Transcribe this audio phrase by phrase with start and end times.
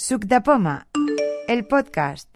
[0.00, 0.24] Suc
[1.46, 2.34] el podcast.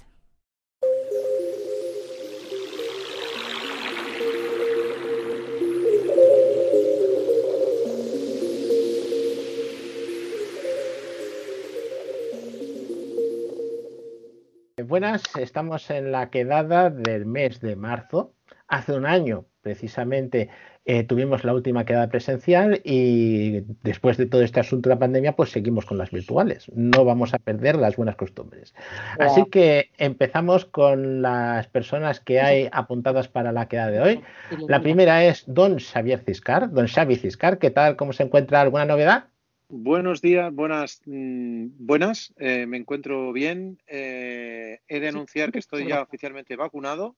[14.84, 18.34] Buenas, estamos en la quedada del mes de marzo.
[18.68, 20.48] Hace un año, precisamente,
[20.86, 25.32] eh, tuvimos la última quedada presencial y después de todo este asunto de la pandemia,
[25.32, 26.70] pues seguimos con las virtuales.
[26.74, 28.74] No vamos a perder las buenas costumbres.
[29.18, 34.20] Así que empezamos con las personas que hay apuntadas para la quedada de hoy.
[34.68, 36.70] La primera es don Xavier Ciscar.
[36.70, 37.96] Don Xavi Ciscar, ¿qué tal?
[37.96, 38.60] ¿Cómo se encuentra?
[38.60, 39.28] ¿Alguna novedad?
[39.68, 42.34] Buenos días, buenas, mmm, buenas.
[42.36, 43.78] Eh, me encuentro bien.
[43.86, 47.16] Eh, he de anunciar que estoy ya oficialmente vacunado.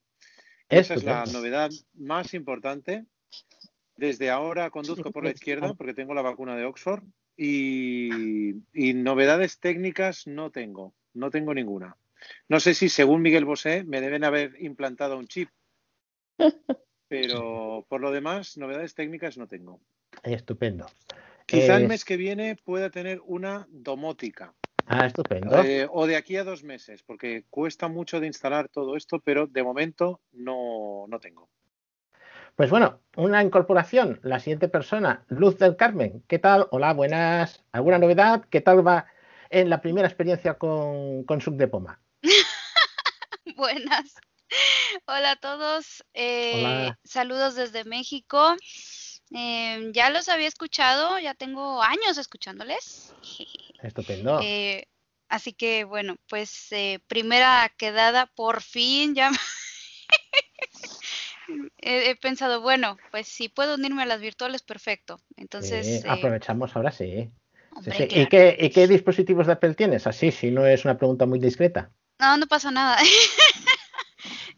[0.68, 3.04] Esa es la novedad más importante.
[3.96, 7.02] Desde ahora conduzco por la izquierda porque tengo la vacuna de Oxford
[7.36, 11.96] y, y novedades técnicas no tengo, no tengo ninguna.
[12.48, 15.48] No sé si según Miguel Bosé me deben haber implantado un chip,
[17.08, 19.80] pero por lo demás, novedades técnicas no tengo.
[20.22, 20.86] Estupendo.
[21.46, 24.54] Quizá Eh, el mes que viene pueda tener una domótica.
[24.86, 25.62] Ah, estupendo.
[25.62, 29.46] Eh, o de aquí a dos meses, porque cuesta mucho de instalar todo esto, pero
[29.46, 31.48] de momento no, no tengo.
[32.54, 34.18] Pues bueno, una incorporación.
[34.22, 36.22] La siguiente persona, Luz del Carmen.
[36.26, 36.68] ¿Qué tal?
[36.70, 37.62] Hola, buenas.
[37.72, 38.44] ¿Alguna novedad?
[38.48, 39.06] ¿Qué tal va
[39.50, 42.00] en la primera experiencia con, con Suc de Poma?
[43.56, 44.14] Buenas.
[45.06, 46.04] Hola a todos.
[46.14, 46.98] Eh, Hola.
[47.04, 48.56] Saludos desde México.
[49.32, 53.14] Eh, ya los había escuchado, ya tengo años escuchándoles.
[53.86, 54.40] Estupendo.
[54.42, 54.86] Eh,
[55.28, 59.30] así que bueno, pues eh, primera quedada, por fin ya
[61.78, 65.20] he, he pensado, bueno, pues si puedo unirme a las virtuales, perfecto.
[65.36, 67.06] Entonces, Sí, eh, aprovechamos ahora sí.
[67.06, 67.30] Sí,
[67.72, 68.04] hombre, sí.
[68.04, 68.28] ¿Y, claro.
[68.28, 70.06] qué, y qué dispositivos de Apple tienes?
[70.06, 71.90] Así, si no es una pregunta muy discreta.
[72.18, 72.98] No, no pasa nada.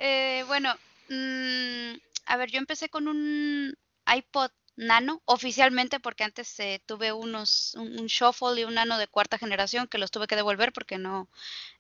[0.01, 0.73] Eh, bueno,
[1.09, 3.75] mm, a ver, yo empecé con un
[4.07, 9.09] iPod Nano oficialmente porque antes eh, tuve unos un, un Shuffle y un Nano de
[9.09, 11.29] cuarta generación que los tuve que devolver porque no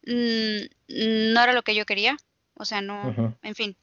[0.03, 2.17] no era lo que yo quería.
[2.55, 3.77] O sea, no, en fin,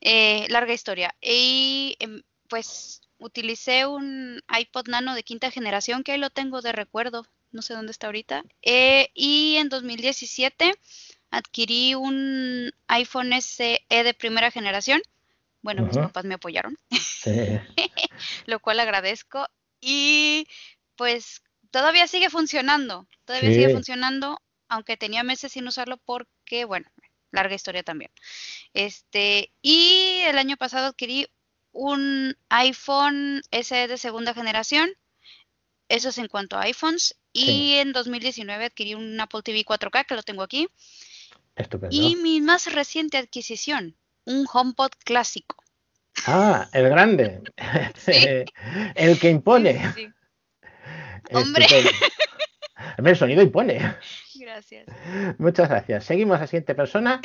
[0.00, 1.14] eh, larga historia.
[1.20, 6.72] Y em, pues utilicé un iPod Nano de quinta generación que ahí lo tengo de
[6.72, 8.44] recuerdo, no sé dónde está ahorita.
[8.62, 10.74] Eh, y en 2017
[11.30, 15.00] adquirí un iPhone SE de primera generación.
[15.68, 17.30] Bueno, mis papás me apoyaron, Sí.
[18.46, 19.46] lo cual agradezco.
[19.82, 20.46] Y
[20.96, 23.56] pues todavía sigue funcionando, todavía Sí.
[23.56, 24.40] sigue funcionando,
[24.70, 26.90] aunque tenía meses sin usarlo porque, bueno,
[27.32, 28.10] larga historia también.
[28.72, 31.26] Este, y el año pasado adquirí
[31.72, 34.88] un iPhone SE de segunda generación.
[35.90, 37.14] Eso es en cuanto a iPhones.
[37.34, 37.74] Y Sí.
[37.76, 40.66] en 2019 adquirí un Apple TV 4K, que lo tengo aquí.
[41.56, 41.94] Estupendo.
[41.94, 43.96] Y mi más reciente adquisición,
[44.28, 45.56] un HomePod clásico.
[46.26, 47.42] Ah, el grande.
[47.96, 48.12] Sí.
[48.94, 49.72] el que impone.
[49.94, 50.12] Sí, sí,
[51.28, 51.34] sí.
[51.34, 51.66] Hombre.
[52.96, 53.94] El sonido impone.
[54.34, 54.86] Gracias.
[55.38, 56.04] Muchas gracias.
[56.04, 56.40] Seguimos.
[56.40, 57.20] La siguiente persona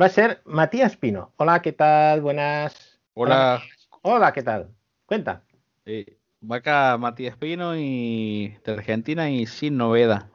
[0.00, 1.32] va a ser Matías Pino.
[1.36, 2.20] Hola, ¿qué tal?
[2.20, 3.00] Buenas.
[3.14, 3.62] Hola,
[4.02, 4.70] Hola, ¿qué tal?
[5.06, 5.42] Cuenta.
[5.86, 10.28] eh, Vaca Matías Pino y de Argentina y sin novedad.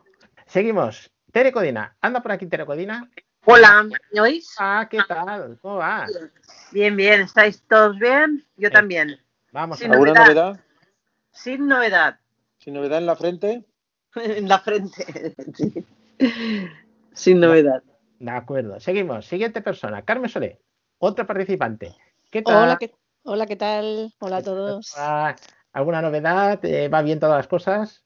[0.47, 1.12] Seguimos.
[1.31, 1.96] Tere Codina.
[2.02, 3.09] Anda por aquí, Tere Codina.
[3.45, 4.53] Hola, ¿me oís?
[4.59, 5.57] Ah, ¿qué tal?
[5.61, 6.07] ¿Cómo va?
[6.72, 8.45] Bien, bien, ¿estáis todos bien?
[8.57, 9.19] Yo también.
[9.51, 9.91] Vamos ver.
[9.91, 10.25] ¿Alguna Novedad.
[10.25, 10.59] novedad?
[11.31, 12.19] Sin novedad.
[12.57, 13.66] ¿Sin novedad en la frente?
[14.16, 15.35] En la frente.
[15.55, 15.85] Sí.
[17.13, 17.81] Sin novedad.
[18.19, 18.78] De acuerdo.
[18.81, 19.25] Seguimos.
[19.25, 20.03] Siguiente persona.
[20.03, 20.59] Carmen Solé.
[20.97, 21.95] Otra participante.
[22.29, 22.63] ¿Qué tal?
[22.63, 24.13] Hola, ¿qué, hola, ¿qué tal?
[24.19, 24.94] Hola a todos.
[25.72, 26.59] ¿Alguna novedad?
[26.66, 28.03] Eh, ¿Va bien todas las cosas?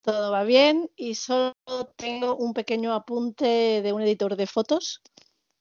[0.00, 1.51] Todo va bien y solo
[1.96, 5.00] tengo un pequeño apunte de un editor de fotos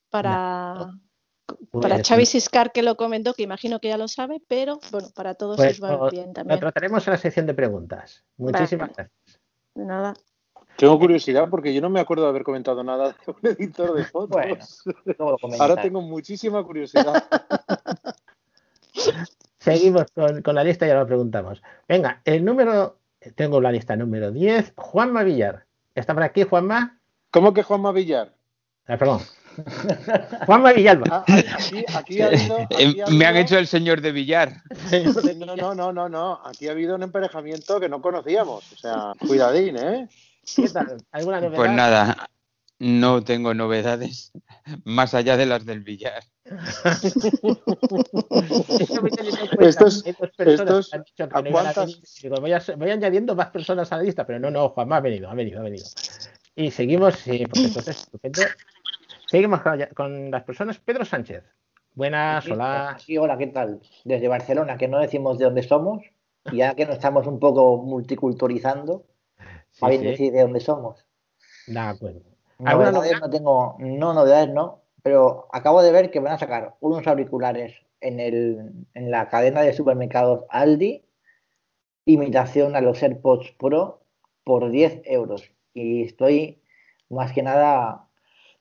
[0.10, 0.92] para,
[1.72, 5.10] para Pues, Xavi Siscar que lo comentó, que imagino que ya lo sabe, pero bueno,
[5.16, 6.60] para todos pues, os va lo- bien Lo también.
[6.60, 8.24] trataremos en la sección de preguntas.
[8.38, 8.94] Muchísimas Vale.
[8.98, 9.40] gracias.
[9.76, 10.14] De nada.
[10.78, 14.04] Tengo curiosidad porque yo no me acuerdo de haber comentado nada de un editor de
[14.06, 14.30] fotos.
[14.32, 14.66] Bueno,
[15.18, 15.38] lo.
[15.62, 17.24] Ahora tengo muchísima curiosidad.
[19.60, 21.62] Seguimos con, con la lista y ahora lo preguntamos.
[21.88, 22.98] Venga, el número,
[23.36, 25.66] tengo la lista número 10, Juanma Villar.
[25.96, 27.00] ¿Está por aquí, Juanma?
[27.32, 28.34] ¿Cómo que Juanma Villar?
[28.88, 29.22] Ah, perdón.
[30.46, 31.06] Juanma Villalba.
[31.12, 34.12] Ah, aquí, aquí ha habido, aquí Eh, ha Me han habido- hecho el señor de
[34.12, 34.64] Villar.
[35.38, 36.40] No, no, no, no, no.
[36.46, 38.72] Aquí ha habido un emparejamiento que no conocíamos.
[38.72, 40.08] O sea, cuidadín, ¿eh?
[40.56, 40.98] ¿Qué tal?
[41.12, 41.56] ¿Alguna novedad?
[41.58, 42.30] Pues nada,
[42.82, 44.32] no tengo novedades
[44.86, 46.24] más allá de las del Villar.
[49.60, 50.04] Estos-
[50.38, 50.92] estos-
[52.42, 55.30] voy, a- voy añadiendo más personas a la lista, pero no, no, Juanma ha venido,
[55.30, 55.86] ha venido, ha venido.
[56.56, 58.42] Y seguimos, sí, pues entonces, estupendo.
[59.28, 59.62] Seguimos
[59.96, 60.80] con, las personas.
[60.80, 61.44] Pedro Sánchez.
[61.94, 62.98] Buenas, hola.
[63.00, 63.80] Sí, hola, ¿qué tal?
[64.04, 66.02] Desde Barcelona, que no decimos de dónde somos,
[66.52, 69.06] ya que nos estamos un poco multiculturalizando,
[69.72, 71.06] Sí, a sí, decir de dónde somos.
[71.68, 72.31] de acuerdo.
[72.66, 73.20] ¿Alguna Novedades novedad?
[73.20, 77.76] no tengo, no novedades no, pero acabo de ver que van a sacar unos auriculares
[78.02, 81.04] en, el, en la cadena de supermercados Aldi,
[82.06, 84.04] imitación a los AirPods Pro
[84.44, 85.52] por 10 euros.
[85.74, 86.62] Y estoy
[87.10, 88.08] más que nada,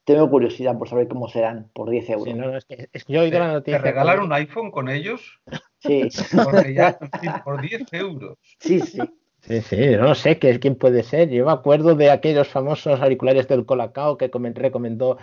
[0.05, 2.25] tengo curiosidad por saber cómo serán por 10 euros.
[2.25, 4.70] Sí, no, no, es que, es que yo he oído la ¿Te regalan un iPhone
[4.70, 5.41] con ellos?
[5.79, 6.08] Sí,
[6.44, 6.99] Porque ya,
[7.44, 8.38] por 10 euros.
[8.58, 9.00] sí, sí.
[9.42, 11.28] Sí, sí, no sé quién puede ser.
[11.31, 15.19] Yo me acuerdo de aquellos famosos auriculares del Colacao que comen- recomendó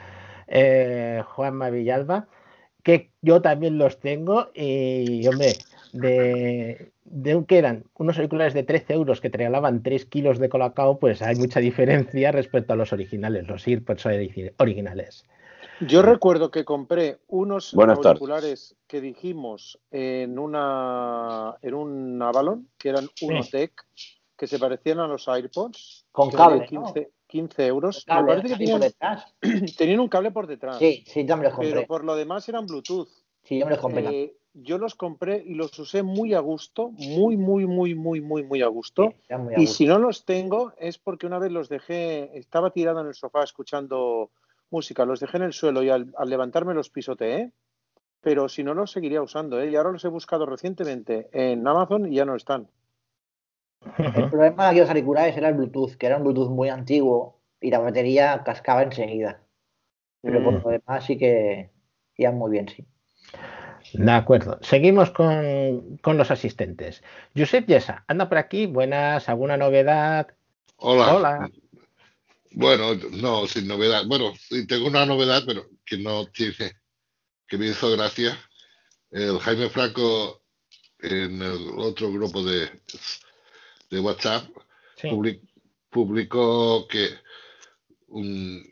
[0.48, 2.28] eh, Juanma Villalba,
[2.84, 5.54] que yo también los tengo y, hombre,
[5.94, 10.50] de, de que eran unos auriculares de 13 euros que te regalaban 3 kilos de
[10.50, 15.26] Colacao, pues hay mucha diferencia respecto a los originales, los AirPods origi- originales.
[15.82, 18.08] Yo recuerdo que compré unos Buenas tardes.
[18.08, 23.86] auriculares que dijimos en una en un Avalon, que eran Unotec,
[24.36, 26.06] que se parecían a los AirPods.
[26.12, 26.86] Con cable, ¿no?
[26.94, 28.06] 15, 15 euros.
[28.06, 30.80] Cable, Me parece que así tenían, un cable por detrás.
[30.80, 31.72] Sí, sí, yo me los compré.
[31.72, 33.10] pero por lo demás eran Bluetooth.
[33.44, 34.06] Sí, yo me los compré.
[34.08, 38.44] Eh, yo los compré y los usé muy a gusto, muy, muy, muy, muy, muy,
[38.44, 39.14] muy a gusto.
[39.28, 39.76] Sí, muy a Y gusto.
[39.76, 43.44] si no los tengo es porque una vez los dejé, estaba tirado en el sofá
[43.44, 44.32] escuchando
[44.70, 47.52] música, los dejé en el suelo y al, al levantarme los pisoteé,
[48.22, 49.70] pero si no los seguiría usando, ¿eh?
[49.70, 52.68] Y ahora los he buscado recientemente en Amazon y ya no están.
[54.16, 57.70] El problema de aquellos auriculares era el Bluetooth, que era un Bluetooth muy antiguo y
[57.72, 59.42] la batería cascaba enseguida.
[60.22, 60.62] Pero por Mm.
[60.64, 61.70] lo demás sí que
[62.18, 62.86] iban muy bien, sí.
[63.94, 64.58] De acuerdo.
[64.62, 67.04] Seguimos con, con los asistentes.
[67.36, 68.66] Josep Yesa, anda por aquí.
[68.66, 70.28] Buenas, ¿alguna novedad?
[70.78, 71.16] Hola.
[71.16, 71.50] Hola.
[72.58, 74.04] Bueno, no, sin novedad.
[74.08, 76.74] Bueno, sí, tengo una novedad, pero que no tiene,
[77.48, 78.38] que me hizo gracia.
[79.12, 80.42] El Jaime Franco
[81.00, 82.70] en el otro grupo de,
[83.92, 84.46] de WhatsApp
[84.96, 85.08] Sí.
[85.10, 85.42] public-
[85.92, 87.10] publicó que
[88.08, 88.64] un-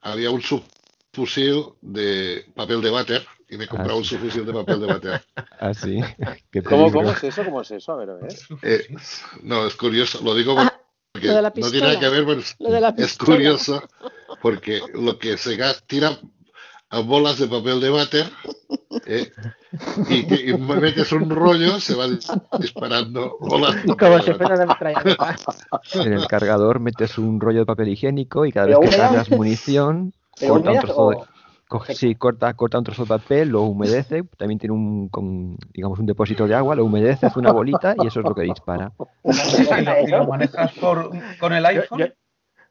[0.00, 4.52] había un subfusil de papel de váter y me he comprado Ah, un subfusil de
[4.52, 5.24] papel de váter.
[5.60, 6.00] Ah, sí.
[6.50, 7.00] Qué ¿Cómo, peligro.
[7.00, 7.44] ¿Cómo es eso?
[7.44, 7.92] ¿Cómo es eso?
[7.92, 8.34] A ver, a ver.
[8.62, 8.86] Eh,
[9.42, 10.80] no, es curioso, lo digo Ah,
[11.14, 12.94] porque lo de la no tiene nada que ver, pero es- Lo de la es
[12.96, 13.36] pistola.
[13.36, 13.82] curioso
[14.42, 16.18] porque lo que se gas- tira
[16.90, 18.26] a bolas de papel de váter
[19.06, 19.30] eh,
[20.08, 24.30] y, que- y metes un rollo, se va dis- disparando bolas de Como papel si
[24.30, 25.36] de fuera metralleta.
[25.94, 29.30] En el cargador metes un rollo de papel higiénico y cada ¿Pero vez que cargas
[29.30, 31.26] munición, ¿Pero corta un trozo de, o
[31.68, 35.98] coge- sí, corta, corta un trozo de papel, lo humedece, también tiene un, con, digamos,
[35.98, 38.92] un depósito de agua, lo humedece, hace una bolita y eso es lo que dispara.
[39.24, 41.98] ¿Y lo, y lo manejas por, con el Yo- iPhone?
[42.00, 42.06] yo-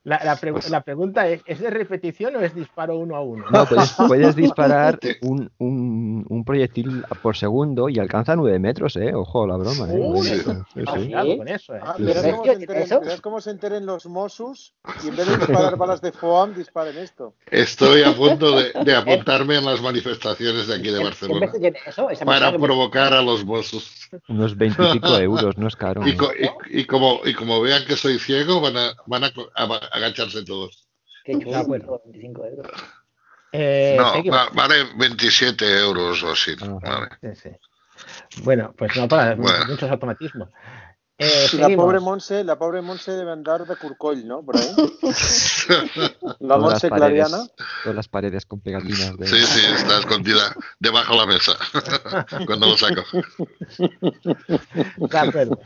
[0.04, 3.46] la, la pregu- la pregunta es, ¿es de repetición o es disparo uno a uno?
[3.50, 9.14] No, puedes, puedes disparar un, un, un proyectil por segundo y alcanza 9 metros, ¿eh?
[9.14, 10.00] Ojo, la broma, ¿eh?
[10.00, 11.80] Uy, Sí, sí, con eso, eh.
[11.82, 12.32] Ah, Sí, verás, sí.
[12.32, 14.74] cómo enteren, verás cómo se enteren los Mossus
[15.04, 17.34] y en vez de disparar balas de FOAM, disparen esto.
[17.50, 21.52] Estoy a punto de, de apuntarme en las manifestaciones de aquí de ¿Qué Barcelona
[21.86, 22.10] eso?
[22.26, 24.10] Para provocar a los Mossos.
[24.28, 26.02] Unos 20 y pico euros, no es caro.
[26.08, 29.32] Y, co- y- y como, y como vean que soy ciego, van a, van a-
[29.56, 30.88] a agacharse todos.
[31.24, 32.02] que chulo, De acuerdo.
[32.06, 32.68] 25 euros.
[33.52, 36.52] Eh, No, va- vale 27 euros o así.
[36.60, 36.80] Ajá.
[36.82, 37.10] Vale.
[37.36, 38.42] Sí, sí.
[38.44, 39.66] Bueno, pues no para, Bueno.
[39.68, 40.50] muchos automatismos.
[41.20, 44.44] Eh, la pobre Monse, la pobre Monse debe andar de curcoll, ¿no?
[44.44, 44.68] Por ahí.
[46.40, 47.48] La Monse las paredes, Clariana.
[47.84, 49.28] todas las paredes con pegatinas de...
[49.28, 51.58] Sí, sí, está escondida debajo de la mesa
[52.48, 53.04] cuando lo saco.
[54.98, 55.60] De acuerdo.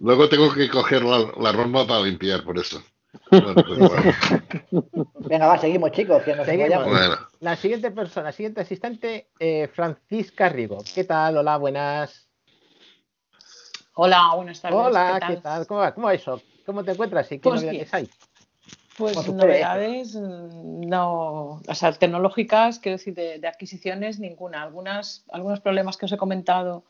[0.00, 2.82] Luego tengo que coger la, la para limpiar, por eso.
[3.30, 5.06] Bueno, pues bueno.
[5.20, 6.84] Venga, va, seguimos, chicos, que nos Seguimos.
[6.84, 10.78] Bueno, La siguiente persona, la siguiente asistente, eh, Francisca Rigo.
[10.94, 11.36] ¿Qué tal?
[11.36, 12.28] Hola, buenas.
[13.94, 14.78] Hola, buenas tardes.
[14.78, 15.66] Hola, ¿qué tal?
[15.66, 15.94] ¿Cómo va?
[15.94, 16.40] ¿Cómo va eso?
[16.66, 18.10] ¿Cómo te encuentras y qué Pues novedades hay?
[18.96, 24.62] Pues novedades, mm, no, o sea, tecnológicas, quiero decir, de, de adquisiciones, ninguna.
[24.62, 26.84] Algunas, algunos problemas que os he comentado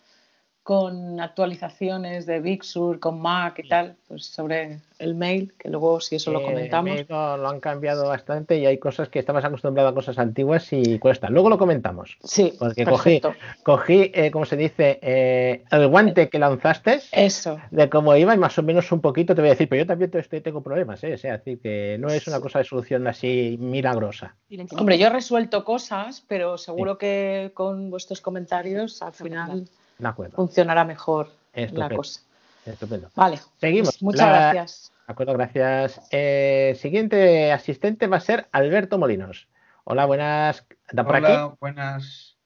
[0.70, 5.98] con actualizaciones de Big Sur, con Mac y tal, pues sobre el mail, que luego
[6.00, 7.08] si eso lo comentamos.
[7.08, 11.28] lo han cambiado bastante y hay cosas que estabas acostumbrado a cosas antiguas y cuesta.
[11.28, 12.18] Luego lo comentamos.
[12.22, 13.34] Sí, Porque cogí, perfecto.
[13.64, 17.58] cogí eh, como se dice, eh, el guante que lanzaste Eso.
[17.72, 19.86] de cómo iba y más o menos un poquito te voy a decir, pero yo
[19.88, 21.14] también estoy- tengo problemas, ¿eh?
[21.14, 24.36] O sea, decir que no es una cosa de solución así milagrosa.
[24.78, 29.68] Hombre, yo he resuelto cosas, pero seguro que con vuestros comentarios al final
[30.00, 30.36] De acuerdo.
[30.36, 31.30] funcionará mejor
[31.72, 32.20] la cosa.
[32.64, 33.10] Estupendo.
[33.14, 33.38] Vale.
[33.58, 33.90] Seguimos.
[33.90, 34.92] pues muchas La- gracias.
[35.06, 36.00] De acuerdo, gracias.
[36.10, 39.48] Eh, siguiente asistente va a ser Alberto Molinos.
[39.84, 40.66] Hola, buenas.
[40.88, 41.56] ¿Está por Hola, aquí?
[41.60, 42.36] buenas.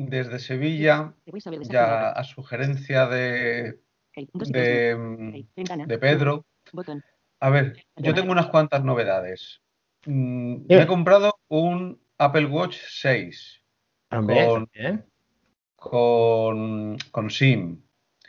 [0.00, 1.12] Desde Sevilla,
[1.68, 3.80] ya a sugerencia de,
[4.14, 6.46] de, mm, de Pedro.
[7.40, 9.60] A ver, yo tengo unas cuantas novedades.
[10.06, 13.60] Mm, Me he comprado un Apple Watch 6
[14.12, 14.70] Hombre, con.
[15.78, 17.80] Con, con SIM,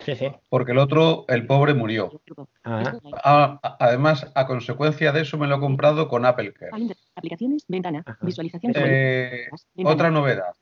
[0.06, 0.32] Sí, sí.
[0.50, 2.22] porque el otro, el pobre, murió.
[2.64, 6.72] Ah, A- a- además, a consecuencia de eso, me lo he comprado con Apple Care.
[7.16, 8.72] Aplicaciones, ventana, visualización.
[8.76, 10.54] Eh, ventana, otra novedad.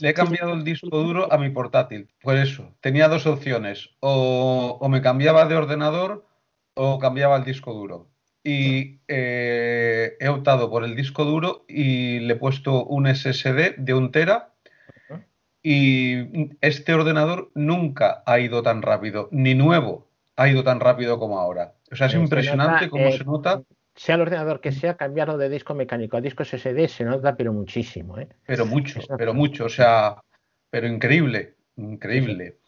[0.00, 2.08] Le he cambiado el disco duro a mi portátil.
[2.20, 3.90] Por eso, tenía dos opciones.
[4.00, 6.26] O, o me cambiaba de ordenador
[6.74, 8.08] o cambiaba el disco duro.
[8.42, 13.94] Y eh, he optado por el disco duro y le he puesto un SSD de
[13.94, 14.53] un tera.
[15.66, 20.06] Y este ordenador nunca ha ido tan rápido, ni nuevo
[20.36, 21.72] ha ido tan rápido como ahora.
[21.90, 23.62] O sea, es impresionante nota, cómo eh, se nota,
[23.94, 27.54] Sea el ordenador que sea, cambiarlo de disco mecánico a disco SSD se nota, pero
[27.54, 28.18] muchísimo.
[28.18, 28.28] ¿eh?
[28.46, 29.64] pero mucho, pero mucho.
[29.64, 30.22] O sea,
[30.68, 32.58] pero increíble, increíble.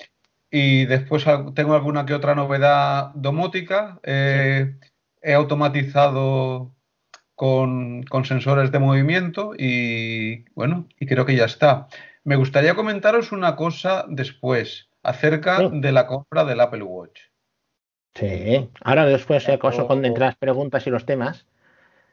[0.50, 4.00] Y después tengo alguna que otra novedad domótica.
[4.04, 4.74] Eh,
[5.20, 6.72] he automatizado
[7.34, 11.88] con, con sensores de movimiento y bueno, y creo que ya está.
[12.26, 15.68] Me gustaría comentaros una cosa después acerca Sí.
[15.74, 17.20] de la compra del Apple Watch.
[18.14, 18.68] Sí.
[18.82, 21.46] Ahora después, si acaso, cuando las preguntas y los temas,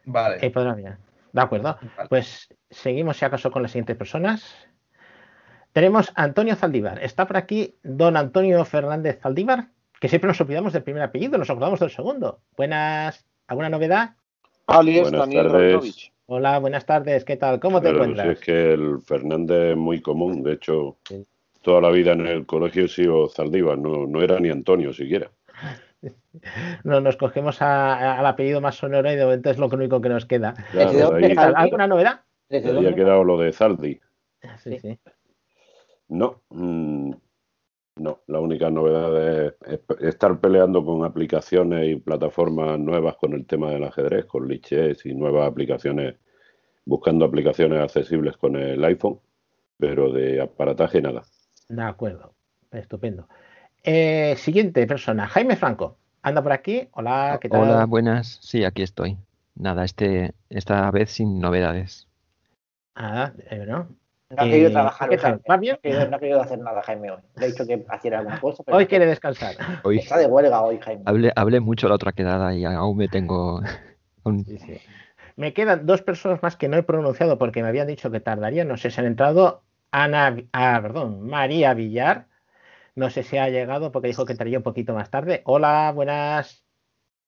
[0.05, 0.99] Vale, eh, podrá mirar.
[1.31, 1.79] De acuerdo.
[1.97, 2.09] vale.
[2.09, 4.55] Pues seguimos, si acaso, con las siguientes personas.
[5.71, 7.03] Tenemos a Antonio Zaldívar.
[7.03, 11.49] Está por aquí don Antonio Fernández Zaldívar, que siempre nos olvidamos del primer apellido, nos
[11.49, 12.41] acordamos del segundo.
[12.55, 14.11] Buenas, ¿alguna novedad?
[14.67, 15.61] Alias Buenas Daniel tardes.
[15.61, 16.12] Rabinovich.
[16.25, 17.59] Hola, buenas tardes, ¿qué tal?
[17.59, 18.27] ¿Cómo te Claro, encuentras?
[18.27, 20.41] si es que el Fernández es muy común.
[20.41, 21.25] De hecho, Sí.
[21.61, 25.31] toda la vida en el colegio he sido Zaldívar, no, no era ni Antonio siquiera.
[26.83, 30.01] No, nos cogemos a- a- al apellido más sonoro y de momento es lo único
[30.01, 30.53] que nos queda.
[30.73, 32.21] ¿Alguna novedad?
[32.49, 32.95] ¿Desde de ahí ha dónde?
[32.95, 34.01] quedado lo de Zaldi.
[34.57, 34.99] Sí, sí.
[36.09, 37.11] No, mm,
[37.95, 43.71] no, la única novedad es, estar peleando con aplicaciones y plataformas nuevas con el tema
[43.71, 46.15] del ajedrez, con Lichess y nuevas aplicaciones,
[46.85, 49.19] buscando aplicaciones accesibles con el iPhone,
[49.77, 51.23] pero de aparataje nada.
[51.69, 52.33] De acuerdo,
[52.71, 53.27] estupendo.
[53.83, 55.97] Eh, siguiente persona, Jaime Franco.
[56.21, 56.87] Anda por aquí.
[56.93, 57.61] Hola, ¿qué tal?
[57.61, 58.39] Hola, buenas.
[58.41, 59.17] Sí, aquí estoy.
[59.55, 62.07] Nada, este, esta vez sin novedades.
[62.95, 63.89] Ah, eh, ¿no?
[64.35, 65.41] No ha querido Eh, trabajar ¿qué hoy, tal?
[65.47, 67.21] No ha querido, no ha querido hacer nada, Jaime, hoy.
[67.35, 69.55] Le he dicho que hiciera alguna cosa, pero Hoy quiere descansar.
[69.83, 71.03] Hoy está de huelga hoy, Jaime.
[71.05, 73.61] hablé, hablé mucho la otra quedada y aún me tengo...
[74.23, 74.77] con- Sí, sí.
[75.35, 78.65] Me quedan dos personas más que no he pronunciado porque me habían dicho que tardaría.
[78.65, 79.63] No sé si han entrado.
[79.91, 82.27] Ana, ah, perdón, María Villar.
[82.95, 85.41] No sé si ha llegado porque dijo que entraría un poquito más tarde.
[85.45, 86.65] Hola, buenas.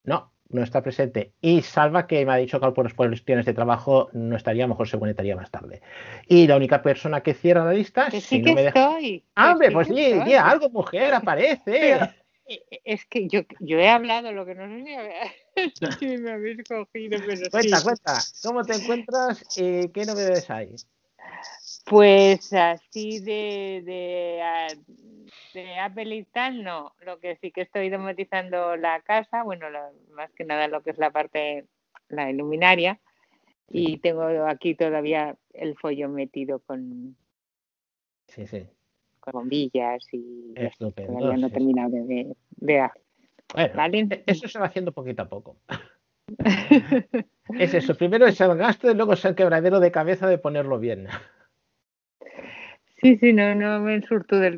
[0.04, 1.34] No, no está presente.
[1.42, 4.74] Y Salva, que me ha dicho que por cuestiones de trabajo no estaría, a lo
[4.74, 5.82] mejor se conectaría más tarde.
[6.28, 8.80] Y la única persona que cierra la lista, Que si sí no que me deja.
[8.92, 9.20] estoy.
[9.20, 9.68] que ¡Ah, hombre!
[9.70, 10.24] sí Pues estoy.
[10.24, 11.62] di algo, mujer, aparece.
[11.66, 12.06] Pero,
[12.48, 14.84] eh, es que yo, yo he hablado, lo que no sé
[16.00, 17.84] si, me habéis cogido, pero Cuenta, sí.
[17.84, 18.20] cuenta.
[18.44, 20.76] ¿Cómo te encuentras y qué novedades hay?
[21.86, 24.68] Pues así de, de, ah,
[25.64, 26.94] de Apple y tal, no.
[27.02, 30.92] Lo que sí que estoy domotizando la casa, bueno, la- más que nada lo que
[30.92, 31.66] es la parte,
[32.10, 33.00] la iluminaria,
[33.70, 37.16] y tengo aquí todavía el follo metido con,
[38.28, 38.68] Sí, sí.
[39.20, 41.18] con bombillas y Estupendo.
[41.18, 43.02] todavía no he sí, terminado de, de, hacer,
[43.54, 44.24] Bueno, ¿vale?
[44.28, 45.58] eso se va haciendo poquito a poco.
[47.60, 50.80] Es eso, primero es el gasto y luego es el quebradero de cabeza de ponerlo
[50.80, 51.08] bien.
[53.06, 54.58] Sí, sí, no, no me surto del,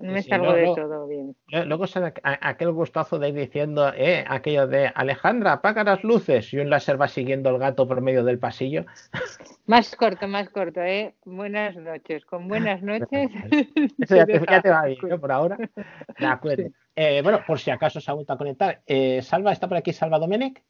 [0.00, 0.74] no me Sí, salgo no, de no.
[0.76, 1.34] todo bien.
[1.48, 1.86] Lu- Luego
[2.22, 7.00] aquel gustazo de ir diciendo, eh, aquello de Alejandra, apaga las luces y un láser
[7.00, 8.84] va siguiendo al gato por medio del pasillo.
[9.66, 11.16] Más corto, más corto, ¿eh?
[11.24, 12.24] Buenas noches.
[12.26, 13.08] Con buenas noches.
[14.00, 15.20] Eso ya te, deja ya te va bien.
[15.20, 15.56] Por ahora.
[16.18, 16.70] De acuerdo.
[16.94, 18.82] Eh, bueno, por si acaso se ha vuelto a conectar.
[18.86, 20.62] Eh, Salva, ¿está por aquí Salva Domenech?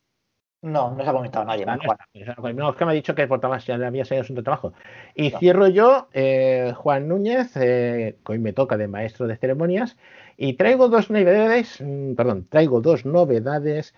[0.62, 1.64] No, no se ha conectado nadie.
[1.64, 2.56] Vale, Juan.
[2.56, 4.44] no, es que me ha dicho que por trabajo ya le había salido asunto de
[4.44, 4.74] trabajo.
[5.14, 9.96] Y cierro yo, eh, Juan Núñez, eh, que hoy me toca de maestro de ceremonias,
[10.36, 13.94] y traigo dos novedades, mm, perdón, traigo dos novedades,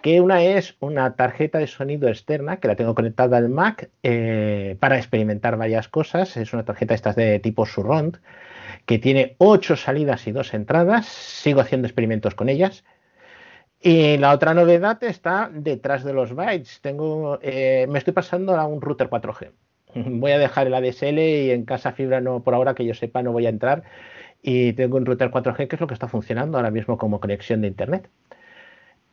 [0.00, 4.76] que una es una tarjeta de sonido externa, que la tengo conectada al Mac eh,
[4.80, 6.36] para experimentar varias cosas.
[6.36, 8.18] Es una tarjeta estas de tipo Surround,
[8.86, 11.06] que tiene ocho salidas y dos entradas.
[11.06, 12.84] Sigo haciendo experimentos con ellas.
[13.84, 16.80] Y la otra novedad está detrás de los bytes.
[16.80, 19.50] Tengo, eh, me estoy pasando a un router 4G.
[19.94, 23.22] Voy a dejar el ADSL y en casa fibra no, por ahora que yo sepa,
[23.22, 23.82] no voy a entrar.
[24.40, 27.60] y tengo un router 4G que es lo que está funcionando ahora mismo como conexión
[27.60, 28.08] de Internet.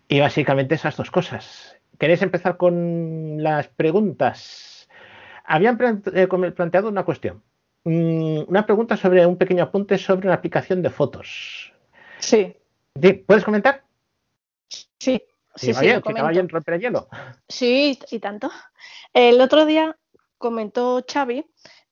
[0.08, 1.78] Y básicamente esas dos cosas.
[1.98, 4.88] ¿Queréis empezar con las preguntas?
[5.46, 5.78] Habían
[6.14, 7.42] eh, planteado una cuestión.
[7.84, 11.74] Mm, una pregunta sobre un pequeño apunte sobre una aplicación de fotos.
[12.20, 12.56] Sí.
[13.26, 13.84] ¿Puedes comentar?
[15.00, 15.22] Sí.
[15.56, 16.02] Sí, sí, bien,
[16.48, 17.08] romper el hielo.
[17.48, 18.50] Sí, y tanto.
[19.14, 19.98] El otro día
[20.38, 21.44] comentó Xavi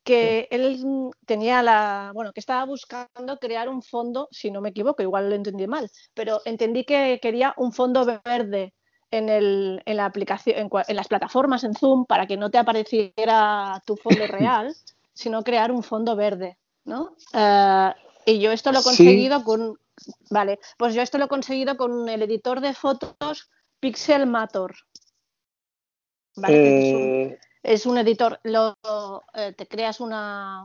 [0.08, 5.02] que él tenía la, bueno, que estaba buscando crear un fondo, si no me equivoco,
[5.02, 8.72] igual lo entendí mal, pero entendí que quería un fondo verde
[9.10, 13.82] en, el, en la aplicación, en, las plataformas en Zoom para que no te apareciera
[13.84, 14.74] tu fondo real,
[15.12, 17.14] sino crear un fondo verde, ¿no?
[17.34, 17.92] Eh,
[18.24, 19.78] y yo esto lo he conseguido con,
[20.30, 23.50] vale, pues yo esto lo he conseguido con el editor de fotos
[23.80, 24.74] Pixelmator.
[26.36, 27.30] ¿vale?
[27.30, 28.76] Eh, es un editor, lo,
[29.34, 30.64] eh, te creas una,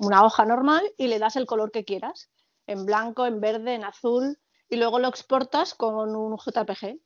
[0.00, 2.30] una, hoja normal y le das el color que quieras,
[2.66, 6.98] en blanco, en verde, en azul, y luego lo exportas con un JPG.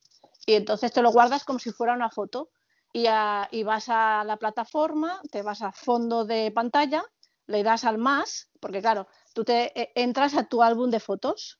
[0.46, 2.50] Y entonces te lo guardas como si fuera una foto.
[2.92, 3.04] Y,
[3.52, 7.04] y vas a la plataforma, te vas a fondo de pantalla,
[7.50, 11.58] le das al más, porque claro, tú te eh, entras a tu álbum de fotos.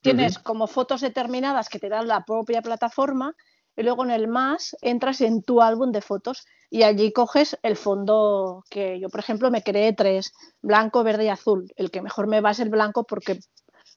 [0.00, 3.34] Tienes como fotos determinadas que te dan la propia plataforma
[3.76, 7.76] y luego en el más entras en tu álbum de fotos y allí coges el
[7.76, 11.72] fondo que yo, por ejemplo, me creé tres, blanco, verde y azul.
[11.76, 13.40] El que mejor me va es el blanco porque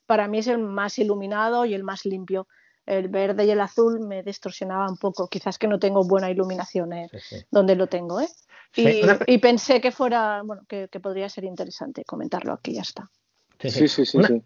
[0.08, 2.48] para mí es el más iluminado y el más limpio.
[2.86, 5.28] El verde y el azul me distorsionaba un poco.
[5.28, 7.10] Quizás que no tengo buena iluminación eh,
[7.52, 8.20] donde lo tengo.
[8.20, 8.28] ¿eh?
[8.76, 13.10] Y, pensé que fuera, bueno, que, podría ser interesante comentarlo aquí, ya está.
[13.60, 14.06] Sí, sí, sí.
[14.06, 14.44] sí.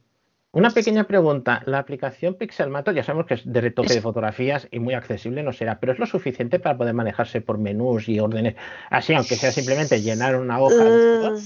[0.56, 1.62] Una pequeña pregunta.
[1.66, 5.52] La aplicación Pixelmator ya sabemos que es de retoque de fotografías y muy accesible no
[5.52, 8.56] será, pero es lo suficiente para poder manejarse por menús y órdenes,
[8.90, 10.82] así aunque sea simplemente llenar una hoja.
[10.82, 11.38] Uh,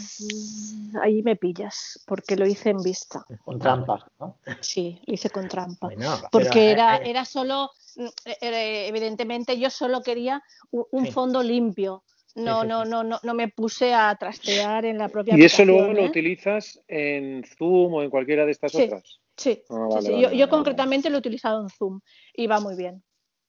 [1.01, 3.25] ahí me pillas, porque lo hice en vista.
[3.43, 4.37] Con trampa, ¿no?
[4.59, 5.89] Sí, lo hice con trampa.
[6.31, 8.05] porque era, eh, era solo, mm,
[8.41, 12.03] eh, evidentemente yo solo quería un, fondo limpio
[12.35, 15.93] no, no, no, no, no me puse a trastear en la propia ¿Y eso luego
[15.93, 16.07] lo ¿eh?
[16.09, 19.19] utilizas en Zoom o en cualquiera de estas otras?
[19.35, 19.99] Sí, ah,
[20.33, 22.01] yo, concretamente lo he utilizado en Zoom
[22.33, 23.03] y va muy bien.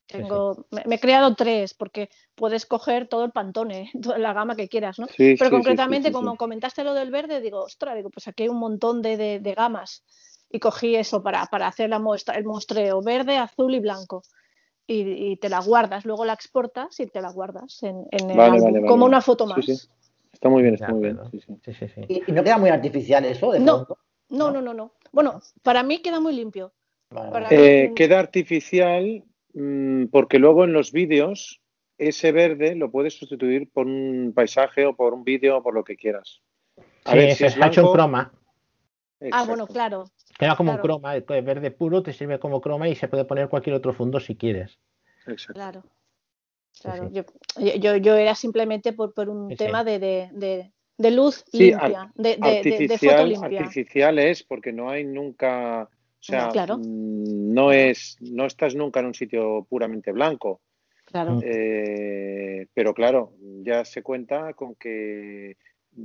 [0.07, 4.69] Tengo, me, he creado tres porque puedes coger todo el pantone, toda la gama que
[4.69, 5.07] quieras, ¿no?
[5.17, 9.03] Pero concretamente, como comentaste lo del verde, digo, ostras, digo, pues aquí hay un montón
[9.03, 10.05] de, de, gamas
[10.49, 14.23] y cogí eso para, para hacer la muestra, el muestreo verde, azul y blanco
[14.93, 19.07] y, te la guardas, luego la exportas y te la guardas en, el álbum, como
[19.07, 19.89] una foto más.
[20.33, 21.19] Está muy bien, está muy bien.
[22.09, 23.53] ¿Y, no queda muy artificial eso?
[23.53, 23.87] De no,
[24.31, 26.73] no, no, no, no, Bueno, para mí queda muy limpio.
[27.51, 29.25] Eh, queda artificial
[29.55, 31.61] mm, porque luego en los vídeos
[31.99, 35.85] ese verde lo puedes sustituir por un paisaje o por un vídeo o por lo
[35.85, 36.41] que quieras.
[37.05, 38.33] A ver, si es hecho un croma.
[39.33, 40.05] Ah, bueno, claro.
[40.41, 43.51] Queda como un croma, el verde puro te sirve como croma y se puede poner
[43.51, 44.79] cualquier otro fondo si quieres.
[45.27, 45.53] Exacto.
[45.53, 45.85] Claro.
[46.81, 52.37] Claro, Yo, yo, era simplemente por, por un tema de, de, de, luz limpia, de,
[52.99, 53.61] foto limpia.
[53.61, 56.79] Artificial es porque no hay nunca, o sea, claro.
[56.79, 60.63] Mm, no es, no estás nunca en un sitio puramente blanco.
[61.05, 61.39] Claro.
[61.43, 65.59] Eh, pero claro, ya se cuenta con que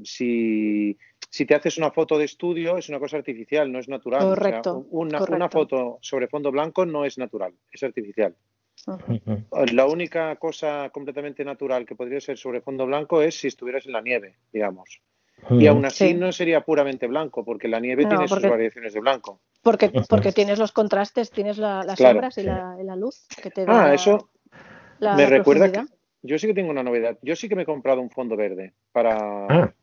[0.04, 0.98] si
[1.36, 4.22] si te haces una foto de estudio es una cosa artificial, no es natural.
[4.22, 4.88] Correcto.
[4.92, 8.34] una, foto sobre fondo blanco no es natural, es artificial.
[9.74, 13.92] La única cosa completamente natural que podría ser sobre fondo blanco es si estuvieras en
[13.92, 15.02] la nieve, digamos.
[15.50, 19.42] Y aún así no sería puramente blanco, porque la nieve tiene sus variaciones de blanco.
[19.62, 23.88] Porque, porque tienes los contrastes, tienes las sombras y la, luz que te da.
[23.88, 24.30] Ah, eso
[25.02, 25.84] me recuerda que
[26.22, 27.18] yo sí que tengo una novedad.
[27.22, 29.74] Yo sí que me he comprado un fondo verde para, ah.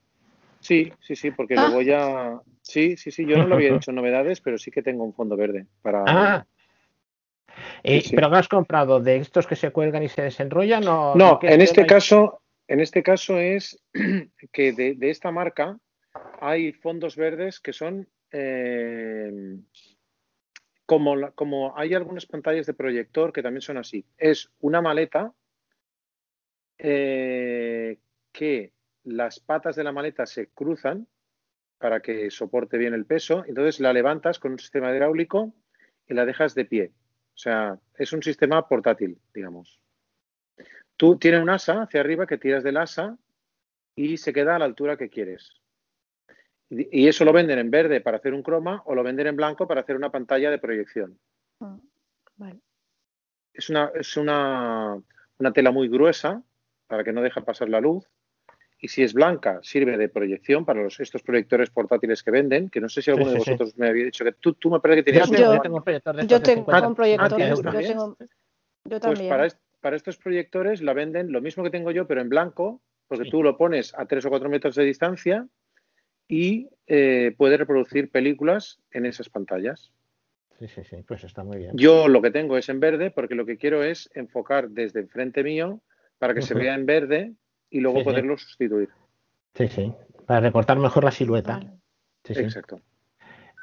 [0.62, 1.70] Sí, sí, sí, porque lo ah.
[1.70, 2.40] voy a.
[2.62, 5.36] Sí, sí, sí, yo no lo había hecho novedades, pero sí que tengo un fondo
[5.36, 6.04] verde para.
[6.06, 6.46] Ah.
[7.82, 10.86] ¿Pero no has comprado de estos que se cuelgan y se desenrollan?
[10.86, 13.82] O no, en este caso, en este caso es
[14.52, 15.76] que de, esta marca
[16.40, 19.58] hay fondos verdes que son eh,
[20.86, 24.04] como, como hay algunas pantallas de proyector que también son así.
[24.16, 25.32] Es una maleta
[26.78, 27.98] eh,
[28.30, 28.72] que
[29.04, 31.06] las patas de la maleta se cruzan
[31.78, 35.52] para que soporte bien el peso, entonces la levantas con un sistema hidráulico
[36.06, 36.92] y la dejas de pie.
[37.34, 39.80] O sea, es un sistema portátil, digamos.
[40.96, 43.18] Tú tienes un asa hacia arriba que tiras del asa
[43.96, 45.60] y se queda a la altura que quieres.
[46.70, 49.66] Y eso lo venden en verde para hacer un croma o lo venden en blanco
[49.66, 51.18] para hacer una pantalla de proyección.
[51.60, 51.78] Ah,
[53.52, 55.02] es, una, es una,
[55.38, 56.42] una tela muy gruesa
[56.86, 58.08] para que no deje pasar la luz
[58.84, 62.80] y si es blanca, sirve de proyección para los, estos proyectores portátiles que venden, que
[62.80, 63.50] no sé si alguno Sí, de sí.
[63.52, 65.56] vosotros me había dicho que tú, tú me parece que tenías Yo uno, tengo, ¿no?
[65.56, 66.88] yo tengo un proyector de Yo tengo 50.
[66.88, 67.86] un proyector, ¿tienes yo también?
[67.92, 68.26] tengo, yo
[68.84, 69.28] Pues también.
[69.28, 72.82] para, est- para estos proyectores la venden lo mismo que tengo yo, pero en blanco,
[73.06, 73.30] porque Sí.
[73.30, 75.46] tú lo pones a 3 o 4 metros de distancia
[76.26, 79.92] y eh, puede reproducir películas en esas pantallas.
[80.58, 81.76] Sí, sí, sí, pues está muy bien.
[81.76, 85.44] Yo lo que tengo es en verde porque lo que quiero es enfocar desde enfrente
[85.44, 85.80] mío
[86.18, 87.32] para que se vea en verde
[87.72, 88.10] y luego Sí, sí.
[88.10, 88.88] poderlo sustituir.
[89.54, 89.92] Sí, sí,
[90.26, 91.54] para recortar mejor la silueta.
[91.58, 91.70] Vale.
[92.24, 92.80] Sí, sí, Exacto.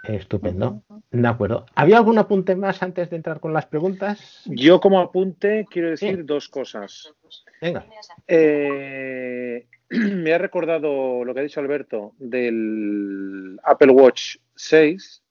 [0.03, 0.83] estupendo.
[1.11, 1.65] De acuerdo.
[1.75, 4.41] ¿Había algún apunte más antes de entrar con las preguntas?
[4.45, 6.23] Yo como apunte quiero decir Sí.
[6.23, 7.13] dos cosas.
[7.61, 7.85] Venga.
[8.27, 15.23] Eh, me ha recordado lo que ha dicho Alberto del Apple Watch 6,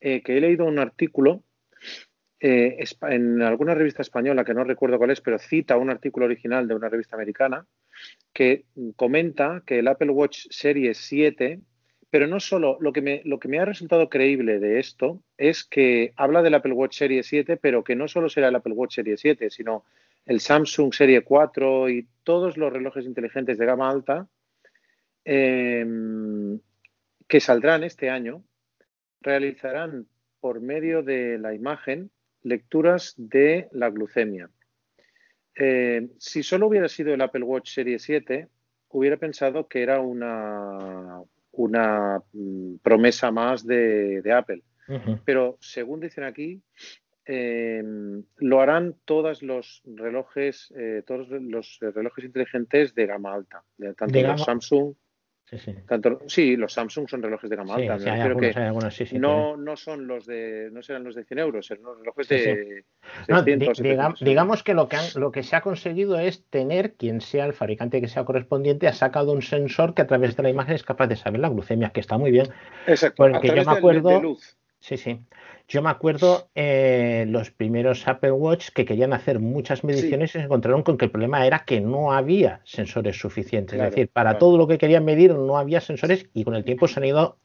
[0.00, 1.42] eh, que he leído un artículo
[2.40, 6.68] eh, en alguna revista española, que no recuerdo cuál es, pero cita un artículo original
[6.68, 7.66] de una revista americana,
[8.32, 11.60] que comenta que el Apple Watch Series 7,
[12.10, 16.54] pero no solo, lo que me, ha resultado creíble de esto es que habla del
[16.54, 19.84] Apple Watch Series 7, pero que no solo será el Apple Watch Series 7, sino
[20.24, 24.28] el Samsung Serie 4 y todos los relojes inteligentes de gama alta
[25.24, 25.84] eh,
[27.26, 28.44] que saldrán este año
[29.20, 30.06] realizarán
[30.40, 32.10] por medio de la imagen
[32.42, 34.50] lecturas de la glucemia.
[35.54, 38.48] Eh, si solo hubiera sido el Apple Watch Serie 7,
[38.90, 41.20] hubiera pensado que era una,
[41.52, 44.62] una mm, promesa más de, de Apple.
[45.26, 46.62] Pero según dicen aquí,
[47.26, 47.82] eh,
[48.38, 53.62] lo harán todos los relojes, eh, todos los relojes inteligentes de gama alta,
[53.98, 54.94] tanto De los Samsung,
[55.48, 55.74] Sí, sí.
[55.86, 57.94] tanto, sí, los Samsung son relojes de gama Sí, alta.
[57.94, 59.18] me sí, hay refiero algunos, que hay algunos, sí, sí.
[59.18, 62.84] no, no son los de, no serán los de 100 euros, serán los relojes de
[63.28, 64.20] No, di- 600, diga- 700.
[64.20, 67.54] digamos que lo que, han- lo que se ha conseguido es tener, quien sea el
[67.54, 70.82] fabricante que sea correspondiente, ha sacado un sensor que a través de la imagen es
[70.82, 72.48] capaz de saber la glucemia, que está muy bien.
[72.86, 74.56] Exacto, a Porque yo me acuerdo, de luz.
[74.80, 75.18] sí, sí,
[75.68, 80.44] yo me acuerdo eh, los primeros Apple Watch que querían hacer muchas mediciones y se
[80.44, 83.74] encontraron con que el problema era que no había sensores suficientes.
[83.74, 84.38] Claro, es decir, para claro.
[84.38, 87.36] todo lo que querían medir no había sensores y con el tiempo se han ido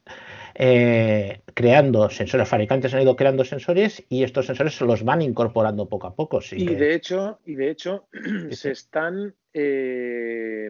[0.56, 5.90] eh, creando sensores, fabricantes han ido creando sensores y estos sensores se los van incorporando
[5.90, 6.40] poco a poco.
[6.42, 8.52] sí Y que- de hecho, y de hecho sí.
[8.56, 10.70] se están, eh,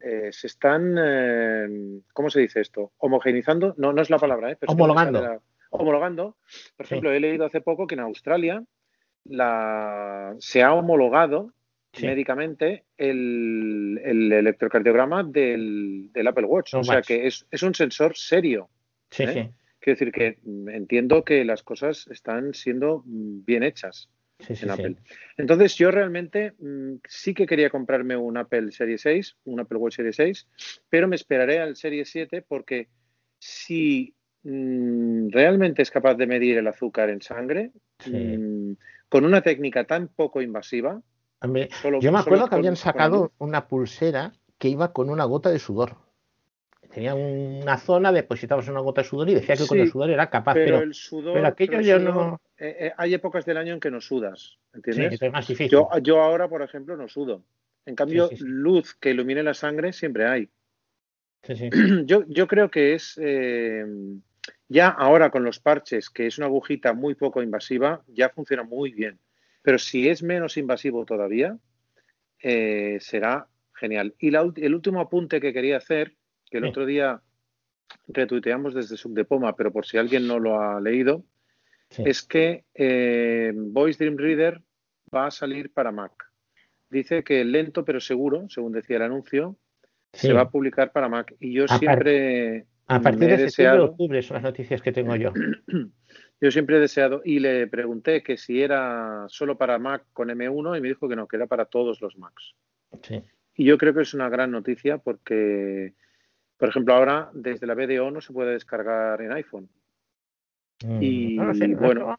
[0.00, 2.92] eh, se están, eh, ¿cómo se dice esto?
[2.98, 4.56] Homogeneizando, no, no es la palabra, ¿eh?
[4.58, 5.20] Pero es que Homologando.
[5.22, 5.40] la-
[5.72, 6.36] homologando.
[6.76, 6.94] Por Sí.
[6.94, 8.62] ejemplo, he leído hace poco que en Australia
[9.24, 11.52] la, se ha homologado
[11.94, 12.06] Sí.
[12.06, 16.72] médicamente el, el electrocardiograma del, del Apple Watch.
[16.72, 17.06] No o sea Watch.
[17.06, 18.70] que es, es un sensor serio.
[19.10, 19.28] Sí, ¿eh?
[19.28, 19.50] sí.
[19.78, 20.38] Quiero decir que
[20.72, 24.08] entiendo que las cosas están siendo bien hechas
[24.38, 24.70] Sí, en.
[24.70, 24.96] Apple.
[25.36, 29.96] Entonces, yo realmente mm, sí que quería comprarme un Apple Serie 6, un Apple Watch
[29.96, 30.48] Serie 6,
[30.88, 32.88] pero me esperaré al Serie 7 porque
[33.38, 38.10] si realmente es capaz de medir el azúcar en sangre, Sí.
[38.16, 38.72] mm,
[39.08, 41.00] con una técnica tan poco invasiva,
[41.82, 45.58] solo- yo me acuerdo que habían sacado una pulsera que iba con una gota de
[45.58, 45.96] sudor.
[46.92, 50.10] Tenía una zona, depositabas una gota de sudor y decía que con el Sí, sudor
[50.10, 52.40] era capaz, pero, pero, el sudor, pero aquello pero yo sudor, no.
[52.58, 55.22] eh, eh, hay épocas del año en que no sudas, Sí, ¿entiendes?
[55.22, 55.70] es más difícil.
[55.70, 57.44] Yo, yo ahora, por ejemplo, no sudo.
[57.86, 58.44] En cambio, sí, sí.
[58.46, 60.48] luz que ilumine la sangre siempre hay.
[61.44, 61.70] Sí, sí.
[62.06, 63.84] Yo, yo creo que es eh,
[64.72, 68.92] ya ahora con los parches, que es una agujita muy poco invasiva, ya funciona muy
[68.92, 69.18] bien.
[69.62, 71.56] Pero si es menos invasivo todavía,
[72.42, 74.14] eh, será genial.
[74.18, 76.16] Y la el último apunte que quería hacer,
[76.50, 76.70] que el Sí.
[76.70, 77.20] otro día
[78.08, 81.24] retuiteamos desde Subdepoma, pero por si alguien no lo ha leído,
[81.90, 82.02] Sí.
[82.06, 84.62] es que eh, Voice Dream Reader
[85.14, 86.12] va a salir para Mac.
[86.88, 89.56] Dice que lento pero seguro, según decía el anuncio,
[90.14, 90.28] Sí.
[90.28, 91.34] se va a publicar para Mac.
[91.40, 95.32] Y yo siempre A partir de septiembre deseado, octubre son las noticias que tengo yo.
[96.40, 100.76] yo siempre he deseado, y le pregunté que si era solo para Mac con M1
[100.78, 102.54] y me dijo que no, que era para todos los Macs.
[103.02, 103.22] Sí.
[103.54, 105.94] Y yo creo que es una gran noticia porque,
[106.56, 109.68] por ejemplo, ahora desde la BDO no se puede descargar en iPhone.
[110.84, 112.18] Mm, Y no lo sé, no he bueno,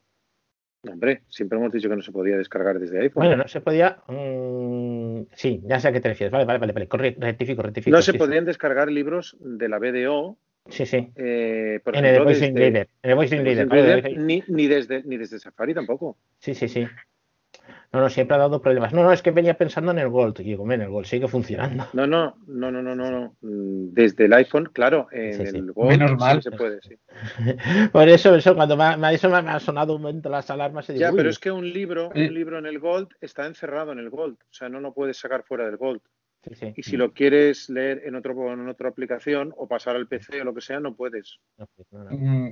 [0.87, 3.25] hombre, siempre hemos dicho que no se podía descargar desde iPhone.
[3.25, 4.01] Bueno, no se podía.
[4.07, 6.31] mm, sí, ya sé a qué te refieres.
[6.31, 6.73] Vale, vale, vale.
[6.73, 6.87] vale.
[6.87, 7.95] Corre- rectifico, rectifico.
[7.95, 8.17] no se sí.
[8.17, 10.37] podían descargar libros de la BDO,
[10.69, 11.11] Sí, sí.
[11.15, 12.89] eh, por En el ejemplo, desde, Reader.
[13.03, 14.15] En el Voice en Reader, vale.
[14.17, 16.17] ni, ni desde, ni desde Safari tampoco.
[16.39, 16.87] Sí, sí, sí.
[17.91, 18.91] No, no, siempre ha dado problemas.
[18.91, 20.39] No, no, es que venía pensando en el Gold.
[20.39, 21.85] Y digo, "Men, el Gold sigue funcionando.
[21.93, 23.35] No, no, no, no, no, no, no.
[23.41, 25.57] Mm, Desde el iPhone, claro, en Sí, sí.
[25.57, 26.41] el Gold Menos mal.
[26.41, 26.95] se puede, sí.
[27.91, 30.89] Por eso, eso cuando me ha, eso me sonado un momento las alarmas.
[30.89, 31.17] Y digo, Ya, "Uy".
[31.17, 34.37] pero es que un libro, un libro en el Gold está encerrado en el Gold,
[34.41, 36.01] o sea, no lo puedes sacar fuera del Gold.
[36.43, 36.73] Sí, sí.
[36.75, 40.43] Y si lo quieres leer en, otro, en otra aplicación o pasar al PC o
[40.43, 41.39] lo que sea, no puedes.
[42.09, 42.49] Mm,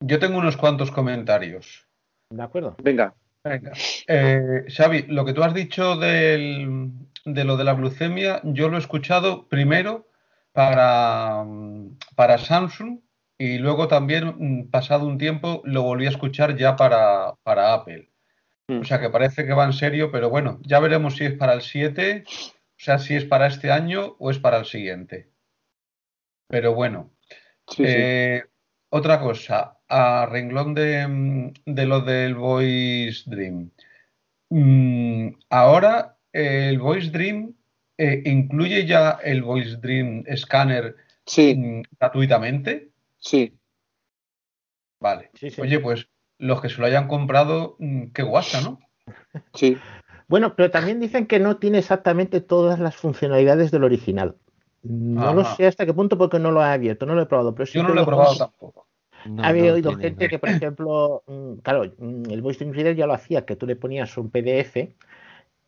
[0.00, 1.86] Yo tengo unos cuantos comentarios.
[2.30, 2.76] ¿De acuerdo?
[2.82, 3.14] Venga.
[3.42, 3.72] Venga.
[4.08, 6.90] Eh, Xavi, lo que tú has dicho del-
[7.24, 10.08] de lo de la glucemia, yo lo he escuchado primero
[10.52, 13.00] para, mm, para Samsung
[13.36, 18.10] y luego también, mm, pasado un tiempo, lo volví a escuchar ya para, para Apple.
[18.66, 21.52] O sea que parece que va en serio, pero bueno, ya veremos si es para
[21.52, 25.30] el 7, o sea, si es para este año o es para el siguiente.
[26.48, 27.10] Pero bueno.
[27.68, 27.84] Sí, sí.
[27.86, 28.44] Eh,
[28.90, 33.70] otra cosa, a renglón de, de lo del Voice Dream.
[34.50, 37.54] Mm, ahora el Voice Dream
[37.96, 40.94] eh, incluye ya el Voice Dream Scanner
[41.36, 42.90] mm, gratuitamente.
[43.18, 43.58] Sí.
[45.00, 45.30] Vale.
[45.58, 48.78] Oye, pues los que se lo hayan comprado, mm, qué guasa, ¿no?
[49.54, 49.76] Sí.
[50.28, 54.36] Bueno, pero también dicen que no tiene exactamente todas las funcionalidades del original.
[54.82, 57.54] No lo sé hasta qué punto porque no lo he abierto, no lo he probado.
[57.54, 58.86] Pero sí Yo no que lo he probado tampoco.
[59.42, 63.06] Había oído tiene gente que, por ejemplo, mm, claro, mm, el Voice Dream Reader ya
[63.06, 64.94] lo hacía, que tú le ponías un PDF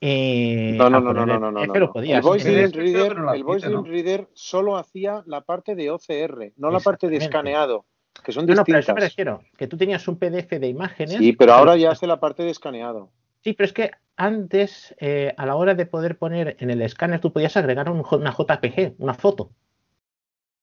[0.00, 1.80] y No, no, no, no, no, el no, no, PDF no.
[1.80, 2.18] lo podías.
[2.18, 6.52] El Voice Entonces, Dream Reader, el Voice Dream Reader solo hacía la parte de OCR,
[6.58, 7.86] no la parte de escaneado,
[8.22, 9.10] que son No, no, pero eso me distintas.
[9.10, 11.16] refiero, que tú tenías un PDF de imágenes.
[11.16, 13.08] Sí, pero ahora ya hace la parte de escaneado.
[13.42, 17.20] Sí, pero es que antes, eh, a la hora de poder poner en el escáner,
[17.20, 19.50] tú podías agregar un una JPG, una foto.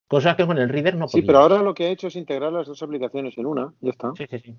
[0.07, 1.27] Cosa que con el reader no Sí, podías.
[1.27, 4.11] pero ahora lo que ha hecho es integrar las dos aplicaciones en una, ya está.
[4.17, 4.55] Sí, sí, sí.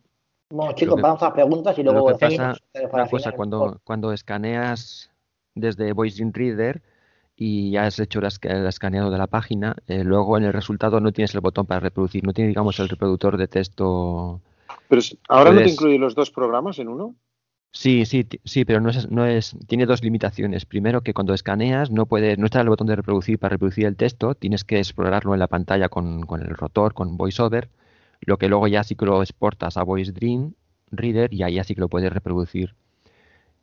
[0.50, 2.56] Bueno, Lo chicos, que- vamos a preguntas y Lo luego que pasa,
[2.92, 5.10] una cosa, cuando, cuando escaneas
[5.54, 6.82] desde Voice Dream Reader
[7.36, 10.52] y ya has hecho el esca- el escaneado de la página, eh, luego en el
[10.52, 14.40] resultado no tienes el botón para reproducir, no tiene, digamos, el reproductor de texto.
[14.88, 17.14] Pero ahora no te Puedes- incluye los dos programas en uno.
[17.76, 20.64] Sí, sí, sí, pero no es, no es, tiene dos limitaciones.
[20.64, 23.96] Primero, que cuando escaneas no puede, no está el botón de reproducir para reproducir el
[23.96, 27.68] texto, tienes que explorarlo en la pantalla con, con el rotor, con VoiceOver,
[28.20, 30.54] lo que luego ya sí que lo exportas a Voice Dream
[30.92, 32.74] Reader y ahí ya sí que lo puedes reproducir.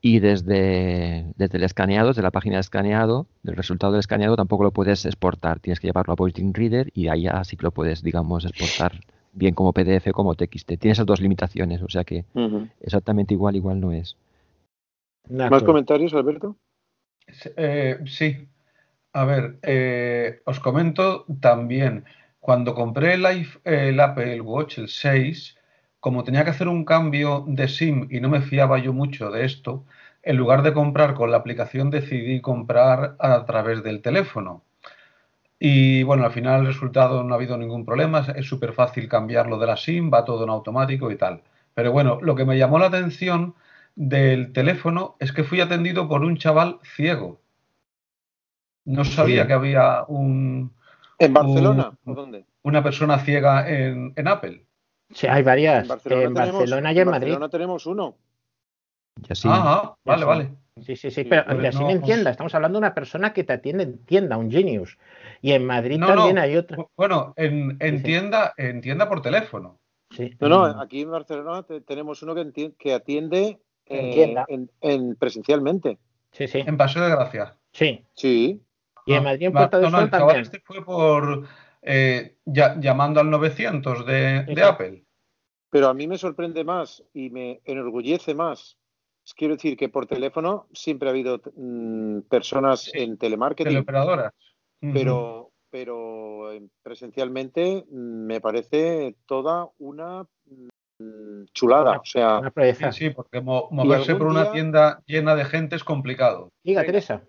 [0.02, 4.64] Y desde, desde el escaneado, desde la página de escaneado, del resultado del escaneado tampoco
[4.64, 5.60] lo puedes exportar.
[5.60, 8.46] Tienes que llevarlo a Voice Dream Reader y ahí ya sí que lo puedes, digamos,
[8.46, 9.00] exportar
[9.34, 10.78] bien como PDF como TXT.
[10.78, 12.26] Tiene esas dos limitaciones, o sea que
[12.82, 14.16] exactamente igual, igual no es.
[15.30, 16.58] ¿Más comentarios, Alberto?
[17.56, 18.48] Eh, sí.
[19.14, 22.06] A ver, eh, os comento también,
[22.40, 25.58] cuando compré el, iPh- el Apple Watch, el 6,
[26.00, 29.46] como tenía que hacer un cambio de SIM y no me fiaba yo mucho de
[29.46, 29.86] esto,
[30.24, 34.64] en lugar de comprar con la aplicación decidí comprar a través del teléfono.
[35.64, 39.60] Y bueno, al final el resultado no ha habido ningún problema, es súper fácil cambiarlo
[39.60, 41.44] de la SIM, va todo en automático y tal.
[41.76, 43.54] Pero bueno, lo que me llamó la atención
[43.96, 47.42] del teléfono es que fui atendido por un chaval ciego.
[48.86, 49.48] No sabía Sí.
[49.50, 50.74] que había un...
[51.20, 51.92] ¿En Barcelona?
[52.06, 52.46] un- ¿O dónde?
[52.64, 54.66] Una persona ciega en, en Apple.
[55.12, 55.84] Sí, hay varias.
[55.84, 57.20] En Barcelona, en tenemos, Barcelona y en Madrid.
[57.34, 58.16] Barcelona tenemos uno.
[59.30, 59.48] Ya sí.
[59.52, 60.28] Ah, Ya vale, sí.
[60.28, 60.52] vale.
[60.80, 63.34] Sí, sí, sí, pero pues y así no- me entienda, estamos hablando de una persona
[63.34, 64.98] que te atiende en tienda, un genius.
[65.42, 66.42] Y en Madrid No, también no.
[66.42, 66.78] hay otra.
[66.96, 68.04] Bueno, en, en Sí, sí.
[68.04, 69.80] tienda, en tienda por teléfono.
[70.12, 70.32] Sí.
[70.40, 74.46] No, no, aquí en Barcelona te- tenemos uno que, atiende En eh, tienda.
[74.48, 75.98] en- en- presencialmente.
[76.32, 76.64] Sí, sí.
[76.66, 77.58] En Paseo de Gracia.
[77.74, 78.06] Sí.
[78.14, 78.62] Sí.
[79.06, 80.42] Y en Ah, Madrid, en Puerta no, Sol el chaval también.
[80.42, 81.48] este fue por
[81.82, 84.68] eh, ya- llamando al 900 de, Sí, de sí.
[84.68, 85.04] Apple.
[85.70, 88.78] Pero a mí me sorprende más y me enorgullece más.
[89.32, 94.34] Es- Quiero decir que por teléfono siempre ha habido mm, personas en telemarketing, Teleoperadoras.
[94.82, 96.50] Pero, pero
[96.84, 102.00] presencialmente mm, me parece toda una mm, chulada.
[102.00, 102.52] O sea, Una.
[102.92, 106.50] Sí, sí, porque mo- moverse por una día- tienda llena de gente es complicado.
[106.64, 106.84] Diga.
[106.84, 107.24] Teresa.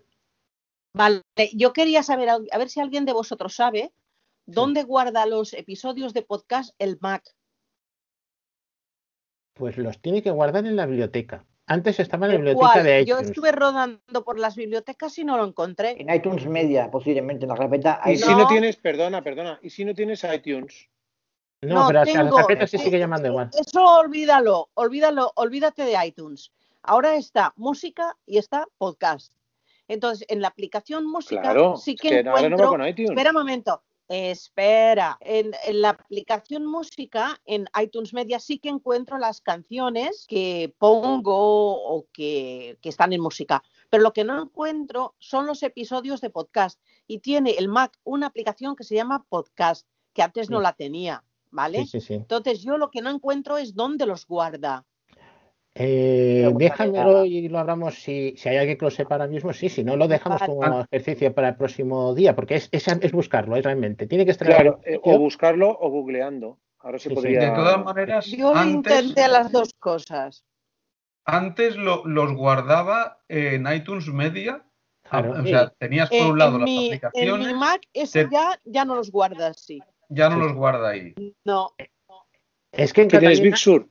[0.95, 1.21] Vale,
[1.55, 3.91] yo quería saber, a ver si alguien de vosotros sabe,
[4.45, 7.23] ¿dónde guarda los episodios de podcast el Mac?
[9.55, 11.45] Pues los tiene que guardar en la biblioteca.
[11.73, 12.83] Antes estaba en la ¿El biblioteca cual?
[12.83, 13.29] de Yo iTunes.
[13.29, 15.95] estuve rodando por las bibliotecas y no lo encontré.
[15.99, 17.99] En iTunes Media, posiblemente, en la carpeta.
[18.05, 20.87] y si no tienes, perdona, perdona, y si no tienes iTunes,
[21.63, 23.49] No, No, pero a tengo- la carpeta se eh, sigue llamando igual.
[23.57, 26.51] Eso olvídalo, olvídalo, olvídate de iTunes.
[26.83, 29.31] Ahora está música y está podcast.
[29.87, 32.65] Entonces, en la aplicación música claro, sí es que, ahora no encuentro.
[32.65, 33.11] va con iTunes.
[33.11, 33.81] Espera un momento.
[34.09, 35.17] Espera.
[35.21, 41.73] En, en la aplicación música, en iTunes Media, sí que encuentro las canciones que pongo
[41.73, 43.63] o que, que están en música.
[43.89, 46.79] Pero lo que no encuentro son los episodios de podcast.
[47.07, 51.23] Y tiene el Mac una aplicación que se llama Podcast, que antes no la tenía.
[51.51, 51.85] ¿Vale?
[51.85, 52.13] Sí, sí, sí.
[52.15, 54.87] Entonces, yo lo que no encuentro es dónde los guarda.
[55.75, 59.53] Eh, déjamelo y lo hablamos si, si hay alguien que lo sepa ahora mismo.
[59.53, 63.11] Sí, si no, lo dejamos como ejercicio para el próximo día, porque es, es, es
[63.11, 64.05] buscarlo, es realmente.
[64.07, 64.47] Tiene que estar.
[64.47, 66.59] Claro, eh, o buscarlo o googleando.
[66.79, 67.15] Ahora se Sí, sí.
[67.15, 67.39] podría.
[67.39, 70.45] De todas maneras, Yo antes, intenté las dos cosas.
[71.25, 74.63] antes lo- los guardaba en iTunes Media.
[75.09, 75.31] Claro.
[75.41, 78.11] O sea, tenías por Eh, un lado en, las mi, en mi aplicaciones, Mac eso
[78.13, 79.81] te- ya, ya no los guarda así.
[80.09, 81.13] ya no los guarda ahí.
[81.45, 81.71] No,
[82.71, 83.87] Es que en ¿Qué tienes, Catalina- Big Sur?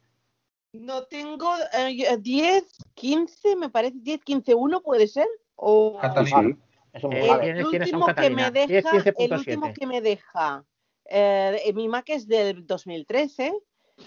[0.72, 5.26] No tengo eh, 10, 15, me parece, 10, 15, 1 puede ser.
[5.56, 6.56] O Catalina.
[6.92, 9.38] Es Eh, tienes- el último que me deja, 10, el 15.7.
[9.38, 10.64] último que me deja,
[11.08, 13.52] eh, mi Mac es del 2013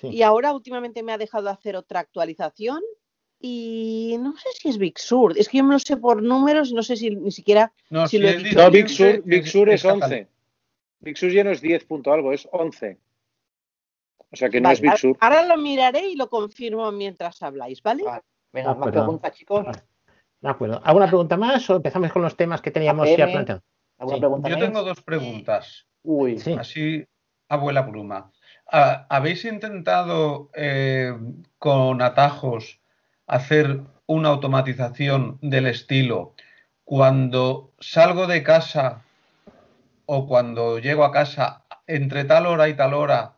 [0.02, 0.08] Sí.
[0.10, 2.82] y ahora últimamente me ha dejado hacer otra actualización
[3.40, 6.74] y no sé si es Big Sur, es que yo me lo sé por números
[6.74, 9.24] no sé si ni siquiera No, si si lo he dicho No, Big 15, Sur,
[9.26, 10.06] Big Sur es Catalina.
[10.06, 10.28] 11.
[11.00, 12.98] Big Sur ya no es 10 punto algo, es 11.
[14.36, 15.18] O sea que no Vale, es Big ahora- Sur.
[15.22, 18.04] ahora lo miraré y lo confirmo mientras habláis, ¿vale?
[18.04, 18.22] Vale.
[18.52, 19.66] Venga, más preguntas, chicos.
[20.42, 20.82] De acuerdo.
[20.84, 23.64] ¿Alguna pregunta más o empezamos con los temas que teníamos ya planteados?
[23.98, 24.20] ¿Alguna Sí.
[24.20, 24.66] pregunta Yo más?
[24.66, 25.86] tengo dos preguntas.
[26.04, 26.52] Uy, Sí.
[26.60, 27.06] Así,
[27.48, 28.30] abuela pluma.
[28.70, 31.14] Ah, ¿Habéis intentado eh,
[31.58, 32.82] con atajos
[33.28, 36.34] hacer una automatización del estilo
[36.84, 39.02] cuando salgo de casa
[40.06, 43.35] o cuando llego a casa entre tal hora y tal hora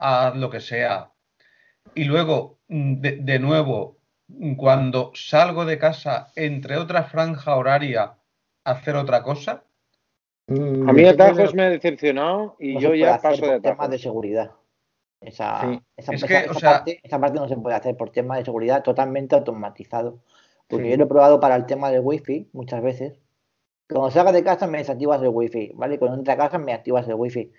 [0.00, 1.10] haz lo que sea
[1.94, 3.98] y luego mm, de, de nuevo
[4.56, 8.14] cuando salgo de casa entre otra franja horaria
[8.64, 9.62] hacer otra cosa?
[10.46, 13.74] Mm, A mí atajos me ha decepcionado y no yo ya paso de por temas
[13.76, 13.90] atajos.
[13.90, 14.50] de seguridad.
[15.20, 15.82] Esa, Sí.
[15.96, 18.10] esa, Es esa- que, esa o sea- parte, esa parte no se puede hacer por
[18.10, 20.20] temas de seguridad totalmente automatizado.
[20.68, 20.90] Porque Sí.
[20.92, 23.18] yo lo he probado para el tema del wifi muchas veces.
[23.88, 25.98] Cuando salgas de casa me desactivas el wifi, ¿vale?
[25.98, 27.52] Cuando entras a casa me activas el wifi.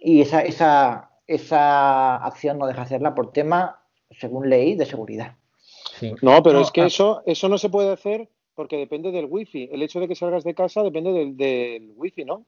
[0.00, 5.36] Y esa, esa, esa acción no deja hacerla por tema, según ley, de seguridad.
[5.98, 6.14] Sí.
[6.22, 6.86] No, pero No, es que ah.
[6.86, 9.68] eso, eso no se puede hacer porque depende del wifi.
[9.72, 12.46] El hecho de que salgas de casa depende del, del wifi, ¿no?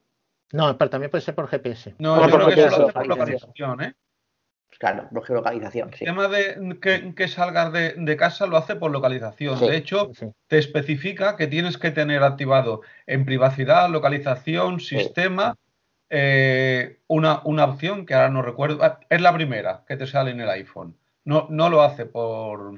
[0.53, 1.95] No, pero también puede ser por GPS.
[1.99, 3.83] No, Ah, yo por creo que eso GPS, lo hace por localización.
[3.83, 3.95] ¿eh?
[4.69, 6.05] Pues claro, por geolocalización, sí.
[6.05, 9.59] El tema de que, que salgas de, de casa lo hace por localización.
[9.59, 10.27] Sí, De hecho, sí.
[10.49, 15.57] te especifica que tienes que tener activado en privacidad, localización, sistema,
[16.11, 18.83] eh, una, una opción que ahora no recuerdo.
[18.83, 20.97] ah, Es la primera que te sale en el iPhone.
[21.25, 22.75] No, no lo hace por,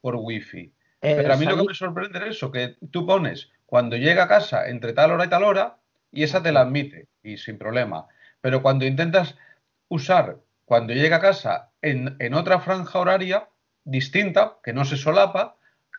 [0.00, 0.72] por Wi-Fi.
[1.02, 4.24] El Pero a mí lo que me sorprende es eso, que tú pones cuando llega
[4.24, 5.76] a casa entre tal hora y tal hora
[6.10, 8.06] y esa te la admite y sin problema.
[8.40, 9.36] Pero cuando intentas
[9.88, 13.48] usar cuando llega a casa en, en otra franja horaria
[13.84, 15.56] distinta, que no se solapa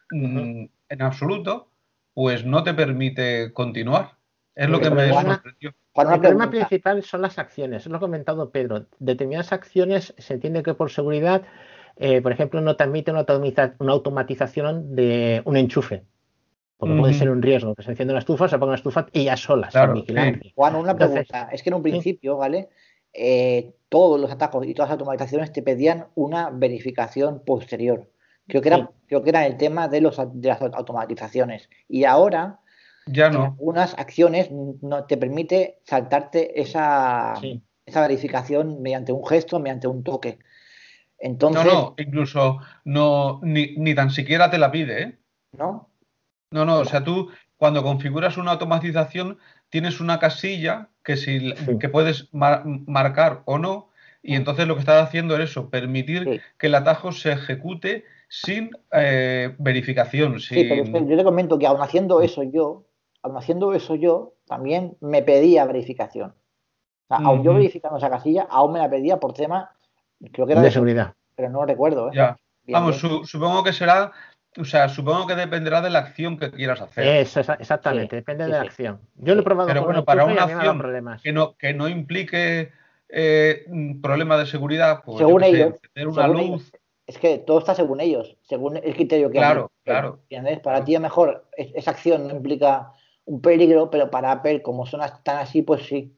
[0.09, 1.69] mm, en absoluto,
[2.13, 4.17] pues no te permite continuar.
[4.55, 5.69] Es lo El que me problema- sorprendió.
[5.95, 8.85] El problema principal son las acciones, es lo que ha comentado Pedro.
[8.99, 11.43] Determinadas acciones se entiende que por seguridad,
[11.97, 13.25] eh, por ejemplo, no te admite una,
[13.91, 16.03] automatización de un enchufe.
[16.77, 19.23] Porque puede ser un riesgo que se encienda una estufa, se ponga una estufa y
[19.25, 20.51] ya sola, Claro, sin vigilancia.
[20.53, 21.49] Juan, una Entonces, pregunta.
[21.53, 22.69] Es que en un principio, ¿vale?
[23.13, 28.09] Eh, todos los atajos y todas las automatizaciones te pedían una verificación posterior.
[28.47, 28.83] Creo que era, Sí.
[29.07, 31.69] creo que era el tema de, los, de las automatizaciones.
[31.87, 32.59] Y ahora,
[33.05, 33.43] Ya en no.
[33.45, 37.61] algunas acciones no te permite saltarte esa, Sí.
[37.85, 40.39] esa verificación mediante un gesto, mediante un toque.
[40.39, 45.17] No, Entonces, no, incluso no, ni, ni tan siquiera te la pide, ¿eh?
[45.57, 45.89] ¿no?
[46.51, 49.37] No, no, o sea, tú cuando configuras una automatización
[49.69, 51.79] tienes una casilla que, si, Sí.
[51.79, 53.89] que puedes mar- marcar o no,
[54.21, 56.41] y entonces lo que estás haciendo es eso, permitir Sí.
[56.57, 61.07] que el atajo se ejecute sin eh, verificación, Sí, pero sin...
[61.09, 62.83] yo te comento que aun haciendo eso yo,
[63.23, 66.31] haciendo eso yo, también me pedía verificación.
[66.31, 69.71] O sea, aun yo verificando esa casilla, aún me la pedía por tema,
[70.31, 71.13] creo que era de de seguridad.
[71.35, 72.11] pero no recuerdo, ¿eh?
[72.15, 72.37] Ya.
[72.63, 73.19] Bien, Vamos, bien.
[73.19, 74.11] su- supongo que será,
[74.57, 77.05] o sea, supongo que dependerá de la acción que quieras hacer.
[77.05, 78.67] Eso, exactamente, Sí, depende sí, de la sí.
[78.67, 79.01] acción.
[79.15, 81.21] Yo lo he probado Pero con bueno, para una acción problemas.
[81.21, 82.71] que no, que no implique
[83.09, 86.71] eh, un problema de seguridad, pues yo Según sé, ellos, encender una según luz, ellos,
[87.05, 90.19] es que todo está según ellos, según el criterio que Claro, claro.
[90.23, 90.59] ¿entiendes?
[90.61, 92.93] Para ti a lo mejor es- esa acción no implica
[93.25, 96.15] un peligro, pero para Apple, como son tan así, pues sí.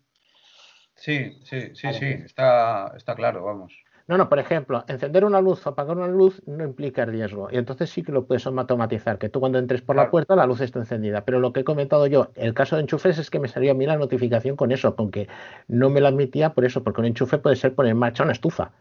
[0.95, 1.99] Sí, sí, sí, Vale.
[1.99, 3.73] sí, está, está claro, vamos.
[4.07, 7.49] No, no, por ejemplo, encender una luz o apagar una luz no implica riesgo.
[7.51, 10.45] Y entonces sí que lo puedes automatizar, que tú cuando entres por la puerta la
[10.45, 11.25] luz está encendida.
[11.25, 13.73] Pero lo que he comentado yo, el caso de enchufes es que me salió a
[13.73, 15.27] mí la notificación con eso, con que
[15.67, 18.33] no me la admitía por eso, porque un enchufe puede ser poner en marcha una
[18.33, 18.73] estufa.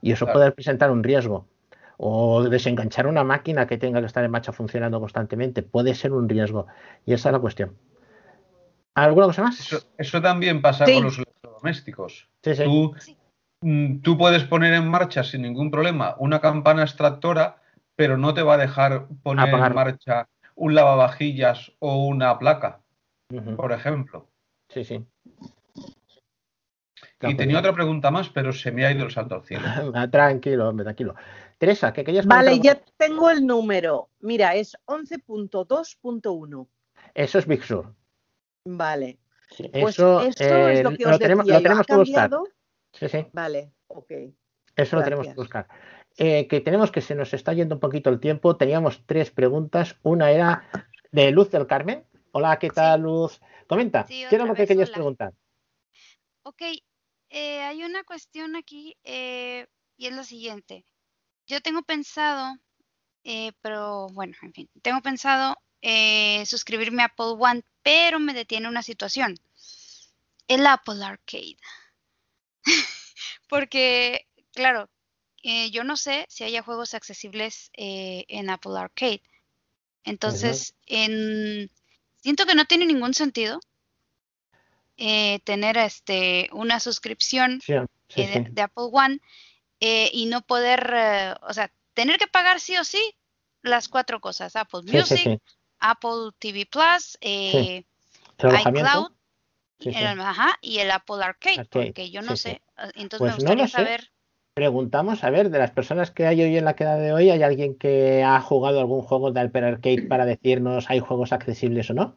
[0.00, 0.38] Y eso Claro.
[0.40, 1.46] puede presentar un riesgo.
[2.02, 5.62] O desenganchar una máquina que tenga que estar en marcha funcionando constantemente.
[5.62, 6.66] Puede ser un riesgo.
[7.04, 7.76] Y esa es la cuestión.
[8.94, 9.60] ¿Alguna cosa más?
[9.60, 10.94] Eso, eso también pasa Sí.
[10.94, 12.28] con los electrodomésticos.
[12.42, 12.64] Sí, sí.
[12.64, 13.16] Tú, Sí.
[13.60, 17.60] mm, tú puedes poner en marcha sin ningún problema una campana extractora,
[17.96, 19.70] pero no te va a dejar poner Apagar.
[19.72, 22.80] en marcha un lavavajillas o una placa,
[23.56, 24.26] por ejemplo.
[24.70, 25.04] Sí, sí.
[27.22, 29.64] Y tenía otra pregunta más, pero se me ha ido el salto al cielo.
[29.94, 31.14] Ah, Tranquilo, hombre, tranquilo.
[31.58, 32.76] Teresa, ¿qué querías Vale, preguntar?
[32.78, 34.08] ya tengo el número.
[34.20, 36.66] Mira, es 11.2.1.
[37.14, 37.94] Eso es Big Sur.
[38.64, 39.18] Vale.
[39.72, 41.60] Pues Eso, eso eh, es lo que lo os tenemos, decía lo yo.
[41.60, 42.30] ¿Ha tenemos que buscar.
[42.92, 43.26] Sí, sí.
[43.32, 44.12] Vale, ok.
[44.76, 45.68] Eso lo tenemos que buscar.
[46.16, 48.56] Eh, que tenemos que se nos está yendo un poquito el tiempo.
[48.56, 49.96] Teníamos tres preguntas.
[50.02, 50.64] Una era
[51.10, 52.04] de Luz del Carmen.
[52.32, 53.40] Hola, ¿qué tal, Luz?
[53.66, 54.94] Comenta, Sí, ¿qué era lo que querías hola.
[54.94, 55.32] preguntar?
[56.44, 56.62] Ok,
[57.30, 59.66] eh, hay una cuestión aquí eh,
[59.96, 60.84] y es la siguiente.
[61.46, 62.54] Yo tengo pensado,
[63.24, 68.68] eh, pero bueno, en fin, tengo pensado eh, suscribirme a Apple One, pero me detiene
[68.68, 69.36] una situación.
[70.48, 71.56] El Apple Arcade.
[73.48, 74.90] Porque, claro,
[75.42, 79.22] eh, yo no sé si haya juegos accesibles eh, en Apple Arcade.
[80.04, 81.70] Entonces, en-
[82.18, 83.60] siento que no tiene ningún sentido
[85.00, 87.74] eh, tener este una suscripción Sí,
[88.08, 89.20] sí, eh, de, Apple One
[89.80, 93.02] eh, y no poder, eh, o sea, tener que pagar sí o sí
[93.62, 95.40] las cuatro cosas, Apple Music.
[95.80, 97.84] Apple TV Plus, eh,
[98.38, 99.12] iCloud,
[99.78, 103.54] el- ajá, y el Apple Arcade, Arcade, porque yo no sé, eh, entonces Pues me
[103.56, 103.72] no gustaría sé.
[103.72, 104.10] saber.
[104.52, 107.42] Preguntamos, a ver, de las personas que hay hoy en la queda de hoy, ¿hay
[107.42, 111.94] alguien que ha jugado algún juego de Apple Arcade para decirnos hay juegos accesibles o
[111.94, 112.16] no?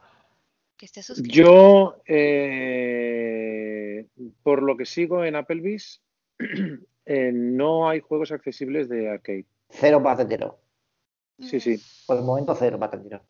[0.84, 1.34] Que esté suscrito.
[1.34, 3.26] Yo, eh,
[4.44, 6.02] por lo que sigo en Applebee's,
[7.06, 9.46] eh, no hay juegos accesibles de arcade.
[9.70, 10.60] Cero patentero.
[11.40, 11.82] Sí, sí.
[12.06, 13.26] Por el momento cero patentero.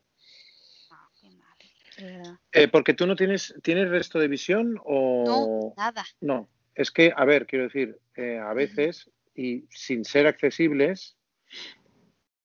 [2.50, 6.04] Eh, porque tú no tienes, ¿tienes resto de visión o No, nada.
[6.20, 6.48] no?
[6.74, 11.16] Es que, a ver, quiero decir, eh, a veces y sin ser accesibles,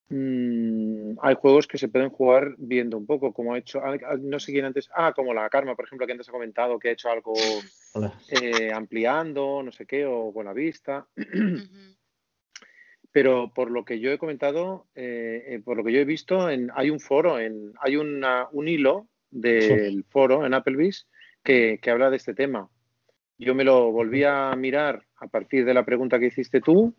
[0.09, 4.15] mm, hay juegos que se pueden jugar viendo un poco, como ha hecho, ah, ah,
[4.19, 6.89] no sé quién antes, ah, como la Karma, por ejemplo, que antes ha comentado que
[6.89, 7.33] ha hecho algo
[8.29, 11.07] eh, ampliando, no sé qué, o con la vista.
[13.11, 16.49] Pero por lo que yo he comentado, eh, eh, por lo que yo he visto,
[16.49, 21.07] en, hay un foro, en, hay una- un hilo del foro en Applebee's
[21.43, 22.69] que, que habla de este tema.
[23.39, 26.93] Yo me lo volví a mirar a partir de la pregunta que hiciste tú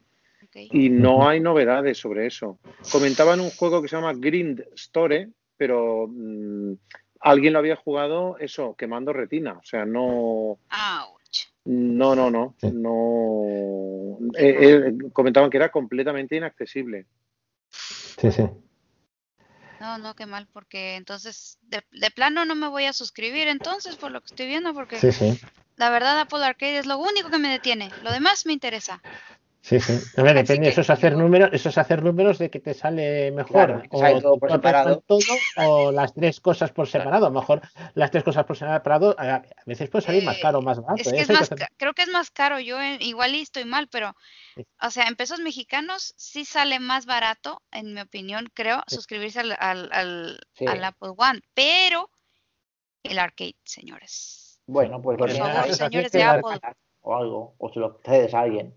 [0.55, 2.59] y no hay novedades sobre eso.
[2.91, 6.73] Comentaban un juego que se llama Grind Store, pero mm,
[7.21, 9.59] alguien lo había jugado eso, quemando retina.
[9.59, 10.59] O sea, no.
[11.65, 12.55] No, no, no.
[12.73, 14.57] no eh,
[14.89, 17.07] eh, comentaban que era completamente inaccesible.
[17.71, 18.43] Sí, sí.
[19.79, 23.97] No, no, qué mal, porque entonces de, de plano no me voy a suscribir entonces
[23.97, 25.41] por lo que estoy viendo, porque Sí, sí.
[25.77, 27.91] la verdad Apple Arcade es lo único que me detiene.
[28.03, 29.01] Lo demás me interesa.
[29.63, 29.99] Sí, sí.
[30.17, 33.31] A ver, depende, eso es hacer números, eso es hacer números de que te sale
[33.31, 33.53] mejor.
[33.53, 35.03] Claro, te sale o todo por separado.
[35.07, 35.21] todo,
[35.57, 37.27] o las tres cosas por separado.
[37.27, 37.61] A lo mejor
[37.95, 41.03] las tres cosas por separado a veces puede salir más caro o más barato.
[41.03, 41.11] Es ¿eh?
[41.17, 42.59] que es que más, creo que es más caro.
[42.59, 44.15] Yo eh, igual y estoy mal, pero,
[44.81, 49.57] o sea, en pesos mexicanos sí sale más barato, en mi opinión, creo, suscribirse al,
[49.59, 50.67] al, al, Sí.
[50.67, 51.41] al Apple One.
[51.53, 52.11] Pero
[53.03, 54.61] el arcade, señores.
[54.67, 56.61] Bueno, pues Por favor, ahí, señores de Apple.
[57.03, 58.75] O algo, o se lo cedes a alguien.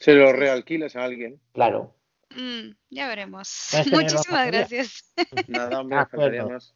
[0.00, 1.40] Se lo realquilas a alguien.
[1.52, 1.94] Claro.
[2.34, 3.68] Mm, ya veremos.
[3.92, 5.12] Muchísimas gracias.
[5.48, 6.74] Nada, hombre, más.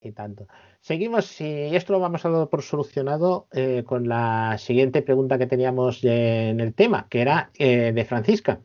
[0.00, 0.46] Y tanto.
[0.80, 5.46] Seguimos, y esto lo vamos a dar por solucionado eh, con la siguiente pregunta que
[5.46, 8.60] teníamos eh, en el tema, que era eh, de Francisca,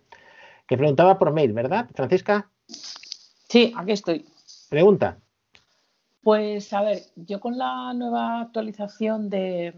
[0.68, 1.90] que preguntaba por mail, ¿verdad?
[1.94, 2.50] Francisca,
[3.50, 4.26] Sí, aquí estoy.
[4.70, 5.20] pregunta.
[6.22, 9.74] Pues a ver, yo con la nueva actualización de,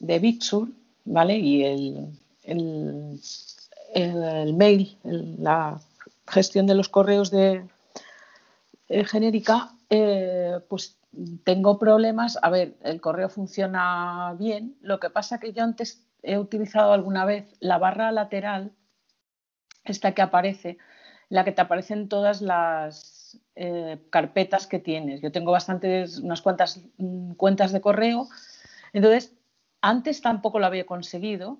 [0.00, 0.68] de Big Sur,
[1.04, 1.38] ¿vale?
[1.38, 2.08] Y el,
[2.44, 3.20] el,
[4.54, 5.80] mail, la
[6.26, 7.66] gestión de los correos de
[8.88, 10.98] eh, genérica, eh, pues
[11.44, 12.38] tengo problemas.
[12.42, 14.76] A ver, el correo funciona bien.
[14.80, 18.72] Lo que pasa que yo antes he utilizado alguna vez la barra lateral,
[19.84, 20.78] esta que aparece,
[21.28, 25.20] la que te aparecen todas las eh, carpetas que tienes.
[25.20, 28.28] Yo tengo bastantes, unas cuantas mm, cuentas de correo.
[28.92, 29.34] Entonces,
[29.80, 31.58] antes tampoco lo había conseguido,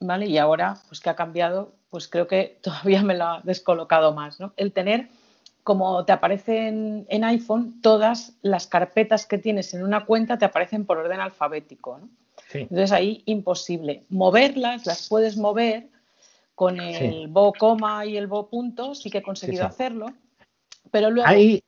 [0.00, 0.26] ¿vale?
[0.26, 4.40] Y ahora, pues que ha cambiado, pues creo que todavía me lo ha descolocado más,
[4.40, 4.52] ¿no?
[4.56, 5.08] El tener,
[5.62, 10.84] como te aparecen en iPhone, todas las carpetas que tienes en una cuenta te aparecen
[10.84, 12.08] por orden alfabético, ¿no?
[12.48, 12.60] Sí.
[12.60, 14.04] Entonces ahí imposible.
[14.10, 15.88] Moverlas, las puedes mover
[16.54, 19.66] con el bo coma y el bo punto, sí que he conseguido sí.
[19.66, 20.06] hacerlo,
[20.90, 21.28] pero luego...
[21.28, 21.64] Ahí,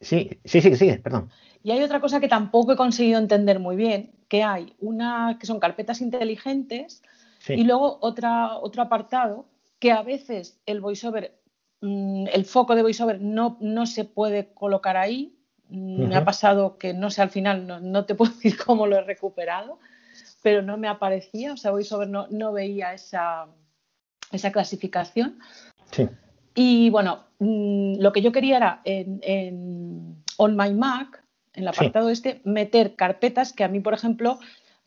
[0.00, 1.30] sí, sí, sí, sí, perdón.
[1.62, 5.46] Y hay otra cosa que tampoco he conseguido entender muy bien, que hay una que
[5.46, 7.02] son carpetas inteligentes
[7.40, 7.54] Sí.
[7.54, 9.46] y luego otra, otro apartado
[9.78, 11.40] que a veces el voiceover
[11.80, 15.34] mm, el foco de VoiceOver no, no se puede colocar ahí.
[15.70, 18.86] Mm, me ha pasado que no sé al final, no, no te puedo decir cómo
[18.86, 19.78] lo he recuperado,
[20.42, 23.46] pero no me aparecía, o sea, VoiceOver no, no veía esa,
[24.32, 25.38] esa clasificación.
[25.92, 26.08] Sí.
[26.54, 31.22] Y bueno, mm, lo que yo quería era en, en On My Mac,
[31.54, 31.78] en el Sí.
[31.80, 34.38] apartado este, meter carpetas que a mí, por ejemplo,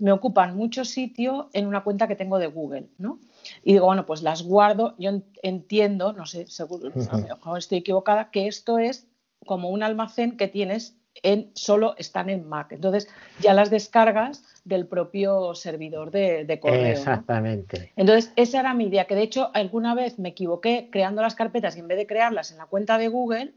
[0.03, 3.19] me ocupan mucho sitio en una cuenta que tengo de Google, ¿no?
[3.63, 4.95] Y digo, bueno, pues las guardo.
[4.97, 9.07] Yo en- entiendo, no sé, seguro, a lo mejor estoy equivocada, que esto es
[9.45, 12.73] como un almacén que tienes en solo están en Mac.
[12.73, 13.07] Entonces
[13.39, 16.81] ya las descargas del propio servidor de, de correo.
[16.81, 16.89] ¿no?
[16.89, 17.93] Exactamente.
[17.95, 21.77] Entonces, esa era mi idea, que de hecho alguna vez me equivoqué creando las carpetas
[21.77, 23.53] y en vez de crearlas en la cuenta de Google,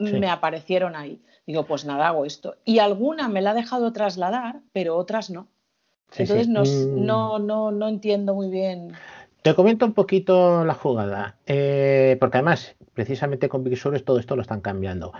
[0.00, 0.12] Sí.
[0.12, 1.20] me aparecieron ahí.
[1.44, 2.54] Digo, pues nada, hago esto.
[2.64, 5.48] Y alguna me la ha dejado trasladar, pero otras no.
[6.10, 6.86] Sí, Entonces sí.
[6.86, 7.04] Mm.
[7.06, 8.92] no, no, no entiendo muy bien.
[9.42, 14.42] Te comento un poquito la jugada, eh, porque además, precisamente con Visuals todo esto lo
[14.42, 15.12] están cambiando.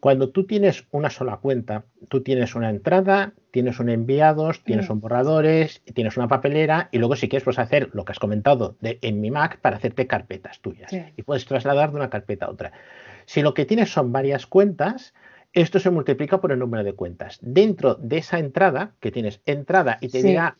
[0.00, 4.92] Cuando tú tienes una sola cuenta, tú tienes una entrada, tienes un enviados, tienes Mm.
[4.92, 8.76] un borradores, tienes una papelera y luego si quieres puedes hacer lo que has comentado
[8.80, 11.02] de, en mi Mac para hacerte carpetas tuyas Sí.
[11.16, 12.72] y puedes trasladar de una carpeta a otra.
[13.26, 15.14] Si lo que tienes son varias cuentas,
[15.54, 17.38] esto se multiplica por el número de cuentas.
[17.40, 20.28] Dentro de esa entrada, que tienes entrada y te Sí.
[20.28, 20.56] dirá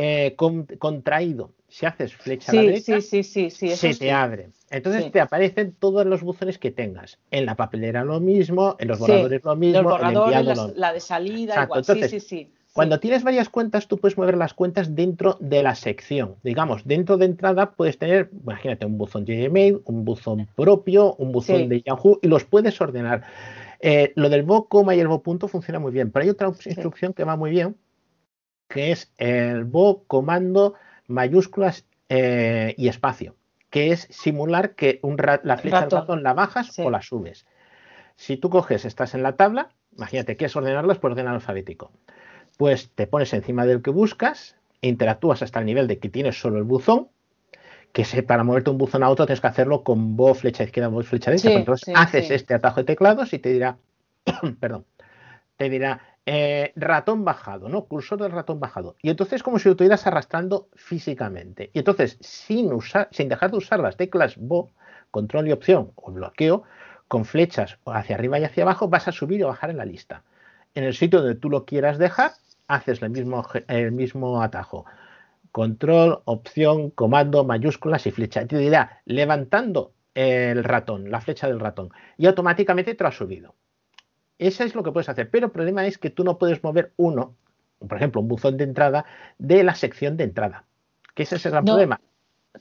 [0.00, 3.98] eh, con- contraído, si haces flecha a la derecha, sí, sí, sí, sí, eso se
[3.98, 4.50] te abre.
[4.70, 7.18] Entonces te aparecen todos los buzones que tengas.
[7.32, 10.68] En la papelera lo mismo, en los borradores lo mismo, Los el borradores, enviado las-
[10.72, 11.80] lo la de salida, Exacto, igual.
[11.80, 12.52] entonces, sí, sí, sí.
[12.74, 16.36] Cuando tienes varias cuentas, tú puedes mover las cuentas dentro de la sección.
[16.44, 21.32] Digamos, dentro de entrada puedes tener, imagínate, un buzón de Gmail, un buzón propio, un
[21.32, 23.24] buzón de Yahoo y los puedes ordenar.
[23.80, 26.48] Eh, lo del bo, coma y el bo punto funciona muy bien, pero hay otra
[26.48, 27.76] instrucción que va muy bien,
[28.68, 30.74] que es el bo comando
[31.06, 33.36] mayúsculas eh, y espacio,
[33.70, 36.00] que es simular que un la flecha del Ratón.
[36.00, 36.82] ratón la bajas Sí.
[36.82, 37.46] o la subes.
[38.16, 41.92] Si tú coges, estás en la tabla, imagínate, quieres ordenarlas por orden alfabético,
[42.56, 46.58] pues te pones encima del que buscas, interactúas hasta el nivel de que tienes solo
[46.58, 47.08] el buzón,
[47.92, 50.88] que se, para moverte un buzón a otro tienes que hacerlo con bo, flecha izquierda,
[50.88, 51.48] bo, flecha derecha.
[51.48, 52.34] Sí, pues entonces sí, haces sí.
[52.34, 53.78] este atajo de teclados y te dirá,
[54.60, 54.84] perdón,
[55.56, 57.86] te dirá eh, ratón bajado, ¿no?
[57.86, 58.96] Cursor del ratón bajado.
[59.00, 61.70] Y entonces es como si lo estuvieras arrastrando físicamente.
[61.72, 64.70] Y entonces, sin, usar, sin dejar de usar las teclas bo,
[65.10, 66.64] control y opción o bloqueo,
[67.08, 70.22] con flechas hacia arriba y hacia abajo, vas a subir o bajar en la lista.
[70.74, 72.32] En el sitio donde tú lo quieras dejar,
[72.66, 74.84] haces el mismo, el mismo atajo.
[75.58, 78.46] Control, opción, comando, mayúsculas y flecha.
[78.46, 83.56] Te dirá levantando el ratón, la flecha del ratón, y automáticamente te lo ha subido.
[84.38, 86.92] Eso es lo que puedes hacer, pero el problema es que tú no puedes mover
[86.96, 87.34] uno,
[87.80, 89.04] por ejemplo, un buzón de entrada,
[89.36, 90.62] de la sección de entrada.
[91.16, 92.00] Que ese es el gran No, problema.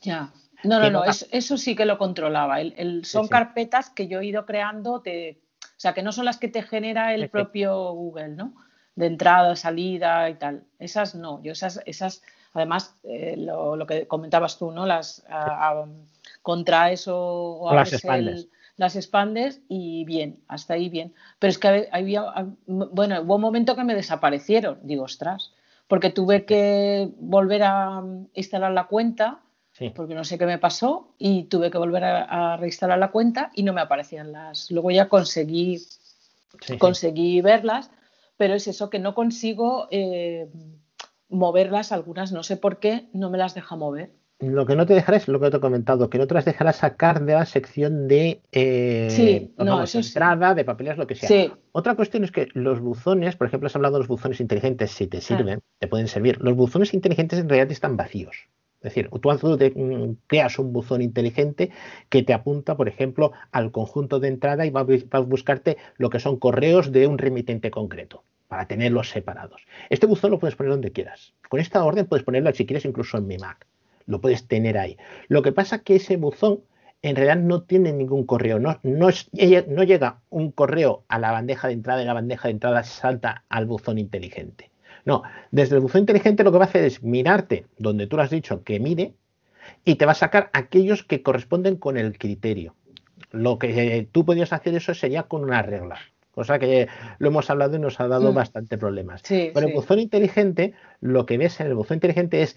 [0.02, 0.34] Ya.
[0.64, 2.62] No, no, no, no- es- eso sí que lo controlaba.
[2.62, 3.30] El, el- son sí.
[3.30, 6.64] carpetas que yo he ido creando, de, o sea, que no son las que te
[6.64, 8.56] genera el propio Google, ¿no?
[8.96, 10.64] De entrada, salida y tal.
[10.80, 12.24] Esas no, yo esas, esas
[12.58, 14.86] además, eh, lo, lo que comentabas tú, ¿no?
[14.86, 15.24] Las
[16.42, 17.16] contraes o,
[17.60, 18.48] o O las el- expandes.
[18.78, 21.14] las expandes y bien, hasta ahí bien.
[21.40, 22.24] Pero es que había,
[22.68, 24.80] bueno, hubo un momento que me desaparecieron.
[24.84, 25.54] Digo, ostras,
[25.88, 28.04] porque tuve que volver a
[28.34, 29.40] instalar la cuenta
[29.72, 29.92] Sí.
[29.92, 33.52] porque no sé qué me pasó y tuve que volver a, a reinstalar la cuenta
[33.54, 34.72] y no me aparecían las.
[34.72, 35.88] Luego ya conseguí, Sí,
[36.66, 36.78] sí.
[36.80, 37.92] conseguí verlas,
[38.38, 40.50] pero es eso que no consigo eh,
[41.30, 44.12] moverlas, algunas no sé por qué, no me las deja mover.
[44.40, 46.46] Lo que no te dejará es lo que te he comentado, que no te las
[46.46, 49.98] dejará sacar de la sección de eh, Sí, pues no, sí.
[49.98, 51.28] entrada, de papeles, lo que sea.
[51.28, 54.92] Sí, Otra cuestión es que los buzones, por ejemplo, has hablado de los buzones inteligentes,
[54.92, 55.08] si Ah.
[55.10, 56.40] te sirven, te pueden servir.
[56.40, 58.48] Los buzones inteligentes en realidad están vacíos.
[58.82, 61.72] Es decir, tú te- mm, creas un buzón inteligente
[62.10, 65.22] que te apunta, por ejemplo, al conjunto de entrada y va a, bus- va a
[65.22, 69.66] buscarte lo que son correos de un remitente concreto para tenerlos separados.
[69.90, 71.34] Este buzón lo puedes poner donde quieras.
[71.50, 73.66] Con esta orden puedes ponerlo, si quieres, incluso en mi Mac.
[74.06, 74.98] Lo puedes tener ahí.
[75.28, 76.62] Lo que pasa es que ese buzón
[77.02, 78.60] en realidad no tiene ningún correo.
[78.60, 78.80] No,
[79.34, 83.66] llega un correo a la bandeja de entrada y la bandeja de entrada salta al
[83.66, 84.72] buzón inteligente.
[85.06, 88.24] No, desde el buzón inteligente lo que va a hacer es mirarte donde tú le
[88.24, 89.14] has dicho que mire
[89.86, 92.76] y te va a sacar aquellos que corresponden con el criterio.
[93.32, 96.00] Lo que eh, tú podrías hacer eso sería con una regla,
[96.38, 96.88] cosa que
[97.20, 98.36] lo hemos hablado y nos ha dado Mm.
[98.36, 99.22] bastante problemas.
[99.24, 102.56] sí, Con el buzón inteligente, lo que ves en el buzón inteligente es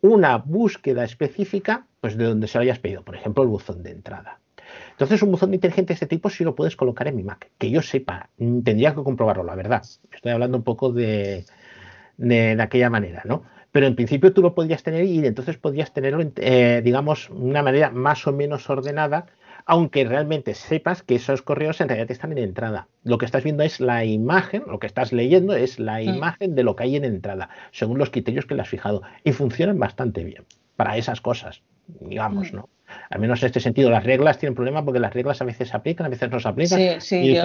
[0.00, 3.90] una búsqueda específica pues de donde se lo hayas pedido, por ejemplo, el buzón de
[3.90, 4.38] entrada.
[4.92, 7.50] Entonces, un buzón inteligente de este tipo sí lo puedes colocar en mi Mac.
[7.58, 9.82] Que yo sepa, mm, tendría que comprobarlo, la verdad.
[10.14, 11.44] Estoy hablando un poco de,
[12.16, 13.42] de, de aquella manera, ¿no?
[13.72, 17.34] Pero en principio tú lo podrías tener y entonces podrías tenerlo, en- eh, digamos, de
[17.34, 19.26] una manera más o menos ordenada,
[19.70, 22.88] aunque realmente sepas que esos correos en realidad están en entrada.
[23.04, 26.08] Lo que estás viendo es la imagen, lo que estás leyendo es la Mm.
[26.16, 29.02] imagen de lo que hay en entrada, según los criterios que le has fijado.
[29.22, 30.44] Y funcionan bastante bien
[30.74, 32.56] para esas cosas, digamos, Mm.
[32.56, 32.68] ¿no?
[33.10, 35.76] Al menos en este sentido, las reglas tienen problema porque las reglas a veces se
[35.76, 36.76] aplican, a veces no se aplican.
[36.80, 37.42] Sí, sí, yo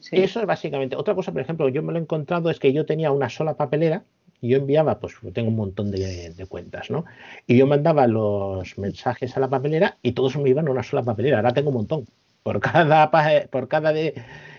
[0.00, 0.16] sí.
[0.16, 0.96] Eso es básicamente.
[0.96, 3.54] Otra cosa, por ejemplo, yo me lo he encontrado es que yo tenía una sola
[3.54, 4.02] papelera
[4.42, 7.04] y yo enviaba, pues tengo un montón de, de cuentas, ¿no?
[7.46, 11.04] Y yo mandaba los mensajes a la papelera y todos me iban a una sola
[11.04, 11.36] papelera.
[11.38, 12.06] Ahora tengo un montón.
[12.42, 13.10] Por cada,
[13.50, 14.14] por cada de,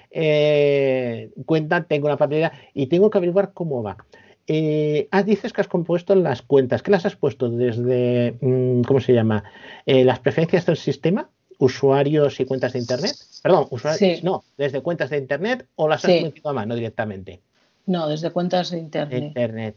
[0.10, 3.98] eh, cuenta tengo una papelera y tengo que averiguar cómo va.
[4.48, 6.82] Eh, ah, dices que has compuesto las cuentas.
[6.82, 9.44] ¿Qué las has puesto desde, mm, ¿cómo se llama?
[9.86, 11.30] Eh, las preferencias del sistema,
[11.60, 13.16] usuarios y cuentas de Internet.
[13.42, 14.24] Perdón, usuarios, Sí.
[14.24, 17.42] no, desde cuentas de Internet o las has metido a mano directamente.
[17.86, 19.24] No, desde cuentas de de internet.
[19.24, 19.76] Internet.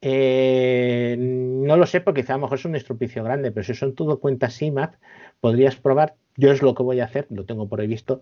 [0.00, 3.74] Eh, no lo sé porque quizá a lo mejor es un estropicio grande, pero si
[3.74, 4.94] son todo cuentas IMAP,
[5.40, 8.20] podrías probar, yo es lo que voy a hacer, lo tengo por ahí visto,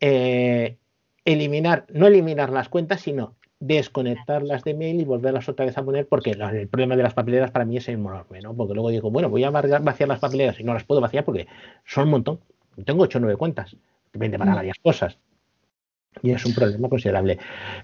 [0.00, 0.76] eh,
[1.24, 6.06] eliminar, no eliminar las cuentas, sino desconectarlas de mail y volverlas otra vez a poner,
[6.08, 8.54] porque el problema de las papeleras para mí es enorme, ¿no?
[8.54, 11.24] Porque luego digo, bueno, voy a vaciar vaciar las papeleras y no las puedo vaciar
[11.24, 11.46] porque
[11.84, 12.40] son un montón.
[12.86, 13.76] Tengo 8 o 9 cuentas,
[14.12, 14.56] depende para Mm.
[14.56, 15.18] varias cosas.
[16.22, 17.38] Y es un problema considerable.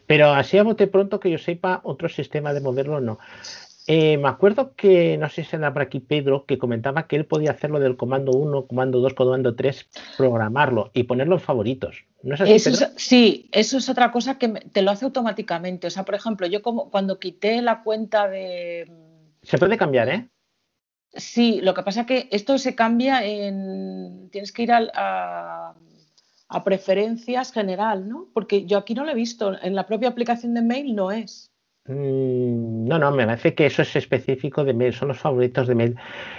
[0.06, 3.18] Pero así a bote pronto que yo sepa, otro sistema de moverlo no.
[3.88, 7.24] Eh, me acuerdo que, no sé si anda por aquí Pedro, que comentaba que él
[7.24, 12.04] podía hacerlo del comando 1, comando 2, comando 3, programarlo y ponerlo en favoritos.
[12.24, 12.92] ¿No es así, Eso es- Pedro?
[12.96, 15.86] sí, eso es otra cosa que te lo hace automáticamente.
[15.86, 18.90] O sea, por ejemplo, yo como cuando quité la cuenta de...
[19.42, 20.28] Se puede cambiar, ¿eh?
[21.14, 24.28] Sí, lo que pasa es que esto se cambia en...
[24.32, 25.74] Tienes que ir al- a,
[26.48, 28.28] a preferencias general, ¿no?
[28.32, 29.52] Porque yo aquí no lo he visto.
[29.62, 31.50] En la propia aplicación de mail no es.
[31.86, 35.74] Mm, No, no, me parece que eso es específico de mail, son los favoritos de
[35.74, 35.96] mail.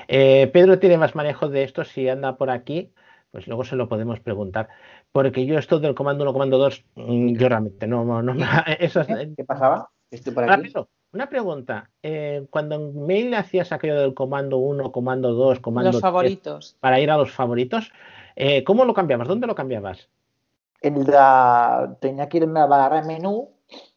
[0.08, 2.94] Eh, Pedro tiene más manejo de esto, si anda por aquí,
[3.32, 4.70] pues luego se lo podemos preguntar.
[5.12, 8.46] Porque yo esto del comando 1, comando 2, mm, yo realmente no, no, no me-
[8.80, 9.90] eso es- ¿Qué pasaba?
[10.10, 10.64] Estoy por aquí.
[10.70, 11.90] Pedro, una pregunta.
[12.02, 16.78] eh, cuando en mail hacías aquello del comando 1, comando 2, comando Los 3, favoritos.
[16.80, 17.92] para ir a los favoritos,
[18.38, 19.28] eh, ¿cómo lo cambiabas?
[19.28, 20.10] ¿Dónde lo cambiabas?
[20.82, 21.98] En la...
[22.00, 23.50] Tenía que irme a la barra de menú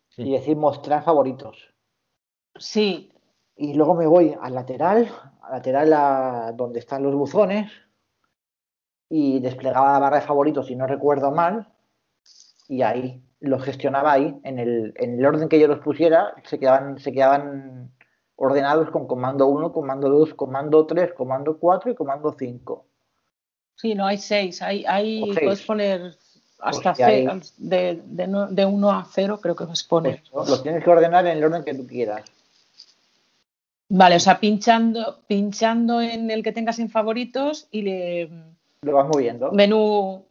[0.09, 0.23] Sí.
[0.23, 1.73] y decir mostrar favoritos.
[2.57, 3.13] Sí,
[3.55, 5.09] Y luego me voy al lateral,
[5.43, 7.71] al lateral a donde están los buzones
[9.09, 11.69] y desplegaba la barra de favoritos, si no recuerdo mal,
[12.69, 16.59] y ahí los gestionaba ahí, en el, en el orden que yo los pusiera, se
[16.59, 17.93] quedaban, se quedaban
[18.37, 22.87] ordenados con comando 1, comando 2, comando 3, comando 4 y comando 5.
[23.81, 24.61] Sí, no hay seis.
[24.63, 25.39] Hay, hay, seis.
[25.43, 26.15] puedes poner
[26.59, 27.27] hasta ahí-
[27.57, 30.23] de, de, no- de 1 a 0, creo que puedes poner.
[30.31, 32.23] Pues, los tienes que ordenar en el orden que tú quieras.
[33.89, 38.31] Vale, o sea, pinchando, pinchando en el que tengas en favoritos y le
[38.83, 39.51] Lo vas moviendo.
[39.53, 40.25] menú.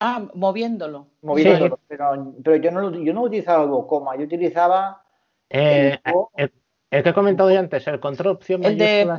[0.00, 1.06] Ah, moviéndolo.
[1.22, 5.00] moviéndolo, pero, pero yo no lo, yo no utilizaba el coma, yo utilizaba
[5.48, 5.96] Eh,
[6.36, 6.50] el
[6.90, 9.16] el que he comentado yo antes, el control opción El de,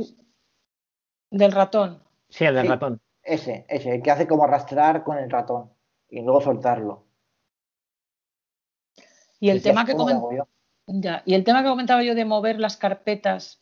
[1.31, 1.99] del ratón.
[2.29, 2.69] Sí, el del Sí.
[2.69, 2.99] ratón.
[3.23, 5.71] Ese, ese, el que hace como arrastrar con el ratón
[6.09, 7.05] y luego soltarlo.
[9.39, 9.93] Y el tema que
[11.25, 13.61] y el tema que comentaba yo de mover las carpetas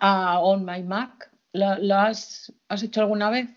[0.00, 3.48] a On My Mac, ¿lo, lo has, has hecho alguna vez?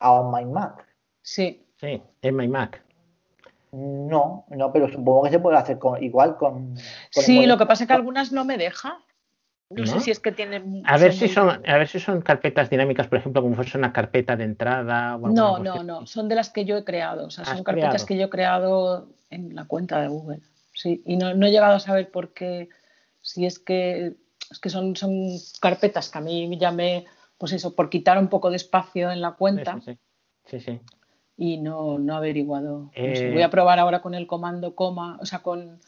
[0.00, 0.86] A On My Mac.
[1.22, 1.66] Sí.
[1.76, 2.82] Sí, en my Mac.
[3.72, 6.74] No, no, pero supongo que se puede hacer con, igual con.
[6.74, 9.02] con Sí, lo que pasa es que algunas no me deja.
[9.70, 10.82] No, sé si es que tienen.
[10.84, 13.92] A ver si son, a ver si son carpetas dinámicas, por ejemplo, como fuese una
[13.92, 17.30] carpeta de entrada o No, no, no, son de las que yo he creado, o
[17.30, 18.06] sea, ¿Has son carpetas creado?
[18.06, 20.40] que yo he creado en la cuenta de Google.
[20.72, 22.68] Sí, y no, no he llegado a saber por qué,
[23.22, 24.16] si es que,
[24.50, 25.12] es que son, son
[25.60, 27.06] carpetas que a mí ya me,
[27.38, 29.98] pues eso, por quitar un poco de espacio en la cuenta Sí,
[30.44, 30.60] sí, sí.
[30.60, 30.80] Sí,
[31.36, 32.78] y no, no he averiguado.
[32.78, 33.28] no sé.
[33.28, 35.80] Eh, Voy a probar ahora con el comando coma, o sea, con,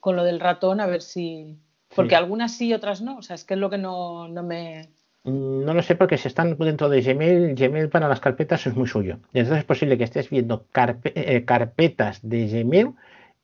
[0.00, 1.58] con lo del ratón, a ver si.
[1.94, 4.42] Porque algunas sí y otras no, o sea, es que es lo que no, no
[4.42, 4.88] me.
[5.24, 8.86] No lo sé porque si están dentro de Gmail, Gmail para las carpetas es muy
[8.86, 9.20] suyo.
[9.32, 12.90] Y entonces es posible que estés viendo carpe- eh, carpetas de Gmail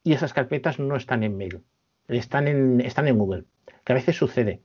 [0.04, 1.62] y esas carpetas no están en mail,
[2.08, 3.44] están en, están en Google,
[3.84, 4.60] que a veces sucede.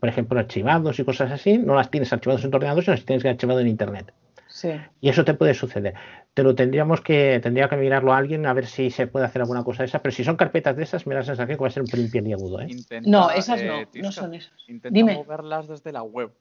[0.00, 3.04] Por ejemplo, archivados y cosas así, no las tienes archivados en tu ordenador, sino las
[3.06, 4.12] tienes archivado en Internet.
[4.58, 4.70] Sí.
[5.00, 5.94] Y eso te puede suceder.
[6.34, 9.40] Te lo tendríamos que, tendría que mirarlo a alguien a ver si se puede hacer
[9.40, 10.02] alguna cosa de esa.
[10.02, 11.88] Pero si son carpetas de esas, me da la sensación que va a ser un
[11.88, 12.66] pelín peliagudo, ¿eh?
[12.68, 14.52] Intenta, No, esas eh, no, no son esas.
[14.66, 15.14] Intenta Dime.
[15.14, 16.32] moverlas desde la web,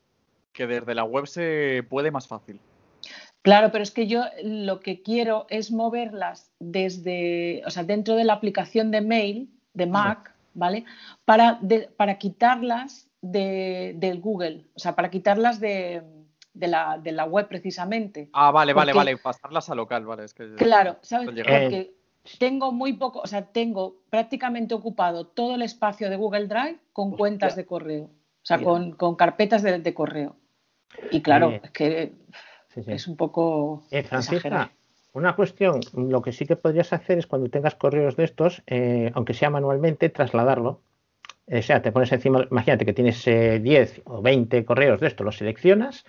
[0.52, 2.60] que desde la web se puede más fácil.
[3.44, 8.24] Claro, pero es que yo lo que quiero es moverlas desde, o sea, dentro de
[8.24, 10.86] la aplicación de mail de Mac, ¿vale?
[11.24, 16.02] Para, de- para quitarlas de, del Google, o sea, para quitarlas de,
[16.60, 18.30] de la, de la web precisamente.
[18.34, 20.24] Ah, vale, vale, Porque- vale, pasarlas a local, vale.
[20.26, 21.28] Es que Claro, ¿sabes?
[21.28, 21.94] Porque
[22.40, 27.12] tengo muy poco, o sea, tengo prácticamente ocupado todo el espacio de Google Drive con
[27.16, 28.10] cuentas de correo, o
[28.46, 30.36] sea, con, con carpetas de, de correo.
[31.12, 32.14] Y claro, es que
[32.74, 32.92] Sí, sí.
[32.92, 34.72] es un poco Eh, Francisca,
[35.14, 39.12] una cuestión, lo que sí que podrías hacer es cuando tengas correos de estos, eh,
[39.16, 40.82] aunque sea manualmente, trasladarlo.
[41.50, 45.26] O sea, te pones encima, imagínate que tienes eh, 10 o 20 correos de estos,
[45.26, 46.06] los seleccionas,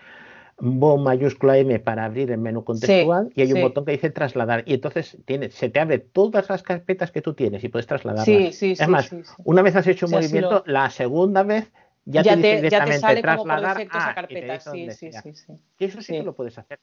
[0.61, 4.64] bo mayúscula M para abrir el menú contextual y hay un botón que dice trasladar
[4.66, 8.26] y entonces tiene, se te abre todas las carpetas que tú tienes y puedes trasladarlas.
[8.26, 9.12] Sí, sí, es sí, más,
[9.44, 11.70] una vez has hecho un O sea, si movimiento, lo- la segunda vez
[12.04, 14.52] ya, Ya te dice te, ya te directamente sale como por trasladar a, esa carpeta,
[14.54, 15.22] dice sí, dónde sí, sea.
[15.22, 15.52] sí, sí.
[15.78, 16.80] Y eso sí, que lo puedes hacer.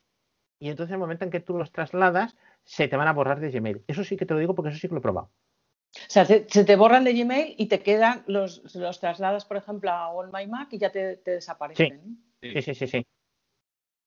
[0.59, 3.39] Y entonces en el momento en que tú los trasladas, se te van a borrar
[3.39, 3.84] de Gmail.
[3.88, 5.28] Eso sí que te lo digo porque eso sí que lo he probado.
[5.28, 9.91] O sea, se te borran de Gmail y te quedan los, los trasladas, por ejemplo,
[9.91, 12.19] a All My Mac y ya te, te desaparecen.
[12.41, 13.07] Sí, sí, sí, sí.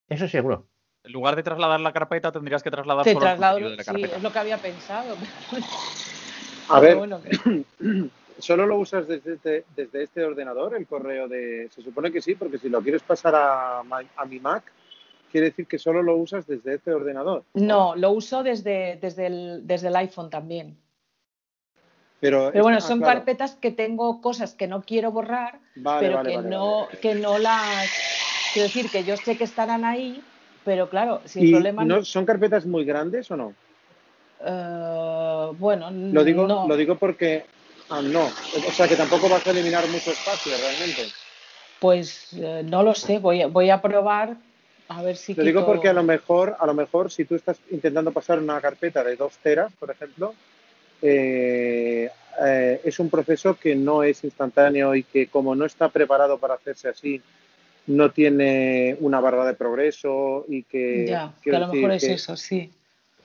[0.09, 0.67] Eso seguro.
[1.05, 3.93] En lugar de trasladar la carpeta, tendrías que trasladar Te solo traslado, de la sí,
[3.93, 4.17] carpeta.
[4.17, 5.17] es lo que había pensado.
[6.69, 7.65] A ver, bueno, que-
[8.39, 11.69] ¿solo lo usas desde este, desde este ordenador, el correo de...?
[11.75, 13.83] Se supone que sí, porque si lo quieres pasar a,
[14.29, 14.65] mi Mac,
[15.33, 17.45] quiere decir que solo lo usas desde este ordenador.
[17.55, 20.79] No, lo uso desde, desde, el, desde el iPhone también.
[22.21, 23.19] Pero, Pero bueno, ah, son claro.
[23.21, 26.99] carpetas que tengo cosas que no quiero borrar, Vale, pero vale, que, vale, no, vale.
[26.99, 27.89] que no las...
[28.59, 30.21] Quiero decir que yo sé que estarán ahí,
[30.65, 33.55] pero claro, si el ¿Y problema no, son carpetas muy grandes o no?
[34.45, 36.67] Eh, bueno, Lo digo, no.
[36.67, 37.45] lo digo porque...
[37.89, 38.25] Ah, no.
[38.25, 41.03] O sea, que tampoco vas a eliminar mucho espacio realmente.
[41.79, 44.37] Pues eh, no lo sé, voy a, voy a probar
[44.89, 47.61] a ver si Lo digo porque a lo mejor, a lo mejor si tú estás
[47.71, 50.35] intentando pasar una carpeta de dos teras, por ejemplo,
[51.01, 52.11] eh,
[52.45, 56.55] eh, es un proceso que no es instantáneo y que como no está preparado para
[56.55, 57.23] hacerse así,
[57.89, 61.07] no tiene una barra de progreso y que...
[61.09, 62.71] Ya, que quiero a lo mejor es que, eso, sí.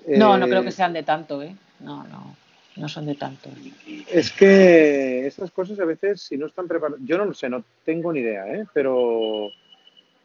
[0.08, 1.56] No, no eh, creo que sean de tanto, ¿eh?
[1.82, 2.36] No, no,
[2.78, 3.50] no son de tanto.
[4.10, 7.64] Es que estas cosas a veces, si no están preparadas, yo no lo sé, no
[7.86, 8.66] tengo ni idea, ¿eh?
[8.74, 9.50] pero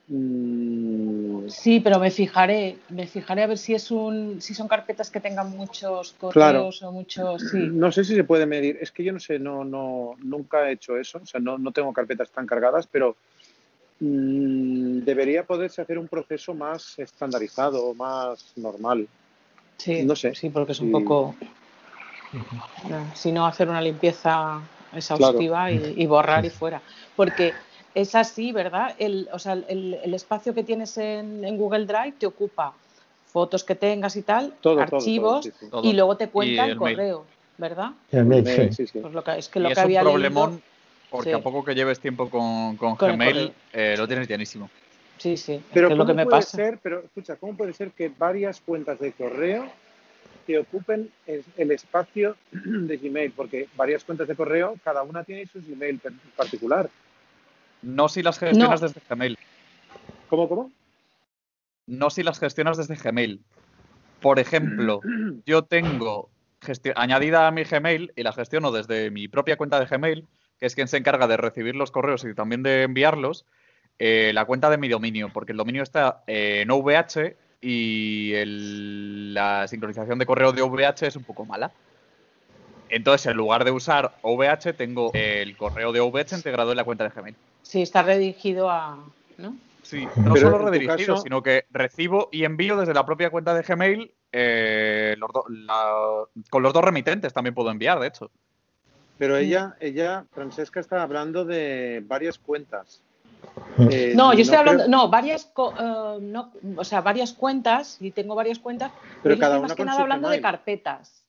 [0.06, 5.10] mm, Sí, pero me fijaré, me fijaré a ver si es un, si son carpetas
[5.10, 6.58] que tengan muchos Claro.
[6.58, 7.58] correos o muchos, sí.
[7.58, 8.78] no sé si se puede medir.
[8.80, 11.72] Es que yo no sé, no, no, nunca he hecho eso, o sea, no, no
[11.72, 13.16] tengo carpetas tan cargadas, pero
[14.00, 19.08] debería poderse hacer un proceso más estandarizado, más normal.
[19.78, 20.34] Sí, no sé.
[20.34, 20.92] sí, porque es un Sí.
[20.92, 21.36] poco,
[22.88, 24.60] no, si no hacer una limpieza
[24.92, 26.82] exhaustiva y, y borrar y fuera.
[27.16, 27.54] Porque
[27.94, 28.94] es así, ¿verdad?
[28.98, 32.74] El, o sea, el, el espacio que tienes en, en Google Drive te ocupa
[33.26, 35.66] fotos que tengas y tal, Todo, todo, todo, archivos, sí, sí.
[35.70, 35.82] Todo.
[35.84, 36.96] y luego te cuenta el el mail.
[36.96, 37.26] correo,
[37.58, 37.90] ¿verdad?
[38.10, 38.86] El mail, Eh, sí.
[38.86, 38.98] sí, sí.
[39.00, 40.62] Pues lo que, es que Y lo es que un había leído- problemón
[41.10, 41.36] porque Sí.
[41.36, 44.70] a poco que lleves tiempo con, con Con el Gmail, eh, lo tienes llenísimo.
[45.18, 46.56] Sí, sí, Pero lo ¿cómo que me puede pasa.
[46.56, 49.68] ser, pero escucha, ¿cómo puede ser que varias cuentas de correo
[50.46, 53.32] te ocupen el, el espacio de Gmail?
[53.32, 56.88] Porque varias cuentas de correo, cada una tiene su Gmail per- particular.
[57.82, 58.86] No si las gestionas No.
[58.86, 59.36] desde Gmail.
[60.28, 60.70] ¿Cómo, cómo?
[61.86, 63.40] No si las gestionas desde Gmail.
[64.20, 65.00] Por ejemplo,
[65.46, 66.28] yo tengo
[66.96, 70.26] añadida a mi Gmail y la gestiono desde mi propia cuenta de Gmail,
[70.58, 73.46] que es quien se encarga de recibir los correos y también de enviarlos,
[73.98, 79.34] eh, la cuenta de mi dominio, porque el dominio está eh, en OVH y el-
[79.34, 81.72] la sincronización de correo de OVH es un poco mala.
[82.90, 87.04] Entonces, en lugar de usar OVH, tengo el correo de OVH integrado en la cuenta
[87.04, 87.36] de Gmail.
[87.62, 88.96] Sí, está redirigido a,
[89.36, 89.56] ¿no?
[89.82, 93.54] Sí, no Pero solo redirigido, caso- sino que recibo y envío desde la propia cuenta
[93.54, 98.30] de Gmail eh, los do- la- con los dos remitentes también puedo enviar, de hecho.
[99.18, 103.02] Pero ella, ella, Francesca, está hablando de varias cuentas.
[103.90, 107.96] Eh, No, yo estoy creo- hablando, no, varias, co- eh, no, o sea, varias cuentas,
[108.00, 110.40] y tengo varias cuentas, pero, Pero yo cada estoy una más que nada hablando de
[110.40, 111.24] carpetas.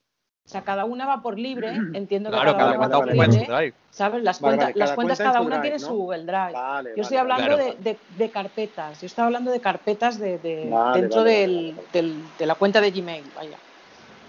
[0.45, 3.03] O sea, cada una va por libre, entiendo que Claro, cada, cada una cuenta va
[3.05, 3.73] por libre, drive.
[3.91, 4.23] ¿sabes?
[4.23, 5.87] Las, Vale, cuentas, vale, las cada cuentas cuenta en cada una drive, tiene ¿no?
[5.87, 6.53] su Google Drive.
[6.53, 7.75] Vale, yo estoy vale, hablando Claro.
[7.83, 11.55] de, de- de carpetas, yo estoy hablando de carpetas de, de- Vale, dentro vale, del,
[11.55, 11.87] vale, vale.
[11.93, 13.57] del- de la cuenta de Gmail, vaya.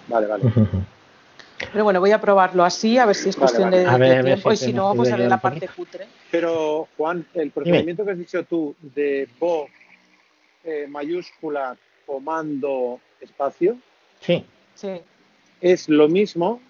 [0.08, 0.42] Vale, vale.
[1.72, 3.84] Pero bueno, voy a probarlo así, a ver si es Vale, cuestión vale.
[3.84, 6.06] de, ver, tiempo, si y si no, pues haré la parte cutre.
[6.30, 9.68] Pero, Juan, el procedimiento que has dicho tú de Bo
[10.64, 13.76] eh, mayúscula, comando, espacio,
[14.20, 14.44] Sí,
[14.74, 15.00] Sí.
[15.60, 16.60] es lo mismo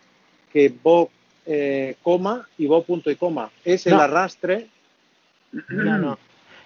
[0.53, 1.11] que Bo
[1.47, 3.51] eh, coma y Bo punto y coma.
[3.65, 4.01] Es el No.
[4.03, 4.69] arrastre.
[5.69, 6.19] no, no.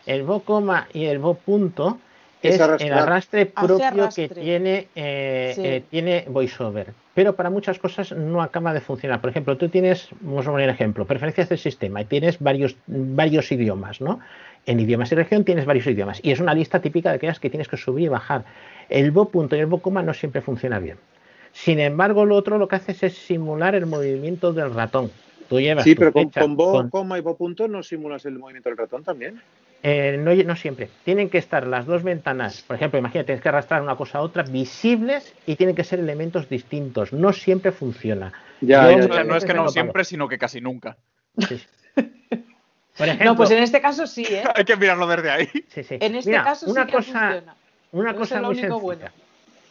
[0.07, 1.99] El bo coma y el bo punto
[2.43, 4.29] es, Es el arrastre propio arrastre.
[4.29, 5.62] que tiene, eh, Sí.
[5.64, 6.93] eh, tiene VoiceOver.
[7.15, 9.21] Pero para muchas cosas no acaba de funcionar.
[9.21, 13.53] Por ejemplo, tú tienes, vamos a poner ejemplo, preferencias del sistema y tienes varios, varios
[13.53, 14.19] idiomas, ¿no?
[14.67, 16.19] En idiomas y región tienes varios idiomas.
[16.25, 18.45] Y es una lista típica de aquellas que tienes que subir y bajar.
[18.89, 20.97] El Bo punto y el Bo coma no siempre funciona bien.
[21.53, 25.11] Sin embargo, lo otro lo que haces es simular el movimiento del ratón.
[25.49, 28.25] Tú llevas Sí, pero con, flecha con bo, con- coma y bo punto no simulas
[28.25, 29.41] el movimiento del ratón también.
[29.87, 30.89] Eh, no, no siempre.
[31.05, 34.22] Tienen que estar las dos ventanas, por ejemplo, imagínate, tienes que arrastrar una cosa a
[34.22, 37.12] otra, visibles y tienen que ser elementos distintos.
[37.12, 38.32] No siempre funciona.
[38.62, 38.85] Ya,
[39.24, 40.97] no es que no siempre, sino que casi nunca.
[41.37, 41.66] Sí, sí.
[42.97, 44.43] Por ejemplo, No, pues en este caso sí, ¿eh?
[44.55, 45.49] Hay que mirarlo desde ahí.
[45.68, 45.99] sí, sí.
[46.01, 47.55] En este Mira, caso sí una que cosa, funciona.
[47.93, 48.82] una cosa es lo muy único sencilla.
[48.82, 49.24] bueno.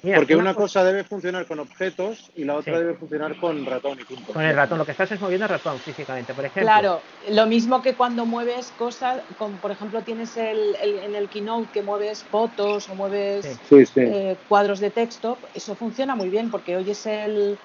[0.03, 2.79] Mira, Porque una una cosa- cosa debe funcionar con objetos y la otra Sí.
[2.83, 4.33] debe funcionar con ratón y punto.
[4.33, 6.33] con el ratón, lo que estás es moviendo el ratón físicamente.
[6.35, 10.99] Por ejemplo, Claro, lo mismo que cuando mueves cosas, como por ejemplo tienes el, el-
[10.99, 13.59] en el Keynote que mueves fotos o mueves Sí.
[13.63, 13.99] Sí, sí.
[14.01, 17.61] eh, cuadros de texto, eso funciona muy bien porque oyes el,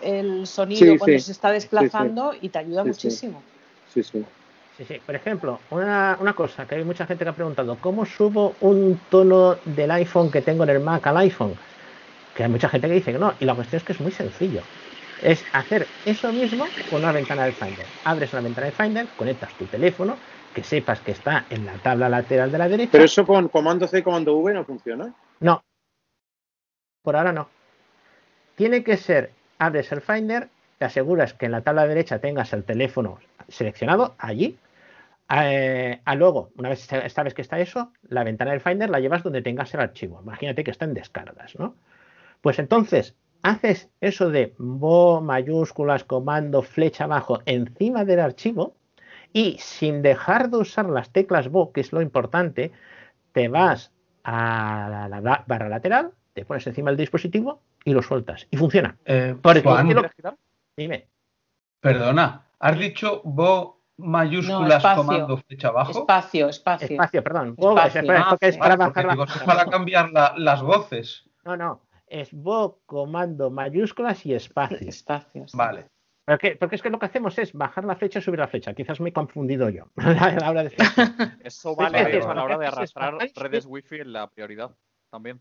[0.00, 1.26] el sonido Sí, cuando sí.
[1.26, 3.44] se está desplazando y te ayuda muchísimo.
[3.84, 4.24] sí, sí.
[4.74, 4.94] Sí, sí.
[5.04, 8.98] Por ejemplo, una, una cosa que hay mucha gente que ha preguntado, ¿cómo subo un
[9.10, 11.56] tono del iPhone que tengo en el Mac al iPhone?
[12.34, 14.10] Que hay mucha gente que dice que no, y la cuestión es que es muy
[14.10, 14.62] sencillo.
[15.20, 17.88] Es hacer eso mismo con una ventana del Finder.
[18.04, 20.18] Abres una ventana del Finder, conectas tu teléfono,
[20.52, 22.90] que sepas que está en la tabla lateral de la derecha.
[22.92, 25.14] Pero eso con comando C y comando V no funciona.
[25.40, 25.62] No,
[27.02, 27.50] por ahora no.
[28.54, 32.64] Tiene que ser, abres el Finder, te aseguras que en la tabla derecha tengas el
[32.64, 33.18] teléfono
[33.48, 34.58] seleccionado allí.
[35.34, 39.00] Eh, a luego, una vez sa- sabes que está eso, la ventana del Finder la
[39.00, 40.20] llevas donde tengas el archivo.
[40.22, 41.76] Imagínate que está en descargas, ¿no?
[42.42, 48.74] Pues entonces haces eso de bo mayúsculas, comando, flecha abajo encima del archivo
[49.32, 52.72] y sin dejar de usar las teclas bo, que es lo importante,
[53.32, 53.92] te vas
[54.24, 58.46] a la, la ba- barra lateral, te pones encima del dispositivo y lo sueltas.
[58.50, 58.96] Y funciona.
[59.04, 60.02] Eh, Porque Juan, quiero-
[60.76, 61.08] Dime.
[61.80, 64.96] perdona, ¿has dicho bo No, mayúsculas espacio.
[65.04, 65.90] comando flecha abajo?
[65.92, 66.88] Espacio, espacio.
[66.90, 67.54] Espacio, perdón.
[67.56, 68.00] Espacio.
[68.02, 68.08] es,
[68.40, 71.24] es Ah, para bajar digo, es para cambiar la- las voces.
[71.44, 71.80] No, no.
[72.12, 74.86] Es bo, comando, mayúsculas y espacio.
[74.86, 75.52] Espacios.
[75.54, 75.88] Vale.
[76.26, 78.74] Porque, porque es que lo que hacemos es bajar la flecha y subir la flecha.
[78.74, 80.76] Quizás me he confundido yo a la hora de
[81.42, 84.76] Eso vale es, a la hora de arrastrar redes wifi en la prioridad
[85.10, 85.40] también.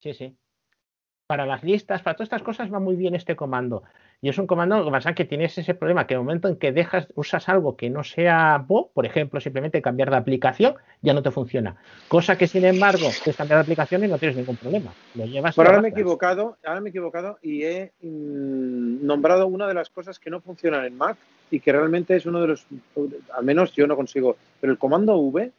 [0.00, 0.36] Sí, sí.
[1.26, 3.82] Para las listas, para todas estas cosas va muy bien este comando.
[4.22, 6.54] Y es un comando que pasa que tienes ese problema que en el momento en
[6.54, 11.14] que dejas, usas algo que no sea Bo, por ejemplo, simplemente cambiar de aplicación, ya
[11.14, 11.74] no te funciona.
[12.06, 14.92] Cosa que sin embargo, puedes cambiar de aplicación y no tienes ningún problema.
[15.16, 19.48] Lo llevas lo ahora me he equivocado, ahora me he equivocado y he mm, nombrado
[19.48, 21.16] una de las cosas que no funcionan en Mac
[21.50, 22.66] y que realmente es uno de los,
[23.34, 25.50] al menos yo no consigo, pero el comando V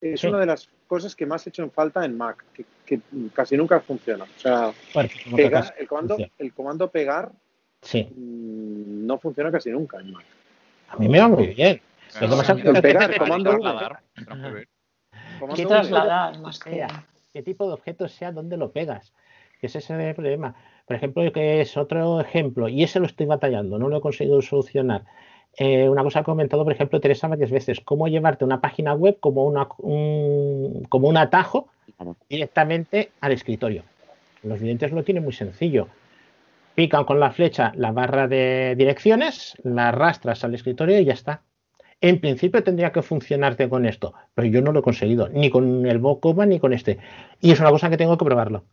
[0.00, 0.26] es Sí.
[0.28, 3.00] una de las cosas que más he hecho en falta en Mac, que, que
[3.32, 4.24] casi nunca funciona.
[4.24, 4.72] O sea,
[5.34, 6.32] pegar- el, comando, funciona.
[6.38, 7.30] el comando pegar
[7.82, 10.24] Sí, mm, no funciona casi nunca en Mac.
[10.90, 11.80] a mí me va muy bien.
[12.20, 13.96] Lo que pasa es pegar, comando V.
[15.66, 16.86] Trasladar, más que
[17.32, 19.12] qué tipo de objeto sea, dónde lo pegas.
[19.60, 20.54] Que ese es el problema.
[20.86, 24.40] Por ejemplo, que es otro ejemplo, y ese lo estoy batallando, no lo he conseguido
[24.40, 25.02] solucionar.
[25.56, 28.94] Eh, una cosa que ha comentado, por ejemplo, Teresa varias veces, cómo llevarte una página
[28.94, 31.68] web como, una, un, como un atajo
[32.28, 33.82] directamente al escritorio.
[34.42, 35.88] Los videntes lo tienen muy sencillo.
[36.74, 41.42] Pican con la flecha la barra de direcciones, la arrastras al escritorio y ya está.
[42.00, 45.84] En principio tendría que funcionarte con esto, pero yo no lo he conseguido, ni con
[45.86, 46.98] el Bocoma ni con este.
[47.40, 48.64] Y es una cosa que tengo que probarlo.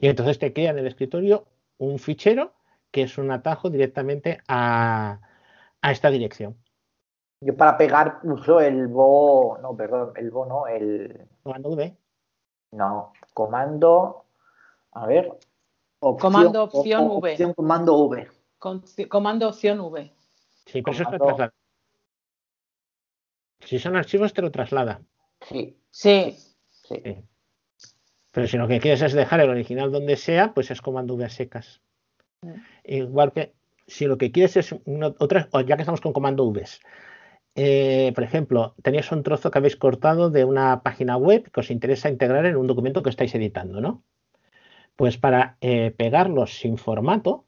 [0.00, 1.46] Y entonces te queda en el escritorio
[1.78, 2.52] un fichero
[2.92, 5.18] que es un atajo directamente a,
[5.80, 6.56] a esta dirección.
[7.40, 11.96] Yo para pegar uso el bo, no, perdón, el bo no, el, Comando V.
[12.72, 14.26] no, comando,
[14.92, 15.26] a ver,
[15.98, 17.32] opción, Comando opción o- V.
[17.32, 18.28] opción comando V.
[18.58, 20.12] Con- comando opción V.
[20.66, 21.54] Sí, pero eso te Comando- traslada.
[23.60, 25.00] Si son archivos, te lo traslada.
[25.40, 26.36] Sí, Sí.
[26.70, 27.00] sí.
[27.04, 27.24] Sí.
[28.30, 31.24] Pero si lo que quieres es dejar el original donde sea, pues es comando V
[31.24, 31.80] a secas.
[32.84, 33.52] Igual que
[33.86, 36.64] si lo que quieres es una- otra, ya que estamos con comando V,
[37.54, 41.70] eh, por ejemplo, tenéis un trozo que habéis cortado de una página web que os
[41.70, 44.02] interesa integrar en un documento que estáis editando, ¿no?
[44.96, 47.44] Pues para eh, pegarlo sin formato,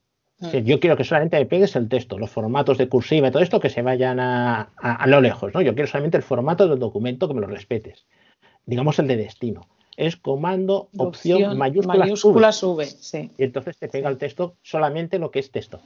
[0.51, 3.43] sea, yo quiero que solamente me pegues el texto, los formatos de cursiva y todo
[3.43, 5.63] esto que se vayan a, a- a lo lejos, ¿no?
[5.63, 8.07] Yo quiero solamente el formato del documento que me lo respetes.
[8.67, 9.63] Digamos el de destino.
[9.97, 11.87] Es comando, opción, V.
[11.87, 13.31] mayúsculas V, sí.
[13.39, 15.81] Y entonces te pega el texto solamente lo que es texto.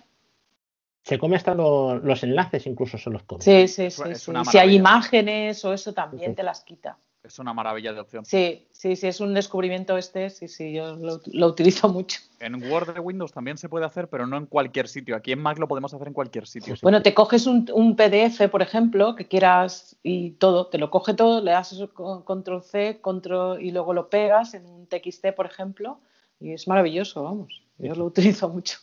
[1.02, 3.42] Se come hasta lo- los enlaces, incluso se los come.
[3.42, 4.02] Sí, sí, sí.
[4.50, 6.98] Si hay imágenes o eso también te las quita.
[7.28, 8.24] Es una maravilla de opción.
[8.24, 12.20] Sí, sí, sí, es un descubrimiento este, sí, sí, yo lo, lo utilizo mucho.
[12.40, 15.14] En Word de Windows también se puede hacer, pero no en cualquier sitio.
[15.14, 16.74] Aquí en Mac lo podemos hacer en cualquier sitio.
[16.80, 21.12] Bueno, te coges un, un PDF, por ejemplo, que quieras y todo, te lo coge
[21.12, 26.00] todo, le das control C, control y luego lo pegas en un TXT, por ejemplo,
[26.40, 27.62] y es maravilloso, vamos.
[27.76, 28.78] Yo lo utilizo mucho.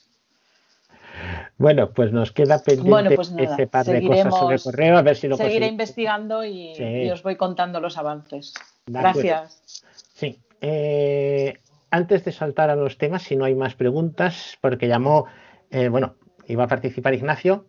[1.57, 4.97] Bueno, pues nos queda pendiente Bueno, pues nada, ese par de cosas seguiremos- sobre correo,
[4.97, 5.71] a ver si lo Seguiré conseguimos.
[5.71, 6.83] investigando y, Sí.
[6.83, 8.53] y os voy contando los avances.
[8.85, 9.19] De acuerdo.
[9.21, 9.83] Gracias.
[10.13, 10.39] Sí.
[10.61, 11.57] Eh,
[11.91, 15.25] antes de saltar a los temas, si no hay más preguntas, porque llamó,
[15.71, 16.15] eh, bueno,
[16.47, 17.65] iba a participar Ignacio.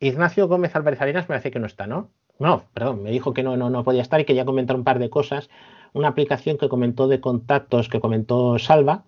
[0.00, 2.10] Ignacio Gómez Álvarez Arenas me parece que no está, ¿no?
[2.38, 4.98] No, perdón, me dijo que no, no, no podía estar y quería comentar un par
[4.98, 5.48] de cosas.
[5.94, 9.04] Una aplicación que comentó de contactos, que comentó Salva,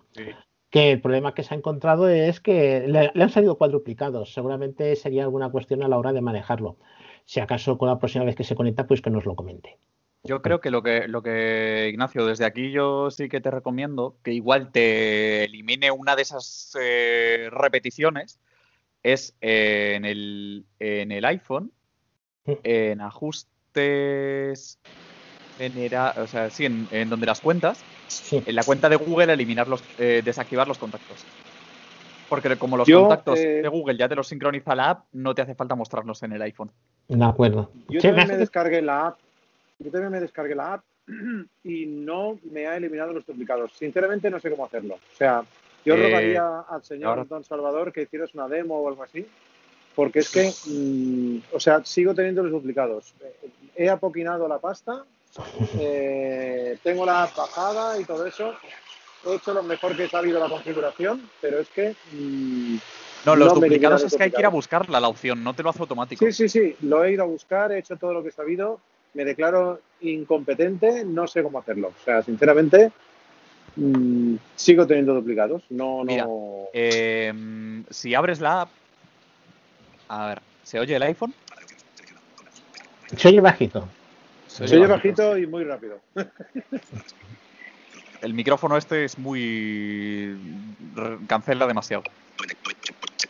[0.69, 4.33] que el problema que se ha encontrado es que le, le han salido cuadruplicados.
[4.33, 6.77] Seguramente sería alguna cuestión a la hora de manejarlo.
[7.25, 9.77] Si acaso con la próxima vez que se conecta, pues que nos lo comente.
[10.23, 14.17] Yo creo que lo que, lo que, Ignacio, desde aquí yo sí que te recomiendo
[14.21, 18.39] que igual te elimine una de esas eh, repeticiones,
[19.01, 21.71] es eh, en, el, en el iPhone,
[22.45, 24.79] en ajustes,
[25.57, 27.81] genera, o sea, sí, en, en donde las cuentas,
[28.31, 31.25] en la cuenta de Google eliminar los, eh, desactivar los contactos.
[32.27, 35.33] Porque como los Yo, contactos eh, de Google ya te los sincroniza la app, no
[35.33, 36.71] te hace falta mostrarlos en el iPhone.
[37.07, 37.71] De acuerdo.
[37.87, 39.19] Yo también me descargué la app.
[39.79, 40.83] Yo también me descargué la app
[41.63, 43.71] y no me ha eliminado los duplicados.
[43.73, 44.95] Sinceramente no sé cómo hacerlo.
[44.95, 45.41] O sea,
[45.83, 49.25] yo Eh, rogaría al señor ahora- Don Salvador que hicieras una demo o algo así.
[49.95, 53.13] Porque es que, mm, o sea, sigo teniendo los duplicados.
[53.21, 55.03] Eh, He apoquinado la pasta,
[55.77, 58.53] eh, tengo la bajada y todo eso.
[59.25, 62.77] He hecho lo mejor que he sabido la configuración, pero es que mm,
[63.25, 65.69] No, los duplicados es que hay que ir a buscarla, la opción, no te lo
[65.69, 66.25] hace automático.
[66.25, 68.79] Sí, sí, sí, lo he ido a buscar, he hecho todo lo que he sabido,
[69.13, 71.89] me declaro incompetente, no sé cómo hacerlo.
[71.89, 72.91] O sea, sinceramente,
[73.75, 75.63] mm, sigo teniendo duplicados.
[75.69, 76.69] No, Mira, no.
[76.73, 78.69] eh, si abres la app,
[80.07, 81.33] a ver, ¿se oye el iPhone?
[83.17, 83.87] Se oye bajito.
[84.49, 85.37] Se Se oye bajito.
[85.37, 86.01] y muy rápido.
[88.21, 90.37] El micrófono este es muy...
[91.27, 92.03] cancela demasiado.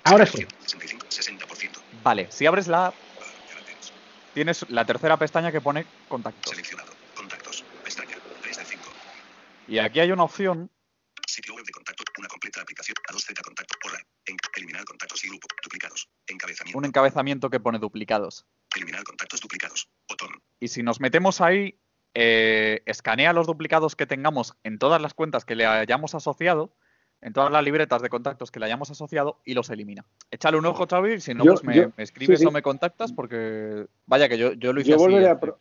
[0.03, 0.47] Ahora sí.
[2.03, 2.95] Vale, si abres la app,
[4.34, 6.55] tienes la tercera pestaña que pone contactos.
[7.15, 7.63] Contactos.
[7.84, 8.15] Pestaña.
[8.41, 8.84] 3 de 5.
[9.67, 10.72] Y aquí hay una opción,
[11.28, 12.03] Sitio web de contacto.
[12.17, 12.95] Una completa aplicación.
[13.11, 13.76] A2Z contacto.
[13.84, 14.03] Borrar.
[14.26, 15.47] En- eliminar contactos y grupo.
[15.61, 16.09] Duplicados.
[16.26, 16.78] Encabezamiento.
[16.80, 18.45] un encabezamiento que pone duplicados.
[18.76, 19.68] Eliminar contactos duplicados.
[20.60, 21.76] Y si nos metemos ahí,
[22.14, 26.72] eh, escanea los duplicados que tengamos en todas las cuentas que le hayamos asociado,
[27.22, 30.05] en todas las libretas de contactos que le hayamos asociado y los elimina.
[30.32, 32.47] Échale un ojo, Xavi, si no, Yo- pues me, yo- me escribes sí, sí.
[32.47, 35.05] o me contactas porque, vaya que yo, yo lo hice Yo así.
[35.05, 35.36] volveré a, eh.
[35.38, 35.60] pro-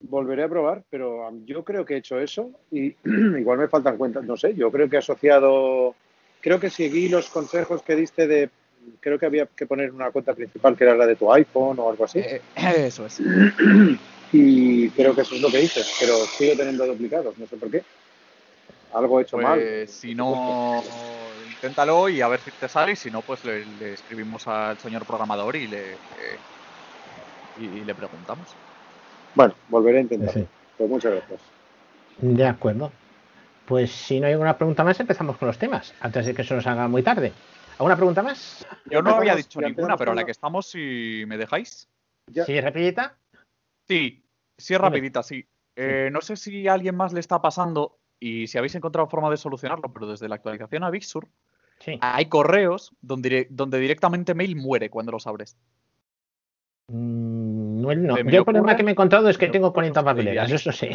[0.00, 2.94] volveré a probar, pero yo creo que he hecho eso y
[3.38, 4.24] igual me faltan cuentas.
[4.24, 5.94] No sé, yo creo que he asociado.
[6.40, 8.50] Creo que seguí los consejos que diste de.
[9.00, 11.90] Creo que había que poner una cuenta principal que era la de tu iPhone o
[11.90, 12.18] algo así.
[12.18, 13.20] Eh, Eso es.
[14.32, 17.70] Y creo que eso es lo que hice, pero sigo teniendo duplicados, no sé por
[17.70, 17.82] qué.
[18.92, 19.58] Algo he hecho mal.
[19.58, 20.82] Pues si no,
[21.48, 22.92] inténtalo y a ver si te sale.
[22.92, 25.96] Y si no, pues le, le escribimos al señor programador y le, eh,
[27.60, 28.48] y, y le preguntamos.
[29.34, 30.34] Bueno, volveré a intentar.
[30.34, 30.46] Sí.
[30.76, 31.40] Pues muchas gracias.
[32.18, 32.90] De acuerdo.
[33.66, 36.54] Pues si no hay alguna pregunta más, empezamos con los temas, antes de que se
[36.54, 37.32] nos haga muy tarde.
[37.78, 38.66] ¿Alguna pregunta más?
[38.90, 41.88] Yo no había dicho ninguna, pero la que estamos, si me dejáis.
[42.46, 43.16] ¿Sí, rapidita?
[43.86, 44.24] Sí,
[44.56, 45.46] sí es rapidita, sí.
[45.76, 49.28] Eh, no sé si a alguien más le está pasando y si habéis encontrado forma
[49.30, 51.28] de solucionarlo, pero desde la actualización a Big Sur
[51.80, 51.98] Sí.
[52.00, 55.58] hay correos donde, donde directamente mail muere cuando los abres.
[56.88, 58.16] Mm, No, no.
[58.16, 60.14] Yo el problema ocurre- que me he encontrado es que tengo ocurre 40 no sé,
[60.14, 60.88] papeleras, eso sí.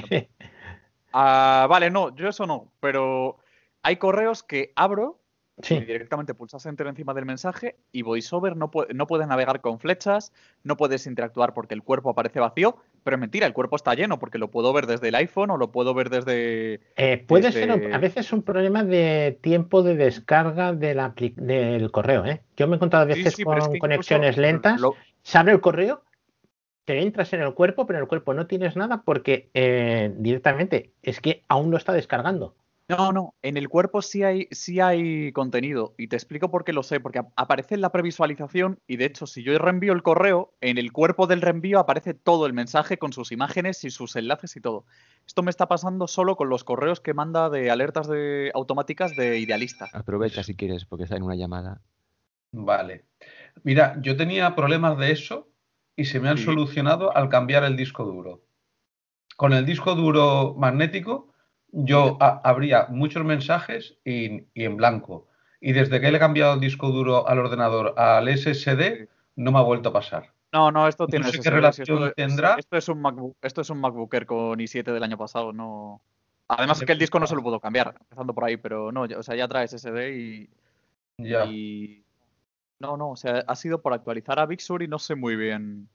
[1.13, 3.37] Ah, vale, no, yo eso no, pero
[3.83, 5.20] hay correos que abro
[5.63, 5.75] Sí.
[5.75, 9.79] y directamente pulsas enter encima del mensaje y VoiceOver no puede, no puedes navegar con
[9.79, 10.33] flechas,
[10.63, 14.37] no puedes interactuar porque el cuerpo aparece vacío, pero mentira, el cuerpo está lleno porque
[14.37, 16.81] lo puedo ver desde el iPhone o lo puedo ver desde...
[16.95, 21.35] Eh, puede desde- ser a veces un problema de tiempo de descarga de la apli-
[21.35, 22.25] del correo.
[22.25, 22.41] ¿eh?
[22.57, 24.79] Yo me he encontrado a veces sí, pero es con que conexiones lentas.
[24.81, 26.01] lo- Se abre el correo,
[26.85, 30.91] te entras en el cuerpo, pero en el cuerpo no tienes nada porque eh, directamente
[31.03, 32.55] es que aún lo está descargando.
[32.97, 36.73] No, no, en el cuerpo sí hay, sí hay contenido y te explico por qué
[36.73, 40.03] lo sé, porque ap- aparece en la previsualización y de hecho si yo reenvío el
[40.03, 44.15] correo, en el cuerpo del reenvío aparece todo el mensaje con sus imágenes y sus
[44.15, 44.85] enlaces y todo.
[45.25, 49.39] Esto me está pasando solo con los correos que manda de alertas de automáticas de
[49.39, 49.89] idealista.
[49.93, 51.81] Aprovecha si quieres, porque está en una llamada.
[52.51, 53.05] Vale.
[53.63, 55.47] Mira, yo tenía problemas de eso
[55.95, 56.43] y se me han Sí.
[56.45, 58.41] solucionado al cambiar el disco duro.
[59.37, 61.30] con el disco duro magnético
[61.71, 65.27] yo abría muchos mensajes y, en blanco.
[65.59, 69.59] Y desde que le he cambiado el disco duro al ordenador al SSD, no me
[69.59, 70.33] ha vuelto a pasar.
[70.51, 72.55] No, no, esto tiene no sé qué relación esto, tendrá.
[72.57, 76.01] Esto es un MacBook, esto es un MacBooker con i7 del año pasado, no.
[76.47, 79.03] Además es que el disco no se lo puedo cambiar, empezando por ahí, pero no,
[79.03, 80.49] o sea, ya trae SSD y.
[81.17, 81.45] Ya.
[81.45, 82.03] Y...
[82.79, 85.35] No, no, o sea, ha sido por actualizar a Big Sur y no sé muy
[85.35, 85.87] bien.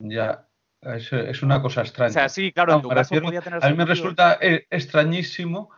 [0.00, 0.47] Ya,
[0.82, 2.10] es, es una cosa extraña.
[2.10, 5.70] O sea, sí, claro, en tu caso podía tener a mí me resulta eh, extrañísimo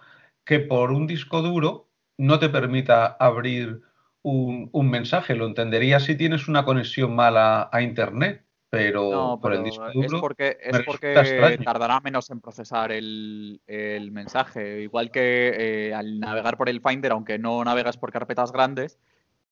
[0.44, 1.88] que por un disco duro
[2.18, 3.80] no te permita abrir
[4.22, 5.34] un, un mensaje.
[5.34, 9.88] Lo entendería si tienes una conexión mala a internet, pero No, por el pero disco
[9.88, 11.64] es duro porque, es porque resulta extraño.
[11.64, 14.82] tardará menos en procesar el, el mensaje.
[14.82, 18.98] Igual que eh, al navegar por el Finder, aunque no navegas por carpetas grandes,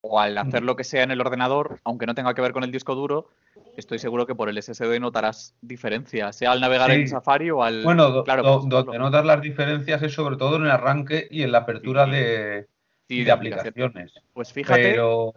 [0.01, 2.63] o al hacer lo que sea en el ordenador, aunque no tenga que ver con
[2.63, 3.31] el disco duro,
[3.79, 7.01] estoy seguro que por el SSD notarás diferencia, sea al navegar Sí.
[7.03, 7.83] en Safari o al.
[7.85, 11.27] Bueno, do- claro, do- pues, donde notas las diferencias es sobre todo en el arranque
[11.31, 12.67] y en la apertura de,
[13.09, 14.13] Sí, de de aplicaciones.
[14.35, 15.33] Pues fíjate, Pero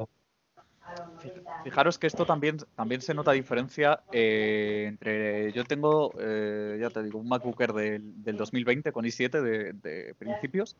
[1.64, 5.52] Fijaros que esto también, también se nota diferencia eh, entre.
[5.54, 10.16] Yo tengo, eh, ya te digo, un MacBooker del, del 2020 con i7 de, de
[10.16, 10.76] principios.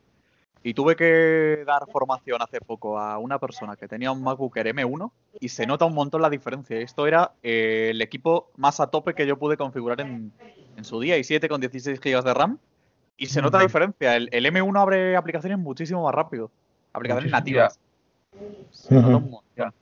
[0.64, 5.12] Y tuve que dar formación hace poco a una persona que tenía un MacBooker M1
[5.40, 6.78] y se nota un montón la diferencia.
[6.78, 10.32] Esto era eh, el equipo más a tope que yo pude configurar en,
[10.78, 12.60] en su día, i7 con 16 GB de RAM.
[13.18, 14.16] Y se nota la diferencia.
[14.16, 16.52] El, el M1 abre aplicaciones muchísimo más rápido.
[16.94, 17.80] Aplicaciones nativas.
[18.72, 19.42] Se nota un montón.
[19.56, 19.74] Ya.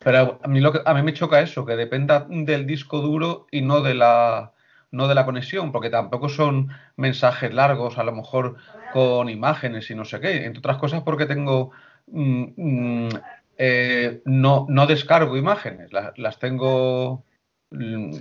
[0.00, 3.46] Pero a mí, lo que, a mí me choca eso, que dependa del disco duro
[3.50, 4.52] y no de la
[4.90, 8.56] no de la conexión, porque tampoco son mensajes largos, a lo mejor
[8.92, 10.44] con imágenes y no sé qué.
[10.44, 11.70] Entre otras cosas porque tengo
[12.06, 13.08] mm, mm,
[13.58, 17.24] eh, no, no descargo imágenes, la- las, tengo
[17.70, 18.12] mm,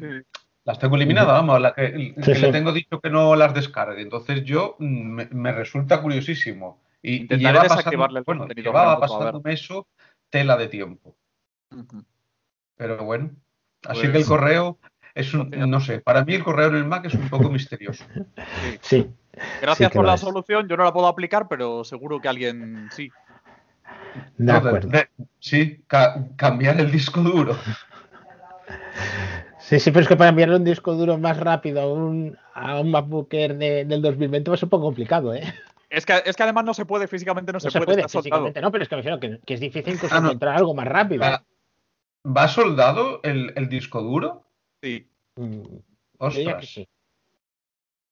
[0.66, 4.02] las tengo eliminadas, vamos, la que, que Sí, le tengo dicho que no las descargue.
[4.02, 6.82] Entonces yo me, me resulta curiosísimo.
[7.02, 9.88] Y, y Intentaré lleva pasando- el bueno, llevaba pasándome eso
[10.30, 11.16] tela de tiempo.
[12.78, 13.32] Pero bueno,
[13.86, 14.78] así Pues- que el correo
[15.16, 18.04] es un, no sé, para mí el correo en el Mac es un poco misterioso.
[18.82, 19.10] Sí.
[19.62, 20.22] Gracias por la es.
[20.22, 23.12] solución, yo no la puedo aplicar, pero seguro que alguien sí.
[24.38, 24.90] De No, acuerdo.
[24.90, 25.08] de-
[25.40, 27.56] sí, ca- cambiar el disco duro.
[29.60, 32.80] Sí, sí, pero es que para enviarle un disco duro más rápido a un, a
[32.82, 35.42] un MacBooker de- del 2020 va a ser un poco complicado, ¿eh?
[35.90, 38.10] Es que, es que además no se puede, físicamente no, No se, se puede, puede
[38.10, 40.28] físicamente, no, pero es que me refiero que, que es difícil incluso Ah, no.
[40.30, 41.22] encontrar algo más rápido.
[41.22, 41.44] Va,
[42.26, 44.44] ¿va soldado el, el disco duro?
[44.84, 45.08] Sí.
[45.38, 46.70] Mm, yo diría que Ostras.
[46.70, 46.88] sí.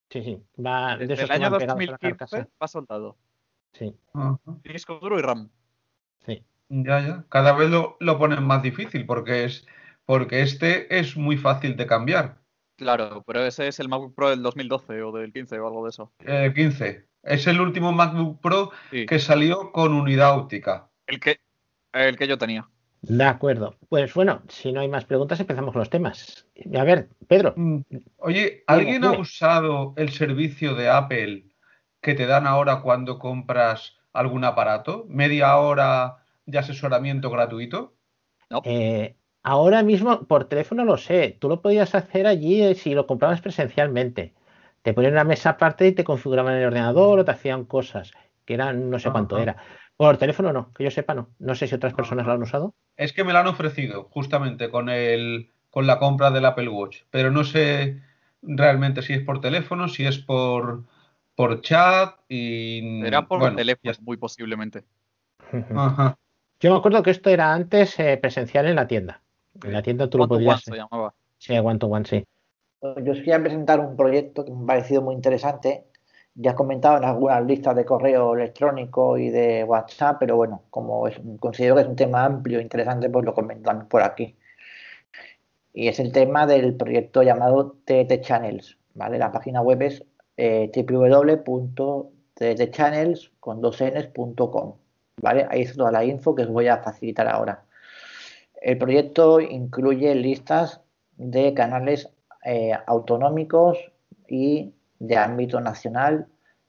[0.09, 0.43] Sí, sí.
[0.65, 2.49] Va, de Desde el año van pegados a la 2015 carcasa.
[2.61, 3.17] va soldado.
[3.74, 4.39] Sí, Ajá.
[4.63, 5.49] Disco duro y RAM.
[6.26, 6.43] sí.
[6.69, 7.26] Ya, ya.
[7.28, 9.67] Cada vez lo, lo ponen más difícil porque es
[10.05, 12.38] porque este es muy fácil de cambiar.
[12.78, 15.89] Claro, pero ese es el MacBook Pro del 2012 o del 15 o algo de
[15.89, 16.13] eso.
[16.19, 17.05] El 15.
[17.24, 19.05] Es el último MacBook Pro Sí.
[19.05, 20.89] que salió con unidad óptica.
[21.07, 21.41] El que,
[21.93, 22.67] el que yo tenía.
[23.02, 23.76] De acuerdo.
[23.89, 26.47] Pues bueno, si no hay más preguntas, empezamos con los temas.
[26.78, 27.54] A ver, Pedro.
[27.58, 27.80] Mm,
[28.18, 29.22] Oye, ¿alguien ha dime.
[29.22, 31.45] usado el servicio de Apple
[32.02, 35.06] que te dan ahora cuando compras algún aparato?
[35.08, 37.95] ¿Media hora de asesoramiento gratuito?
[38.64, 41.38] Eh, ahora mismo por teléfono lo sé.
[41.39, 44.34] Tú lo podías hacer allí eh, si lo comprabas presencialmente.
[44.84, 48.12] Te ponían una mesa aparte y te configuraban el ordenador o te hacían cosas,
[48.45, 49.43] que eran no sé cuánto Ajá.
[49.43, 49.58] era.
[49.95, 51.30] Por teléfono no, que yo sepa no.
[51.39, 52.74] No sé si otras personas lo han usado.
[52.97, 57.03] Es que me lo han ofrecido justamente con el, con la compra del Apple Watch,
[57.09, 58.01] pero no sé
[58.41, 60.83] realmente si es por teléfono, si es por,
[61.35, 64.83] por chat y Era por bueno, teléfono, muy posiblemente.
[65.75, 66.17] Ajá.
[66.59, 69.22] Yo me acuerdo que esto era antes eh, presencial en la tienda.
[69.63, 70.61] En la tienda tú lo to one podías.
[70.61, 71.13] se llamaba.
[71.38, 72.23] Sí, one to one, sí.
[72.81, 75.85] Yo os quería presentar un proyecto que me ha parecido muy interesante.
[76.36, 81.20] Ya comentado en algunas listas de correo electrónico y de WhatsApp, pero bueno, como es,
[81.40, 84.36] considero que es un tema amplio e interesante, pues lo comento también por aquí.
[85.74, 89.18] Y es el tema del proyecto llamado TT Channels, ¿vale?
[89.18, 90.03] La página web es
[90.38, 90.70] eh,
[95.22, 95.48] ¿vale?
[95.49, 97.64] Ahí está toda la info que os voy a facilitar ahora.
[98.62, 100.82] El proyecto incluye listas
[101.18, 102.10] de canales
[102.45, 103.78] eh, autonómicos
[104.28, 106.28] y de ámbito nacional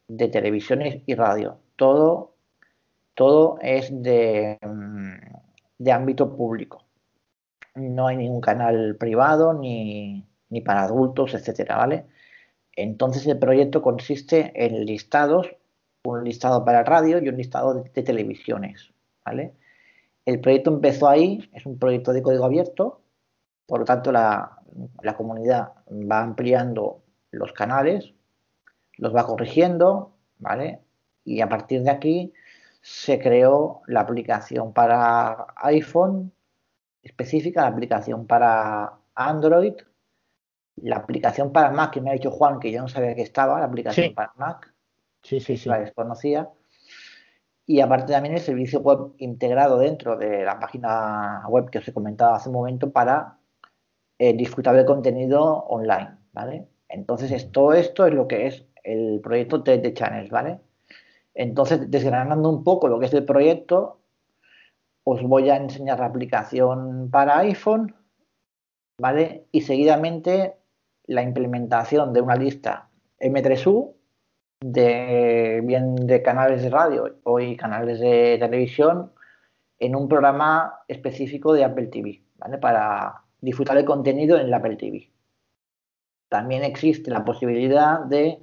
[0.09, 1.59] de televisiones y radio.
[1.77, 2.35] Todo,
[3.15, 5.37] todo es de, mm,
[5.79, 6.83] de ámbito público.
[7.75, 12.07] No hay ningún canal privado ni, ni para adultos, etcétera, ¿vale?
[12.75, 15.55] Entonces el proyecto consiste en listados,
[16.05, 18.93] un listado para radio y un listado de, de televisiones,
[19.27, 19.53] ¿vale?
[20.25, 23.03] El proyecto empezó ahí, es un proyecto de código abierto,
[23.67, 24.63] por lo tanto la,
[25.03, 28.15] la comunidad va ampliando los canales,
[28.99, 30.81] los va corrigiendo, ¿vale?
[31.25, 32.33] Y a partir de aquí
[32.81, 36.33] se creó la aplicación para iPhone
[37.03, 39.75] específica, la aplicación para Android,
[40.77, 43.59] la aplicación para Mac, que me ha dicho Juan que yo no sabía que estaba,
[43.61, 44.13] la aplicación Sí.
[44.15, 44.73] para Mac,
[45.23, 45.69] Sí, sí, sí.
[45.69, 46.49] la desconocía.
[47.67, 51.93] Y aparte también el servicio web integrado dentro de la página web que os he
[51.93, 53.39] comentado hace un momento para
[54.19, 56.69] eh, disfrutar del contenido online, ¿vale?
[56.89, 60.59] Entonces, es- todo esto es lo que es el proyecto TD Channels, ¿vale?
[61.35, 64.01] Entonces, desgranando un poco lo que es el proyecto,
[65.05, 67.95] os voy a enseñar la aplicación para iPhone,
[68.99, 69.47] ¿vale?
[69.51, 70.57] Y seguidamente
[71.07, 72.89] la implementación de una lista
[73.19, 73.95] M3U
[74.61, 79.13] de bien de canales de radio o y canales de televisión
[79.81, 82.59] en un programa específico de Apple TV, ¿vale?
[82.59, 85.11] Para disfrutar el contenido en el Apple TV.
[86.29, 88.39] También existe la posibilidad de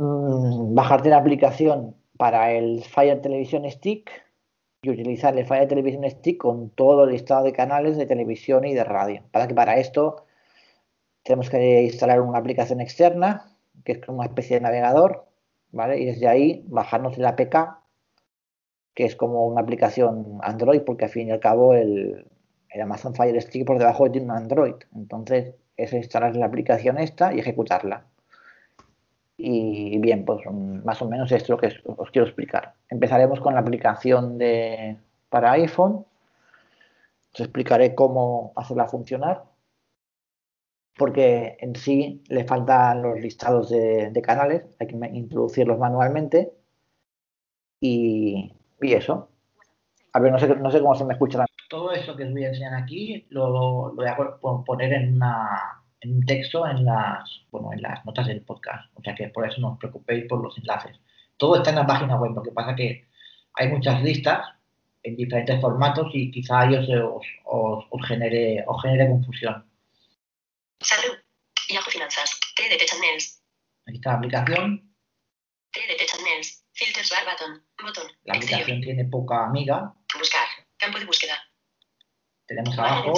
[0.00, 4.10] mm, bajarte la aplicación para el Fire Television Stick
[4.82, 8.74] y utilizar el Fire Television Stick con todo el listado de canales de televisión y
[8.74, 9.22] de radio.
[9.30, 10.24] Para que para esto
[11.22, 15.26] tenemos que instalar una aplicación externa, que es como una especie de navegador,
[15.70, 16.00] ¿vale?
[16.00, 17.78] Y desde ahí bajarnos el APK,
[18.94, 22.26] que es como una aplicación Android, porque al fin y al cabo el,
[22.70, 24.74] el Amazon Fire Stick por debajo tiene un Android.
[24.94, 28.09] Entonces es instalar la aplicación esta y ejecutarla.
[29.42, 30.40] Y bien, pues
[30.84, 31.66] más o menos esto es lo que
[32.02, 32.74] os- quiero explicar.
[32.88, 34.96] Empezaremos con la aplicación de,
[35.28, 36.04] para iPhone.
[37.34, 39.36] Os explicaré cómo hacerla funcionar.
[40.96, 46.52] Porque en sí le faltan los listados de, canales, hay que introducirlos manualmente.
[47.80, 49.28] Y, y eso.
[50.12, 51.44] A ver, no sé, no sé cómo se me escucha.
[51.68, 55.14] Todo eso que os voy a enseñar aquí lo, lo voy a po- poner en,
[55.16, 58.90] una, en un texto en las, bueno, en las notas del podcast.
[58.94, 60.98] O sea que por eso no os preocupéis por los enlaces.
[61.36, 62.32] Todo está en la página web.
[62.34, 63.06] Lo que pasa que
[63.54, 64.46] hay muchas listas
[65.02, 69.64] en diferentes formatos y quizá ellos os, os, os genere, os genere confusión.
[70.80, 71.16] Salud.
[71.68, 72.38] Yahoo Finanzas.
[72.56, 73.42] TDT Channels.
[73.86, 74.94] Aquí está la aplicación.
[75.72, 76.64] TDT Channels.
[76.72, 77.62] Filters bar button.
[77.82, 78.12] Botón.
[78.24, 79.94] La aplicación tiene poca amiga.
[80.18, 80.46] Buscar.
[80.76, 81.36] Campo de búsqueda.
[82.46, 83.12] Tenemos abajo.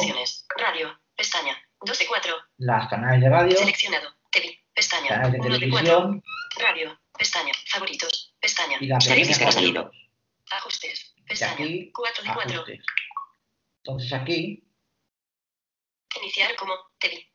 [0.59, 1.00] Radio.
[1.16, 1.56] Pestaña.
[1.84, 2.36] 2 de 4.
[2.59, 4.14] las canales de radio, Seleccionado.
[4.30, 4.59] TV.
[4.74, 5.09] Pestaña.
[5.09, 5.84] canales de 1 de 4.
[5.84, 6.22] televisión
[6.59, 7.00] Radio.
[7.18, 7.52] Pestaña.
[7.68, 8.34] Favoritos.
[8.40, 8.78] Pestaña.
[8.80, 9.90] y la pestaña.
[10.50, 11.12] Ajustes.
[11.16, 11.52] Y Pestaña.
[11.54, 12.54] aquí 4 de 4.
[12.60, 12.80] ajustes.
[13.84, 14.64] Entonces aquí
[16.20, 17.26] Iniciar como TV.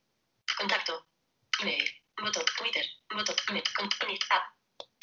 [0.57, 1.05] Contacto.
[1.61, 1.83] Email.
[2.21, 2.43] Botón.
[2.57, 2.85] Twitter.
[3.09, 3.35] Botón.
[3.49, 3.63] Email.
[3.75, 4.43] Con, con- app.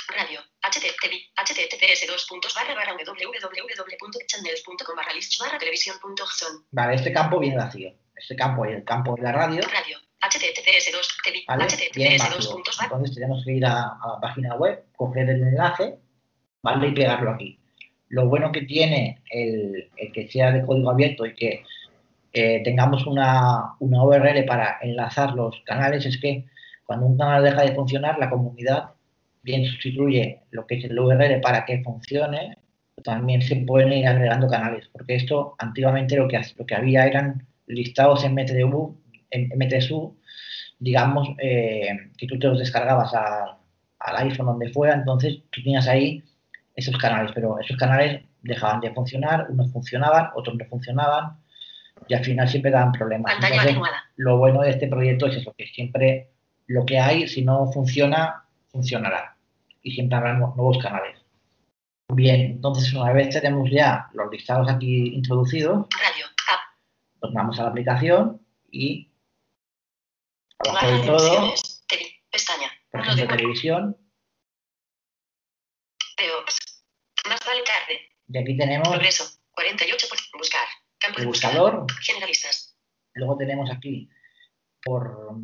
[0.08, 0.40] Radio.
[0.62, 1.32] HTTP.
[1.34, 6.66] HTTPS dos puntos barra barra www.channels.com barra lists barra televisión.zone.
[6.70, 7.92] Vale, este campo viene vacío.
[8.16, 9.98] Este campo y el campo de la radio, Radio.
[10.20, 11.38] HTTPS 2 TV.
[11.48, 11.66] ¿vale?
[11.94, 12.52] Viene HTTPS dos vacío.
[12.52, 12.86] puntos barra.
[12.86, 15.98] Entonces tenemos que ir a, a la página web, coger el enlace,
[16.62, 16.88] ¿vale?
[16.88, 17.58] Y pegarlo aquí.
[18.08, 21.64] Lo bueno que tiene el, el que sea de código abierto y que
[22.32, 26.46] eh, tengamos una, una URL para enlazar los canales es que
[26.84, 28.90] cuando un canal deja de funcionar, la comunidad
[29.42, 32.56] bien sustituye lo que es el URL para que funcione,
[33.02, 37.46] también se pueden ir agregando canales, porque esto antiguamente lo que, lo que había eran
[37.66, 38.96] listados en M3U,
[39.30, 40.14] en M3U
[40.78, 41.88] digamos, eh,
[42.18, 43.56] que tú te los descargabas a-
[44.00, 46.22] al iPhone donde fuera, entonces tú tenías ahí
[46.74, 51.38] esos canales, pero esos canales dejaban de funcionar, unos funcionaban, otros no funcionaban,
[52.08, 53.32] y al final siempre daban problemas.
[53.54, 53.76] Entonces,
[54.16, 56.28] lo bueno de este proyecto es eso, que siempre
[56.66, 59.36] lo que hay, si no funciona, funcionará.
[59.82, 61.16] Y siempre habrá nu- nuevos canales.
[62.12, 66.26] Bien, entonces una vez tenemos ya los listados aquí introducidos, Radio.
[67.24, 69.10] Nos vamos a la aplicación y
[70.58, 71.54] abajo de de todo.
[72.30, 72.68] Pestaña.
[72.90, 73.36] por 1 de ejemplo, 4.
[73.36, 73.96] televisión.
[77.26, 78.10] Más tarde.
[78.28, 79.24] y aquí tenemos Progreso.
[79.52, 80.66] 48 por buscar.
[80.98, 82.76] Campo el de buscador, Generalistas.
[83.14, 84.10] luego tenemos aquí
[84.82, 85.34] por,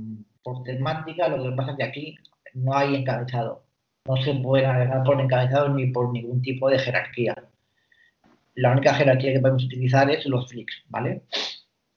[0.42, 2.18] por temática, lo que pasa es que aquí
[2.52, 3.64] no hay encabezado.
[4.04, 7.34] No se puede navegar por encabezado ni por ningún tipo de jerarquía.
[8.54, 11.22] La única jerarquía que podemos utilizar es los flicks, ¿vale?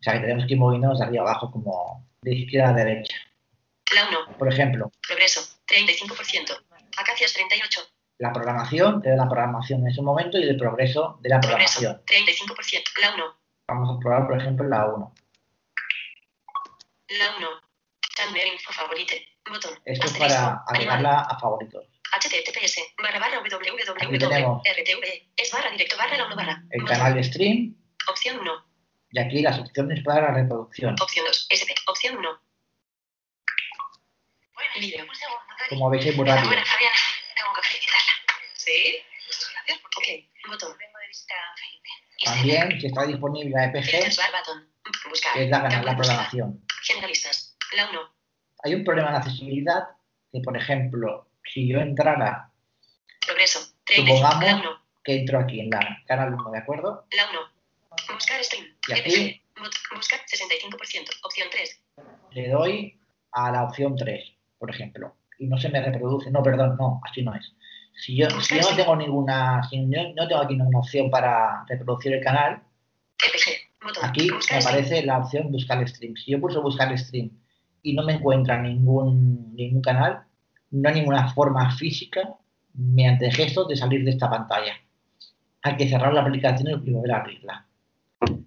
[0.03, 3.15] O sea que tenemos que ir moviéndonos de arriba abajo como de izquierda a derecha.
[3.95, 4.37] La 1.
[4.37, 5.39] Por ejemplo, Progreso.
[5.65, 6.61] 35%.
[6.97, 7.81] Acacias 38.
[8.17, 11.79] la programación, de la programación en ese momento y el progreso de la Progreso.
[11.79, 12.05] programación.
[12.05, 12.83] 35%.
[13.01, 13.23] La 1.
[13.69, 15.13] Vamos a probar, por ejemplo, la 1.
[17.19, 17.47] La 1.
[18.17, 19.25] Channel info favorite.
[19.49, 19.79] Botón.
[19.85, 21.85] Esto es para agregarla a favoritos.
[22.11, 22.93] HTTPS.
[23.01, 24.61] Barra barra www.
[24.63, 25.05] RTV.
[25.37, 26.63] Es barra directo barra la 1 barra.
[26.71, 27.75] El canal de stream,
[28.09, 28.72] Opción 1.
[29.13, 30.95] Y aquí las opciones para la reproducción.
[30.99, 31.47] Opción 2.
[31.53, 31.69] SP.
[31.87, 32.41] Opción 1.
[34.79, 35.05] Vídeo.
[35.69, 36.49] Como veis es muy rápido.
[36.49, 36.95] Fabiana.
[37.35, 38.13] Tengo que felicitarla.
[38.55, 39.03] ¿Sí?
[39.69, 40.49] Ok.
[40.49, 40.75] Botón.
[42.25, 45.95] También, si está disponible la EPG, que es la, la de búsqueda.
[45.95, 46.65] programación.
[46.81, 47.55] Generalistas.
[47.75, 48.01] La 1.
[48.63, 49.89] Hay un problema en accesibilidad
[50.31, 52.49] que, por ejemplo, si yo entrara,
[53.25, 53.59] Progreso.
[53.89, 54.83] La supongamos 1.
[55.03, 57.05] que entro aquí en la canal 1, ¿de acuerdo?
[57.11, 57.52] La 1.
[58.11, 58.65] Buscar stream.
[58.87, 59.41] Y aquí-
[59.95, 61.11] Buscar 65%.
[61.23, 61.79] Opción 3.
[62.31, 62.99] Le doy
[63.31, 64.23] a la opción 3,
[64.57, 66.31] por ejemplo, y no se me reproduce.
[66.31, 67.53] No, perdón, no, así no es.
[67.95, 72.13] Si yo, si yo no tengo ninguna, si no tengo aquí ninguna opción para reproducir
[72.13, 72.63] el canal,
[73.23, 73.85] EPG.
[73.85, 74.05] Botón.
[74.05, 74.77] Aquí Buscar me stream.
[74.77, 76.15] aparece la opción buscar stream.
[76.17, 77.29] Si yo pulso buscar stream
[77.83, 80.23] y no me encuentra ningún, ningún canal,
[80.71, 82.21] no hay ninguna forma física
[82.73, 84.73] mediante gestos de salir de esta pantalla.
[85.61, 87.67] Hay que cerrar la aplicación y volver a abrirla.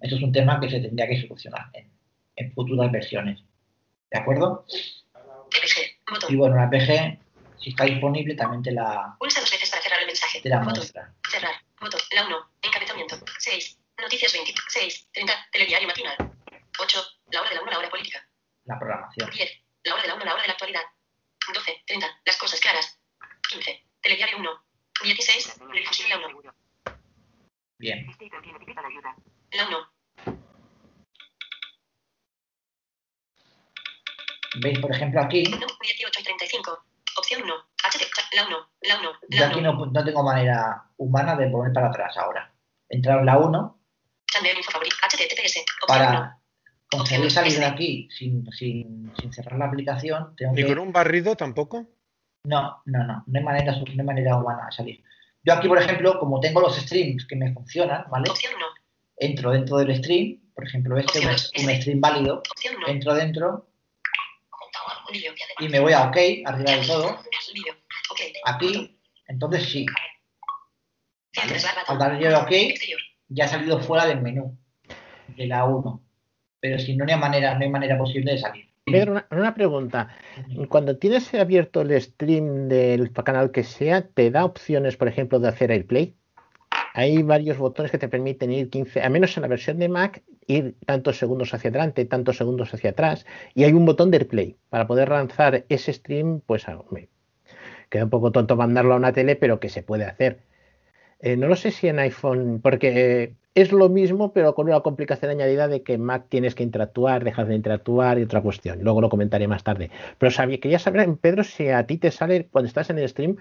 [0.01, 1.91] Esto es un tema que se tendría que solucionar en,
[2.35, 3.41] en futuras versiones.
[4.11, 4.65] ¿De acuerdo?
[6.29, 7.19] Y bueno, la PG,
[7.59, 10.41] si está disponible, también te la, Pulsa dos veces para cerrar el mensaje.
[10.41, 10.75] te la Botón.
[10.75, 11.13] muestra.
[11.29, 11.55] Cerrar.
[11.79, 11.99] Botón.
[12.15, 12.37] La 1.
[12.61, 13.17] Encabezamiento.
[13.39, 13.79] 6.
[14.01, 14.53] Noticias 20.
[14.69, 15.07] 6.
[15.13, 15.33] 30.
[15.51, 16.15] Telediario matinal.
[16.79, 16.99] 8.
[17.31, 17.71] La hora de la 1.
[17.71, 18.27] La hora política.
[18.65, 19.29] La programación.
[19.31, 19.51] 10.
[19.83, 20.25] La hora de la 1.
[20.25, 20.81] La hora de la actualidad.
[21.53, 21.83] 12.
[21.87, 22.07] 30.
[22.25, 22.99] Las cosas claras.
[23.49, 23.83] 15.
[24.01, 24.49] Telediario 1.
[25.03, 25.59] 16.
[25.73, 26.53] Difusión la 1.
[27.79, 28.07] Bien.
[29.57, 29.77] La 1.
[34.61, 35.43] ¿Veis, por ejemplo, aquí?
[35.47, 35.57] 1.
[35.81, 36.83] 18 y 35.
[37.17, 37.53] Opción 1.
[37.55, 38.35] HT.
[38.35, 38.57] La 1.
[38.81, 39.11] La 1.
[39.29, 39.73] Yo La aquí 1.
[39.73, 42.53] no, no tengo manera humana de volver para atrás ahora.
[42.89, 43.79] Entrar en la 1
[44.27, 44.95] Channel info favorito.
[45.01, 45.63] HTTPS.
[45.81, 45.87] Opción 1.
[45.87, 46.39] para
[46.91, 50.35] conseguir salir de aquí sin, sin, sin cerrar la aplicación.
[50.35, 50.67] Tengo ¿Ni que...
[50.67, 51.87] con un barrido tampoco?
[52.43, 53.23] No, no, no.
[53.25, 55.03] No hay, manera, no hay manera humana de salir.
[55.43, 58.29] Yo aquí, por ejemplo, como tengo los streams que me funcionan, ¿vale?
[58.29, 58.65] Opción 1.
[59.17, 62.37] Entro dentro del stream, por ejemplo, este es un stream válido.
[62.37, 62.87] Opción 1.
[62.87, 63.67] Entro dentro
[65.59, 67.17] y me voy a OK, arriba del todo.
[68.45, 69.85] Aquí, entonces sí.
[71.37, 71.99] Al button.
[71.99, 72.51] dar yo a OK,
[73.29, 74.57] ya ha salido fuera del menú
[75.35, 76.03] de la 1.
[76.59, 78.67] Pero si no, no hay manera, no hay manera posible de salir.
[78.85, 80.15] Pedro, una, una pregunta.
[80.69, 85.49] Cuando tienes abierto el stream del canal que sea, ¿te da opciones, por ejemplo, de
[85.49, 86.15] hacer AirPlay?
[86.99, 90.23] Hay varios botones que te permiten ir 15, al menos en la versión de Mac,
[90.47, 94.57] ir tantos segundos hacia adelante, tantos segundos hacia atrás, y hay un botón de AirPlay
[94.69, 97.09] para poder lanzar ese stream, pues a- me
[97.89, 100.39] queda un poco tonto mandarlo a una tele, pero que se puede hacer.
[101.19, 104.81] Eh, no lo sé si en iPhone, porque eh, es lo mismo, pero con una
[104.81, 108.79] complicación añadida de que Mac tienes que interactuar, dejas de interactuar y otra cuestión.
[108.83, 109.89] Luego lo comentaré más tarde.
[110.19, 113.37] Pero sabía, quería saber, Pedro, si a ti te sale cuando estás en el stream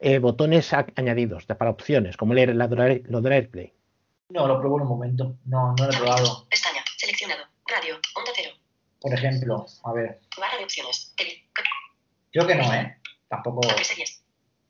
[0.00, 3.72] eh, botones a- añadidos de- para opciones, como leer la, lo del AirPlay.
[4.30, 5.36] No, lo en un momento.
[5.44, 6.46] No, no lo he probado.
[6.48, 6.82] Pestaña.
[6.96, 7.44] Seleccionado.
[7.66, 7.96] Radio.
[8.14, 8.50] Onda cero.
[9.00, 11.14] Por ejemplo, a ver, Barra de opciones.
[12.32, 12.98] Creo que no, ¿eh?
[13.28, 14.22] Tampoco A tres series.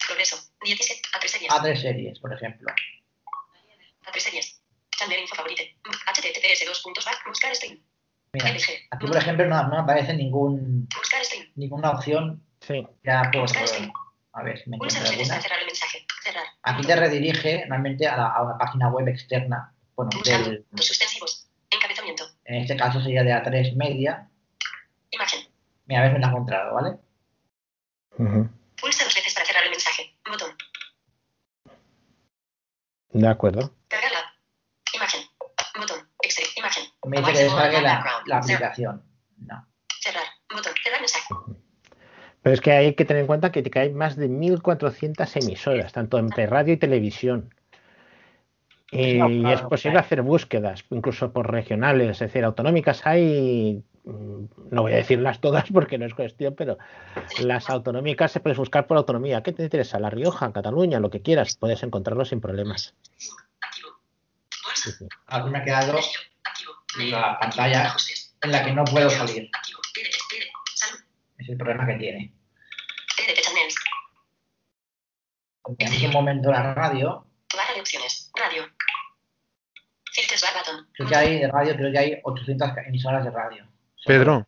[0.06, 0.36] Progreso.
[0.62, 1.00] 17.
[1.14, 1.52] A tres series.
[1.52, 2.68] a tres series, por ejemplo.
[4.06, 4.60] A tres series.
[4.90, 5.76] Channel info favorite.
[6.06, 7.14] HTTPS dos puntos bar.
[7.26, 7.80] Buscar stream.
[8.32, 8.64] Mira, LG.
[8.90, 11.46] aquí, por ejemplo, no, no aparece ningún, Buscar stream.
[11.54, 12.86] ninguna opción Sí.
[13.04, 13.42] ya por...
[13.42, 13.90] Buscar stream.
[14.38, 15.28] A ver si me veces alguna.
[15.28, 16.06] para cerrar el mensaje.
[16.22, 16.44] Cerrar.
[16.62, 19.72] Aquí te redirige realmente a, la- a una página web externa.
[19.94, 21.48] Bueno, del, Dos suspensivos.
[21.70, 22.24] Encabezamiento.
[22.44, 24.28] en este caso sería de A3 Media.
[25.10, 25.40] Imagen.
[25.86, 26.98] Mira, a ver si me la he encontrado, ¿vale?
[28.80, 30.16] Pulsa dos veces para cerrar el mensaje.
[30.28, 30.50] Botón.
[33.10, 33.74] De acuerdo.
[33.88, 34.34] Cargarla.
[34.94, 35.22] Imagen.
[35.78, 36.10] Botón.
[36.22, 36.44] Extra.
[36.56, 36.84] Imagen.
[37.06, 39.02] Me dice que descargue la, la aplicación.
[39.38, 39.66] No.
[40.00, 40.24] Cerrar.
[40.52, 40.72] Botón.
[40.82, 41.26] Cerrar mensaje.
[42.46, 46.16] Pero es que hay que tener en cuenta que hay más de 1.400 emisoras, tanto
[46.16, 47.52] entre radio y televisión.
[48.92, 54.44] Y No, claro, es posible hacer búsquedas, incluso por regionales, es decir, autonómicas hay, mm,
[54.70, 56.78] no voy a decirlas todas porque no es cuestión, pero
[57.40, 59.42] las autonómicas se puedes buscar por autonomía.
[59.42, 59.98] ¿Qué te interesa?
[59.98, 62.94] La Rioja, Cataluña, lo que quieras, puedes encontrarlo sin problemas.
[64.72, 65.08] Sí, sí.
[65.26, 65.98] Ahora me ha quedado
[67.10, 67.92] la pantalla
[68.40, 69.50] en la que no puedo salir.
[71.38, 72.32] Es el problema que tiene.
[73.16, 73.74] TDP channels.
[75.78, 78.30] En un momento la radio, Barra de opciones.
[78.34, 78.64] Radio.
[80.12, 80.88] Filters button.
[80.92, 83.64] creo que hay de radio, creo que hay 800 emisoras de radio.
[84.04, 84.46] Pedro,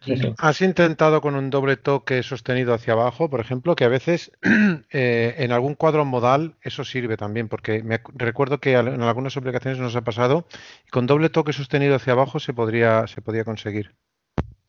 [0.00, 0.32] Sí, sí.
[0.38, 4.30] ¿has intentado con un doble toque sostenido hacia abajo, por ejemplo, que a veces
[4.92, 9.80] eh, en algún cuadro modal eso sirve también, porque me recuerdo que en algunas aplicaciones
[9.80, 10.46] nos ha pasado,
[10.86, 13.92] y con doble toque sostenido hacia abajo se podría, se podía conseguir.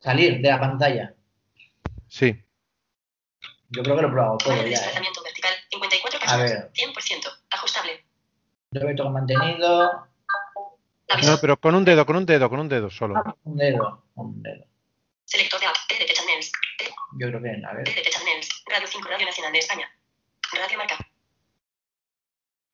[0.00, 1.14] Salir de la pantalla.
[2.08, 2.42] Sí.
[3.68, 4.78] Yo creo que lo he probado todo ya.
[4.78, 5.02] ¿eh?
[6.38, 6.38] Desplazamiento vertical.
[6.38, 6.50] 54 A personas.
[6.50, 6.72] ver.
[6.72, 7.44] 100%.
[7.50, 8.06] Ajustable.
[8.72, 10.06] Doble toque mantenido.
[11.26, 13.16] No, pero con un dedo, con un dedo, con un dedo solo.
[13.16, 14.64] Ah, un dedo, un dedo.
[15.24, 15.74] Selector de app.
[15.88, 16.52] TDT Channels.
[17.18, 18.64] Yo creo que, a ver, TDT Channels.
[18.66, 19.90] Radio 5 Radio Nacional de España.
[20.52, 20.96] Radio Marca.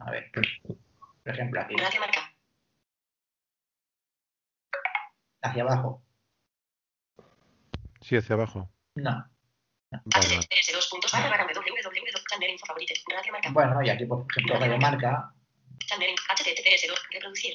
[0.00, 0.30] a ver.
[0.32, 2.32] Por ejemplo, aquí, Radio Marca.
[5.42, 6.02] hacia abajo.
[8.02, 8.70] Sí, hacia abajo.
[8.96, 9.24] No.
[9.90, 10.40] Vale, vale.
[12.36, 12.94] Channel Info Favorite.
[13.08, 13.50] Radio Marca.
[13.52, 15.32] Bueno, y aquí, por ejemplo, Radio Marca
[15.86, 16.22] Channel Info.
[16.34, 16.98] HTTPS 2.
[17.12, 17.54] Reproducir.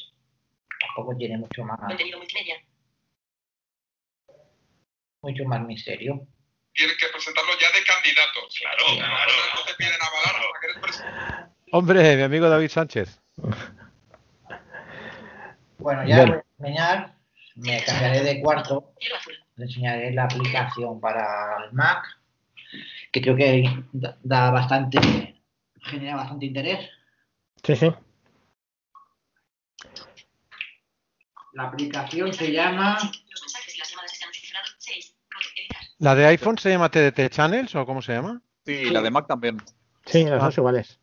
[0.79, 2.55] tampoco tiene mucho más, Contenido multimedia.
[5.21, 6.25] mucho más misterio.
[6.73, 8.39] Tienes que presentarlo ya de candidato.
[8.59, 9.31] Claro, claro.
[9.55, 11.55] No te piden avalar hasta que eres presidente.
[11.73, 13.21] Hombre, mi amigo David Sánchez.
[15.77, 17.15] Bueno, ya voy a enseñar,
[17.55, 18.93] me cambiaré de cuarto,
[19.55, 22.03] le enseñaré la aplicación para el Mac,
[23.11, 25.41] que creo que da, da bastante,
[25.81, 26.89] genera bastante interés.
[27.63, 27.91] Sí, sí.
[31.53, 34.75] La aplicación se llama Los mensajes y las llamadas están cifrados.
[34.79, 35.15] 6.
[35.57, 35.81] Editar.
[35.99, 38.41] ¿La de iPhone se llama TDT Channels o cómo se llama?
[38.65, 39.57] Sí, la de Mac también.
[40.05, 40.45] Sí, las Ah.
[40.45, 40.97] dos iguales.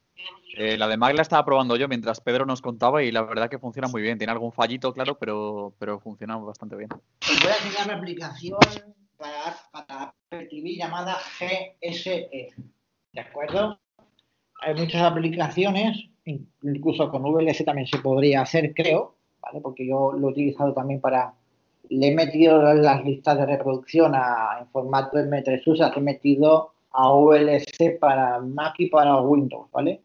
[0.57, 3.49] Eh, la de Mac la estaba probando yo mientras Pedro nos contaba y la verdad
[3.51, 4.17] que funciona muy bien.
[4.19, 6.91] Tiene algún fallito, claro, pero, pero funciona bastante bien.
[6.93, 8.59] Os voy a enseñar la aplicación
[9.17, 12.51] para, para TV llamada GSE.
[13.13, 13.79] ¿De acuerdo?
[14.61, 16.09] Hay muchas aplicaciones,
[16.63, 19.61] incluso con VLC también se podría hacer, creo, ¿vale?
[19.61, 21.35] Porque yo lo he utilizado también para.
[21.89, 27.11] Le he metido las listas de reproducción a, en formato M3 USA, he metido a
[27.13, 30.03] VLC para Mac y para Windows, ¿vale?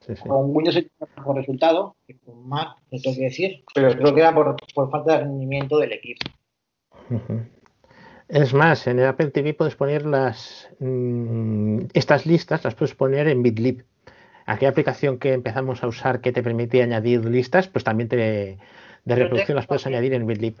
[0.00, 0.22] Sí, sí.
[0.22, 4.14] Con Windows he tenido mejor resultado que con Mac, te tengo que decir, pero creo
[4.14, 6.30] que era por, por falta de rendimiento del equipo.
[7.10, 7.55] Ujú.
[8.28, 13.28] Es más, en el Apple TV puedes poner las mm, estas listas, las puedes poner
[13.28, 13.84] en Bitlib.
[14.46, 18.16] Aquella aplicación que empezamos a usar que te permite añadir listas, pues también te,
[19.04, 20.56] de reproducción las puedes añadir en Bitlib.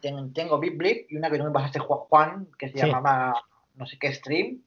[0.00, 2.86] Tengo, tengo BitBlip y una que no me pasaste Juan, que se Sí.
[2.86, 3.34] llamaba
[3.74, 4.58] no sé qué stream.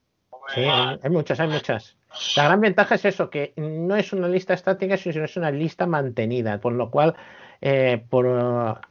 [0.53, 1.95] Sí, hay, hay muchas, hay muchas.
[2.35, 5.85] La gran ventaja es eso, que no es una lista estática, sino es una lista
[5.85, 7.15] mantenida, por lo cual,
[7.61, 8.81] eh, por,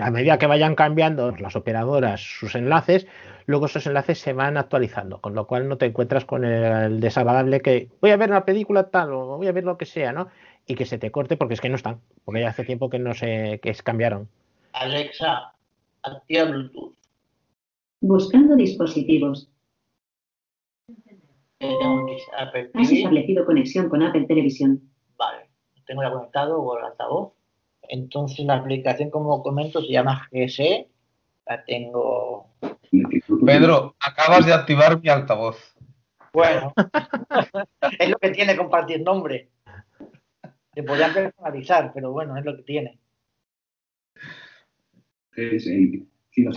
[0.00, 3.06] a medida que vayan cambiando las operadoras sus enlaces,
[3.46, 7.00] luego esos enlaces se van actualizando, con lo cual no te encuentras con el, el
[7.00, 10.12] desagradable que voy a ver una película tal o voy a ver lo que sea,
[10.12, 10.28] ¿no?
[10.66, 12.98] Y que se te corte porque es que no están, porque ya hace tiempo que
[12.98, 14.28] no se, que es- cambiaron.
[14.72, 15.52] Alexa,
[16.02, 16.94] activa Bluetooth.
[18.00, 19.48] Buscando dispositivos.
[21.60, 21.74] Eh,
[22.74, 24.80] Has establecido conexión con Apple Televisión.
[25.16, 25.48] Vale,
[25.86, 27.32] tengo ya conectado por el altavoz.
[27.88, 30.88] Entonces la aplicación, como comento, se llama GSE.
[31.46, 32.48] La tengo.
[33.44, 35.76] Pedro, acabas de activar mi altavoz.
[36.32, 36.74] Bueno,
[37.98, 39.48] es lo que tiene compartir nombre.
[40.74, 42.98] Se podría personalizar, pero bueno, es lo que tiene.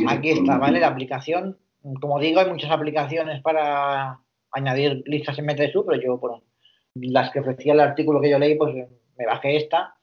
[0.08, 0.80] Aquí está, ¿vale?
[0.80, 1.58] La aplicación.
[2.02, 4.20] Como digo, hay muchas aplicaciones para
[4.52, 6.44] añadir listas en MTSU, pero yo, bueno,
[6.96, 8.76] las que ofrecía el artículo que yo leí, pues
[9.18, 9.96] me bajé esta,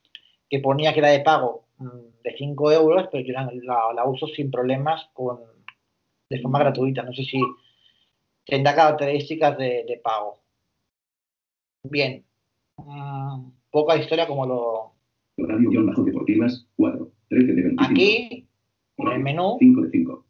[0.48, 4.04] que ponía que era de pago mm, de 5 euros, pero yo la, la- la
[4.06, 5.38] uso sin problemas con,
[6.30, 7.02] de forma gratuita.
[7.02, 7.40] No sé si
[8.44, 10.38] tendrá características de, de pago.
[11.84, 12.24] Bien.
[12.78, 14.92] Mm, poca historia como lo...
[15.38, 17.90] Radio guion bajo deportivas, 4, 13 de 25.
[17.92, 18.48] Aquí,
[18.98, 20.24] en el menú, 5 de 5.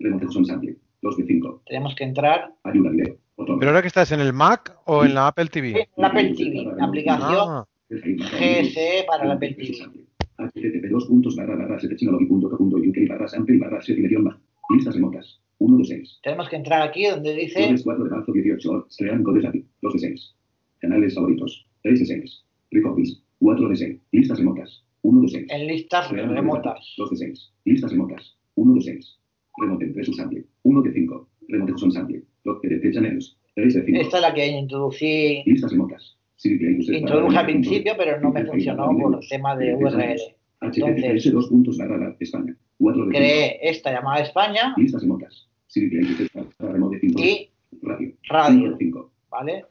[0.00, 1.62] Remote son sample, 2 de 5.
[1.66, 3.58] tenemos que entrar Ayuda video, botón.
[3.60, 5.82] ¿Pero ahora que estás en el Mac o en la Apple TV?
[5.82, 7.66] en la Apple TV, la aplicación Ah,
[8.00, 13.80] GSE para la http puntos barra barra setechnology.co.uk barra sample barra
[14.22, 14.40] bajo.
[14.70, 16.20] Listas remotas, 1 de 6.
[16.22, 19.92] Tenemos que entrar aquí donde dice Jueves 4 de marzo 18, Stream Code API, 2
[19.92, 20.34] de 6.
[20.80, 22.44] Canales favoritos, 3 de 6.
[22.70, 24.00] Recopies, 4 de 6.
[24.12, 25.46] Listas remotas, 1 de 6.
[25.50, 26.94] en listas remotas.
[26.96, 27.52] 2 de 6.
[27.64, 29.18] Listas remotas, 1 de 6.
[29.58, 31.28] Remote sample, 1 de 5.
[31.48, 34.00] Remote son sample, 2 de channels, 3 de 5.
[34.00, 36.16] Esta es la que introducí, Listas remotas.
[36.44, 40.18] User introduje al principio, pero no me funcionó por el tema de URL.
[40.60, 43.18] https dos puntos barra España, 4 de 5.
[43.18, 45.48] Creé esta llamada España Listas remotas.
[45.66, 46.28] Siri Play User
[46.58, 47.20] barra remote 5.
[47.20, 47.50] y
[47.82, 48.14] Radio.
[48.28, 49.12] radio, 5 de 5.
[49.30, 49.64] ¿vale?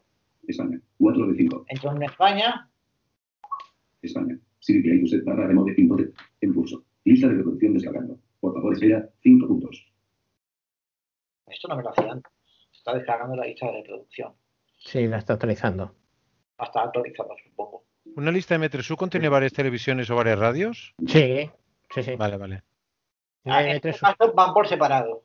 [0.47, 1.65] España, 4 de 5.
[1.69, 2.69] Entro en España,
[4.01, 4.39] España.
[4.59, 6.11] Siri Play User barra remote 5 de.
[6.41, 6.83] En curso.
[7.03, 8.19] Lista de reproducción descargando.
[8.39, 9.87] Por favor, espera 5 puntos.
[11.47, 12.31] esto no me lo hacía antes.
[12.71, 14.33] Se está descargando la lista de reproducción.
[14.79, 15.93] Sí, la está actualizando.
[16.61, 17.83] Hasta actualizarlo, supongo.
[18.15, 20.93] ¿Una lista de M3U contiene varias televisiones o varias radios?
[21.07, 21.49] Sí,
[21.89, 22.15] sí, sí.
[22.15, 22.61] Vale, vale.
[23.45, 25.23] Ah, en este caso van por separado.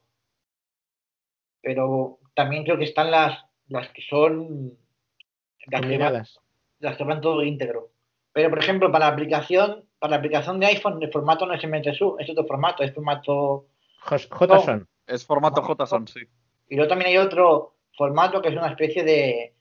[1.60, 3.38] Pero también creo que están las,
[3.68, 6.40] las que son las que, van, Combinadas.
[6.78, 7.90] las que van todo íntegro.
[8.32, 11.62] Pero, por ejemplo, para la aplicación para la aplicación de iPhone el formato no es
[11.62, 13.66] M3U, es otro formato, es formato
[14.08, 14.88] JSON.
[15.06, 16.20] Es formato JSON, sí.
[16.68, 19.55] Y luego también hay otro formato que es una especie de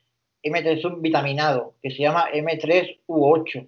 [0.46, 3.68] M3U vitaminado, que se llama M3U8.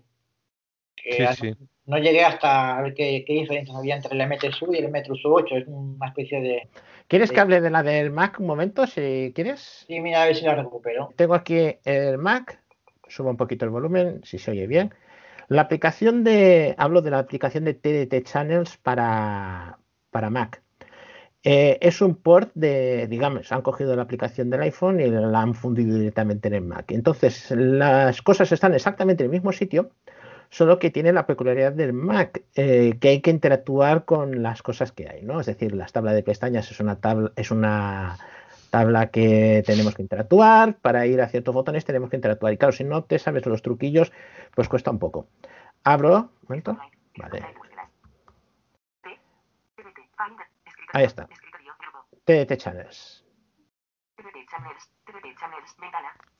[0.96, 1.54] Que Sí, a- sí.
[1.86, 5.58] No llegué hasta a ver qué, qué diferencias había entre el M3U y el M3U8.
[5.58, 6.70] Es una especie de...
[7.08, 8.86] ¿Quieres de- que hable de la del Mac un momento?
[8.88, 9.86] Si quieres.
[9.88, 11.14] Sí, mira, a ver si la recupero.
[11.16, 12.62] Tengo aquí el Mac,
[13.08, 14.94] subo un poquito el volumen, si se oye bien.
[15.48, 19.80] La aplicación de, hablo de la aplicación de TDT Channels para,
[20.12, 20.62] para Mac.
[21.50, 25.54] Eh, es un port de, digamos, han cogido la aplicación del iPhone y la han
[25.54, 26.92] fundido directamente en el Mac.
[26.92, 29.92] Entonces, las cosas están exactamente en el mismo sitio,
[30.50, 34.92] solo que tiene la peculiaridad del Mac, eh, que hay que interactuar con las cosas
[34.92, 35.40] que hay, ¿no?
[35.40, 38.18] Es decir, las tablas de pestañas es una tabla, es una
[38.70, 42.52] tabla que tenemos que interactuar, para ir a ciertos botones tenemos que interactuar.
[42.52, 44.12] Y claro, si no te sabes los truquillos,
[44.54, 45.30] pues cuesta un poco.
[45.86, 46.78] Abro, momento.
[47.16, 47.67] Vale.
[50.94, 51.28] Ahí está.
[52.26, 53.24] TDT Channels.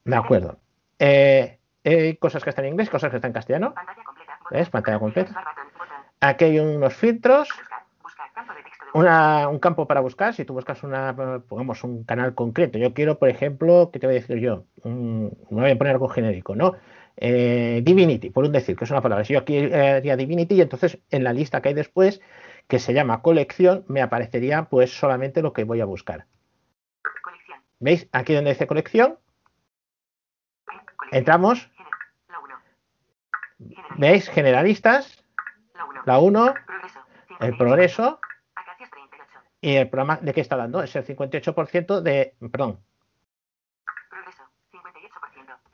[0.06, 0.60] De acuerdo.
[1.00, 3.74] Eh, hay cosas que están en inglés, cosas que están en castellano.
[4.52, 4.70] ¿Ves?
[4.70, 5.44] Pantalla completa.
[6.22, 7.50] Aquí hay unos filtros.
[8.94, 10.34] Una- un campo para buscar.
[10.34, 11.16] Si tú buscas una,
[11.48, 12.78] pongamos un canal concreto.
[12.78, 14.64] Yo quiero, por ejemplo, ¿qué te voy a decir yo?
[14.84, 16.74] Un- me voy a poner algo genérico, ¿no?
[17.18, 19.26] Eh, Divinity, por un decir, que es una palabra.
[19.26, 22.22] Si yo aquí eh, haría Divinity, y entonces en la lista que hay después,
[22.68, 26.26] que se llama colección, me aparecería pues solamente lo que voy a buscar.
[27.80, 28.08] ¿Veis?
[28.12, 29.20] Aquí donde dice colección,
[31.12, 31.70] entramos.
[33.98, 34.30] ¿Veis?
[34.30, 35.24] Generalistas,
[36.06, 36.54] la 1,
[37.40, 38.20] el progreso.
[39.60, 40.84] ¿Y el programa de qué está dando?
[40.84, 42.36] Es el 58% de.
[42.52, 42.80] Perdón.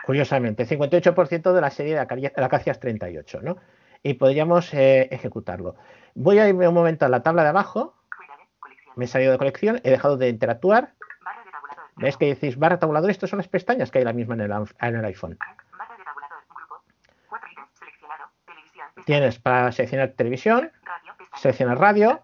[0.06, 2.00] Curiosamente, 58% de la serie de
[2.44, 3.58] Acacias 38, ¿no?
[4.04, 5.76] Y podríamos eh, ejecutarlo.
[6.14, 7.96] Voy a irme un momento a la tabla de abajo.
[8.96, 10.94] Me he salido de colección, he dejado de interactuar.
[11.96, 13.10] ¿Ves que decís barra tabulador?
[13.10, 15.38] Estas son las pestañas que hay la misma en el, en el iPhone.
[19.06, 20.72] Tienes para seleccionar televisión,
[21.42, 22.22] seleccionar radio,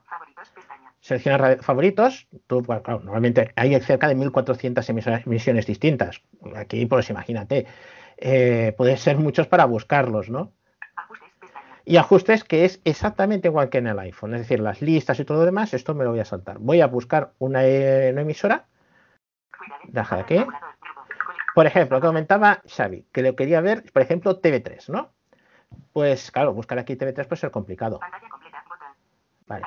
[1.00, 2.28] seleccionar favoritos.
[2.48, 6.22] Tú, bueno, claro, normalmente hay cerca de 1400 emisoras- emisiones distintas.
[6.56, 7.66] Aquí, pues imagínate,
[8.18, 10.52] eh, puede ser muchos para buscarlos, ¿no?
[11.86, 15.26] Y ajustes que es exactamente igual que en el iPhone, es decir, las listas y
[15.26, 16.60] todo lo demás, esto me lo voy a saltar.
[16.60, 18.68] Voy a buscar una, eh, una emisora.
[19.86, 20.46] Deja de aquí.
[21.56, 25.12] Por ejemplo, lo que comentaba Xavi, que lo quería ver, por ejemplo, TV3, ¿no?
[25.94, 28.00] Pues claro, buscar aquí TV3 puede ser complicado.
[29.48, 29.66] Vale.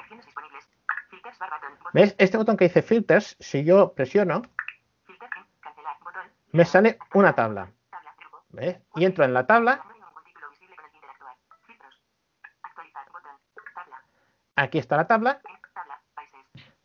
[1.93, 2.15] ¿Ves?
[2.19, 4.43] Este botón que dice filters, si yo presiono,
[6.53, 7.71] me sale una tabla.
[8.51, 8.79] ¿Ves?
[8.97, 9.85] Y entro en la tabla.
[14.57, 15.41] Aquí está la tabla.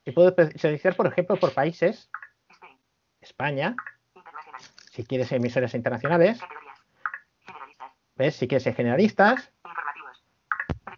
[0.06, 2.10] Y puedo pe- seleccionar, por ejemplo, por países.
[3.22, 3.76] España.
[4.92, 6.40] Si quieres emisoras internacionales.
[8.16, 8.36] ¿Ves?
[8.36, 9.52] Si quieres ser generalistas.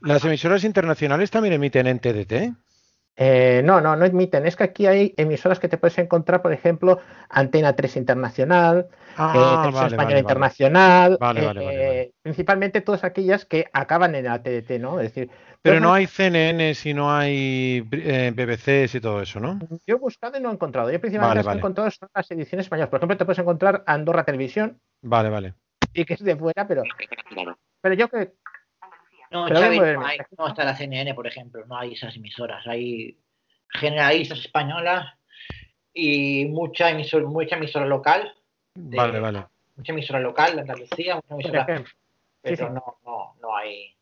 [0.02, 2.54] ¿Las emisoras internacionales también emiten en TDT?
[3.22, 4.46] Eh, no, no, no emiten.
[4.46, 8.88] Es que aquí hay emisoras que te puedes encontrar, por ejemplo, Antena 3 Internacional,
[9.18, 10.20] Ah, eh, Televisión vale, Española vale.
[10.20, 15.02] Internacional, Vale, eh, vale, vale, eh, principalmente todas aquellas que acaban en la TDT, ¿no?
[15.02, 15.30] Es decir,
[15.62, 19.60] Pero no hay CNN si no hay eh, BBCs y todo eso, ¿no?
[19.86, 20.90] Yo he buscado y no he encontrado.
[20.92, 21.60] Yo principalmente Vale, las que he vale.
[21.60, 22.90] encontrado son las ediciones españolas.
[22.90, 25.54] Por ejemplo, te puedes encontrar Andorra Televisión Vale, vale.
[25.94, 26.84] y que es de fuera, pero,
[27.82, 28.32] pero yo que
[29.32, 29.66] No, Pero no,
[30.06, 33.18] hay- no está la CNN, por ejemplo, no hay esas emisoras, hay
[33.70, 35.14] generalistas españolas
[35.94, 38.34] y mucha emisora, mucha emisora local,
[38.76, 39.46] Vale, vale.
[39.76, 41.86] mucha emisora local de Andalucía, mucha emisora, pero
[42.44, 42.64] Sí, sí.
[42.64, 43.94] no, no, no hay.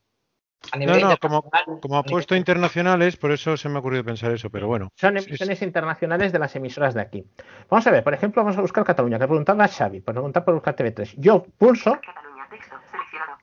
[0.71, 1.49] A No, nivel no, como,
[1.81, 4.89] como ha puesto internacionales, por eso se me ha ocurrido pensar eso, pero bueno.
[4.95, 7.25] Son emisiones internacionales de las emisoras de aquí.
[7.69, 10.43] Vamos a ver, por ejemplo, vamos a buscar Cataluña, que preguntaba a Xavi, por preguntar
[10.43, 11.15] por buscar TV3.
[11.17, 11.99] Yo pulso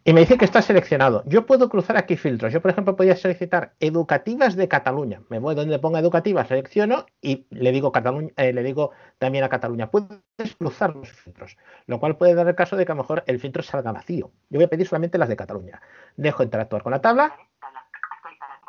[0.06, 1.22] y me dice que está seleccionado.
[1.26, 2.52] Yo puedo cruzar aquí filtros.
[2.52, 5.22] Yo, por ejemplo, podría solicitar educativas de Cataluña.
[5.30, 9.48] Me voy donde ponga educativas, selecciono y le digo Cataluña, eh, le digo también a
[9.48, 9.90] Cataluña.
[9.90, 11.56] Puedes cruzar los filtros,
[11.86, 14.30] lo cual puede dar el caso de que a lo mejor el filtro salga vacío.
[14.50, 15.80] Yo voy a pedir solamente las de Cataluña.
[16.16, 17.34] Dejo interactuar con la tabla,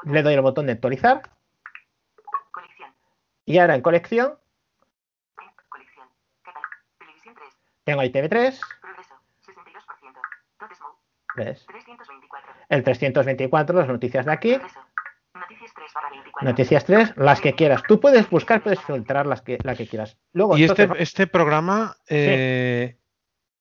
[0.06, 1.22] le doy el botón de actualizar
[3.44, 4.36] y ahora en colección
[7.84, 8.60] tengo ahí TV3.
[11.36, 11.66] ¿Ves?
[12.70, 14.58] El 324, las noticias de aquí.
[16.42, 17.84] Noticias 3, las que quieras.
[17.88, 20.18] Tú puedes buscar, puedes filtrar las que, la que quieras.
[20.34, 22.98] Luego, Y este, este programa eh,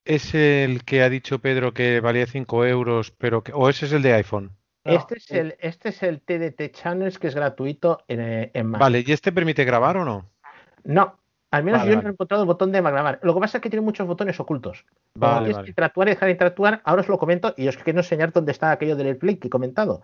[0.04, 3.92] es el que ha dicho Pedro que valía 5 euros, pero que, o ese es
[3.92, 4.56] el de iPhone.
[4.84, 8.80] Este es el, este es el TDT Channels que es gratuito en, eh, en Mac.
[8.80, 10.30] Vale, ¿y este permite grabar o no?
[10.84, 11.18] No,
[11.54, 12.08] al menos Vale, yo no vale.
[12.08, 13.20] he encontrado el botón de grabar.
[13.22, 14.84] Lo que pasa es que tiene muchos botones ocultos.
[15.16, 15.64] Cuando Vale, tienes vale.
[15.66, 18.50] que interactuar y dejar de interactuar, ahora os lo comento y os quiero enseñar dónde
[18.50, 20.02] está aquello del play que he comentado.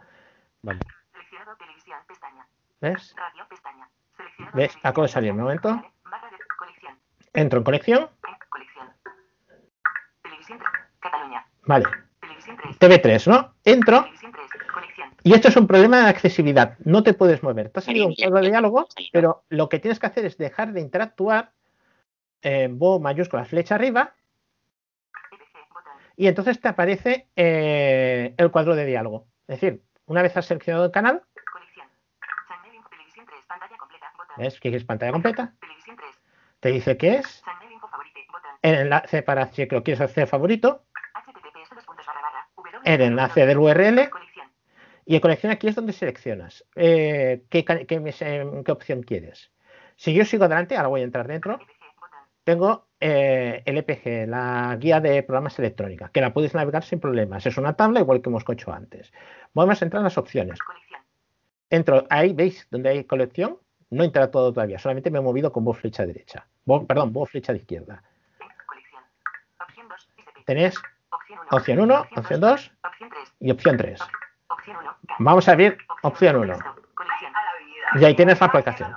[0.62, 0.78] Vale.
[1.12, 2.46] Seleccionado televisión, pestaña.
[2.80, 3.14] ¿Ves?
[3.16, 3.88] Radio, pestaña.
[4.16, 4.76] Seleccionado ¿Ves?
[4.84, 5.82] Acabo de salir un momento.
[7.32, 8.08] Entro en colección.
[11.66, 11.86] Vale.
[12.20, 12.78] Televisión 3.
[12.78, 13.54] TV3, ¿no?
[13.64, 14.06] Entro.
[15.22, 15.24] Televisión 3.
[15.24, 15.24] Colección.
[15.24, 16.78] Y esto es un problema de accesibilidad.
[16.84, 17.70] No te puedes mover.
[17.70, 20.72] Te ha salido un cuadro de diálogo, pero lo que tienes que hacer es dejar
[20.72, 21.52] de interactuar.
[22.42, 24.14] Eh, Bo mayúscula flecha arriba.
[26.16, 29.26] Y entonces te aparece eh, el cuadro de diálogo.
[29.48, 31.22] Es decir, una vez has seleccionado el canal,
[31.52, 31.86] Colección.
[32.48, 33.40] Channel info, televisión 3.
[33.46, 34.06] Pantalla completa.
[34.16, 34.36] Botón.
[34.38, 36.10] ves que es pantalla completa, Televisión 3.
[36.60, 37.42] te dice que es
[38.62, 40.84] el enlace para si lo quieres hacer favorito,
[42.84, 44.10] el enlace del URL.
[45.06, 49.50] Y en colección aquí es donde seleccionas eh, qué, ca- qué opción quieres.
[49.96, 51.58] Si yo sigo adelante, ahora voy a entrar dentro,
[52.44, 57.44] tengo eh, el EPG, la guía de programas electrónica, que la puedes navegar sin problemas.
[57.46, 59.12] Es una tabla igual que hemos hecho antes.
[59.52, 60.58] Vamos a entrar en las opciones.
[61.68, 62.66] Entro ahí, ¿veis?
[62.70, 63.58] Donde hay colección.
[63.90, 66.46] No he interactuado todavía, solamente me he movido con voz flecha derecha.
[66.64, 68.02] Bo- perdón, voz flecha de izquierda.
[68.66, 69.02] Colección.
[69.60, 70.08] Opción 2.
[70.16, 70.44] ICP.
[70.46, 70.76] Tenés
[71.10, 71.48] Opción 1.
[71.56, 73.32] opción 1, opción 2 Opción 3.
[73.40, 74.00] y opción 3.
[74.50, 74.96] Opción 1.
[75.20, 76.58] Vamos a ver opción 1.
[76.94, 77.32] Colección.
[77.94, 78.96] Y ahí tienes la aplicación.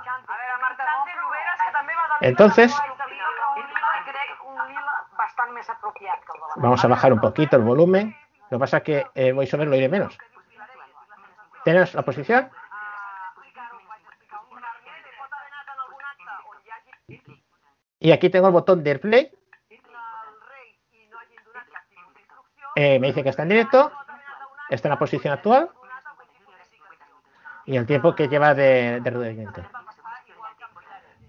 [2.20, 2.74] Entonces,
[6.56, 8.16] vamos a bajar un poquito el volumen.
[8.50, 10.18] Lo que pasa es que eh, VoiceOver lo iré menos.
[11.64, 12.50] Tenemos la posición.
[18.00, 19.30] Y aquí tengo el botón de AirPlay.
[22.76, 23.92] Eh, me dice que está en directo.
[24.70, 25.70] Está en la posición actual.
[27.66, 29.62] Y el tiempo que lleva de, de rodamiento.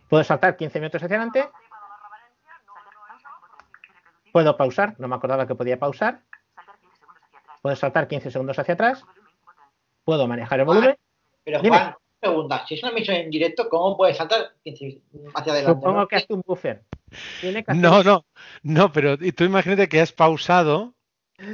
[0.09, 1.49] Puedo saltar 15 minutos hacia adelante.
[4.31, 4.95] Puedo pausar.
[4.97, 6.21] No me acordaba que podía pausar.
[7.61, 9.03] Puedo saltar 15 segundos hacia atrás.
[10.03, 10.97] Puedo manejar el volumen.
[11.43, 11.77] Pero Dime.
[11.77, 15.01] Juan, pregunta, si es una emisión en directo, ¿cómo puedes saltar 15
[15.33, 15.79] hacia adelante?
[15.79, 16.07] Supongo no?
[16.07, 16.83] que hace un buffer.
[17.39, 18.25] Tiene que hacer- No, no,
[18.63, 20.93] no, pero y tú imagínate que has pausado,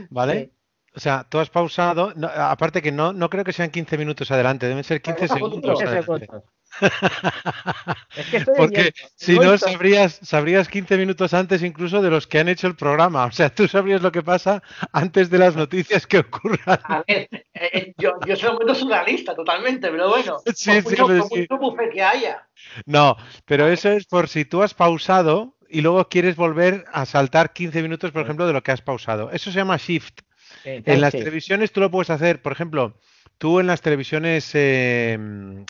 [0.10, 0.52] ¿vale?
[0.94, 4.30] O sea, tú has pausado, no, aparte que no, no creo que sean 15 minutos
[4.30, 6.28] adelante, deben ser 15 segundos 15 adelante.
[8.16, 12.40] Es que estoy Porque si no, sabrías, sabrías 15 minutos antes incluso de los que
[12.40, 13.26] han hecho el programa.
[13.26, 14.62] O sea, tú sabrías lo que pasa
[14.92, 16.80] antes de las noticias que ocurran.
[16.84, 20.96] A ver, eh, eh, yo, yo soy un momento surrealista totalmente, pero bueno, Sí, por
[20.96, 21.48] sí, mucho, por sí.
[21.50, 22.48] mucho que haya.
[22.86, 27.54] No, pero eso es por si tú has pausado y luego quieres volver a saltar
[27.54, 29.32] 15 minutos, por ejemplo, de lo que has pausado.
[29.32, 30.22] Eso se llama shift.
[30.66, 32.96] Eh, En las televisiones tú lo puedes hacer, por ejemplo,
[33.38, 35.18] tú en las televisiones, eh,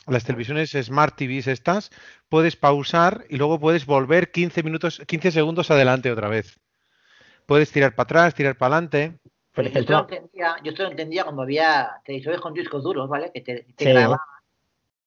[0.08, 1.92] las televisiones Smart TVs estas,
[2.30, 6.60] puedes pausar y luego puedes volver 15 minutos, 15 segundos adelante otra vez.
[7.46, 9.20] Puedes tirar para atrás, tirar para adelante.
[9.54, 12.84] Por yo, esto lo ejemplo, entendía, yo esto lo entendía cuando había televisores con discos
[12.84, 13.32] duros, ¿vale?
[13.34, 13.92] Que te, te Sí.
[13.92, 14.22] grababa,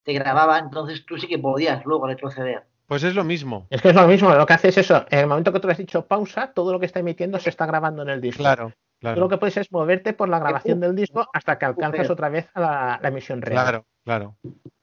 [0.03, 2.65] te grababa, entonces tú sí que podías luego retroceder.
[2.87, 3.67] Pues es lo mismo.
[3.71, 4.35] es que es lo mismo.
[4.35, 5.07] Lo que hace es eso.
[5.11, 7.49] En el momento que tú le has dicho pausa, todo lo que está emitiendo se
[7.49, 8.43] está grabando en el disco.
[8.43, 8.73] Claro,
[9.13, 12.29] Tú lo que puedes es moverte por la grabación del disco hasta que alcanzas otra
[12.31, 13.63] vez a la, la emisión real.
[13.63, 14.37] claro, claro.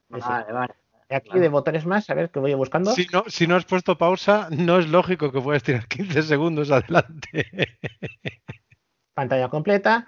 [0.08, 0.74] Vale, vale.
[1.10, 2.92] Y aquí de botones más, a ver que voy buscando.
[2.92, 6.70] Si no, si no has puesto pausa, no es lógico que puedas tirar 15 segundos
[6.70, 7.46] adelante.
[9.14, 10.06] Pantalla completa.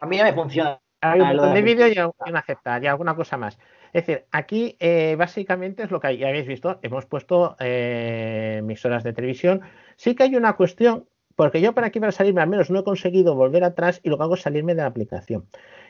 [0.00, 0.78] A mí ya me funciona.
[1.02, 1.98] Hay un Ah, de de- vídeo y
[2.30, 3.58] un aceptar y alguna cosa más.
[3.92, 6.18] Es decir, aquí eh, básicamente es lo que hay.
[6.18, 9.62] Ya habéis visto, hemos puesto eh, emisoras de televisión.
[9.96, 11.08] Sí que hay una cuestión,
[11.40, 14.18] porque yo para aquí para salirme al menos no he conseguido volver atrás y lo
[14.18, 15.46] que hago es salirme de la aplicación.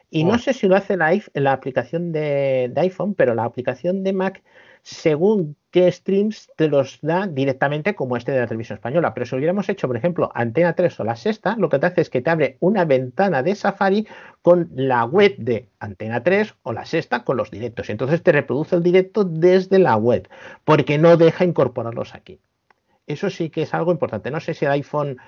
[0.09, 4.05] Y no sé si lo hace la, la aplicación de, de iPhone, pero la aplicación
[4.05, 4.45] de Mac,
[4.83, 9.13] según qué streams, te los da directamente como este de la televisión española.
[9.13, 12.03] Pero si hubiéramos hecho, por ejemplo, Antena 3 o la Sexta, lo que te hace
[12.03, 14.07] es que te abre una ventana de Safari
[14.43, 17.89] con la web de Antena 3 o la Sexta con los directos.
[17.89, 20.29] Y entonces te reproduce el directo desde la web,
[20.65, 22.39] porque no deja incorporarlos aquí.
[23.09, 24.31] Eso sí que es algo importante.
[24.31, 25.19] No sé si el iPhone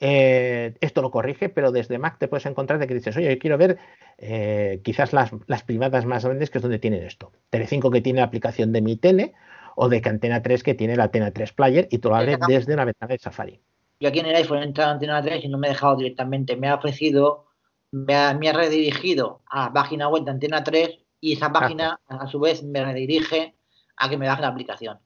[0.00, 3.38] eh, esto lo corrige, pero desde Mac te puedes encontrar de que dices, oye, yo
[3.38, 3.78] quiero ver
[4.16, 7.32] eh, quizás las, las privadas más grandes que es donde tienen esto.
[7.50, 9.34] Telecinco que tiene la aplicación de mi tele
[9.76, 12.38] o de que Antena 3 que tiene la Antena 3 Player y te lo abre
[12.48, 13.60] desde una ventana de Safari.
[14.00, 15.96] Yo aquí en el iPhone he entrado en Antena 3 y no me he dejado
[15.96, 16.56] directamente.
[16.56, 17.48] Me ha ofrecido,
[17.90, 22.00] me ha, me ha redirigido a la página web de Antena 3 y esa página
[22.08, 23.54] a su vez me redirige
[23.96, 24.98] a que me baje la aplicación.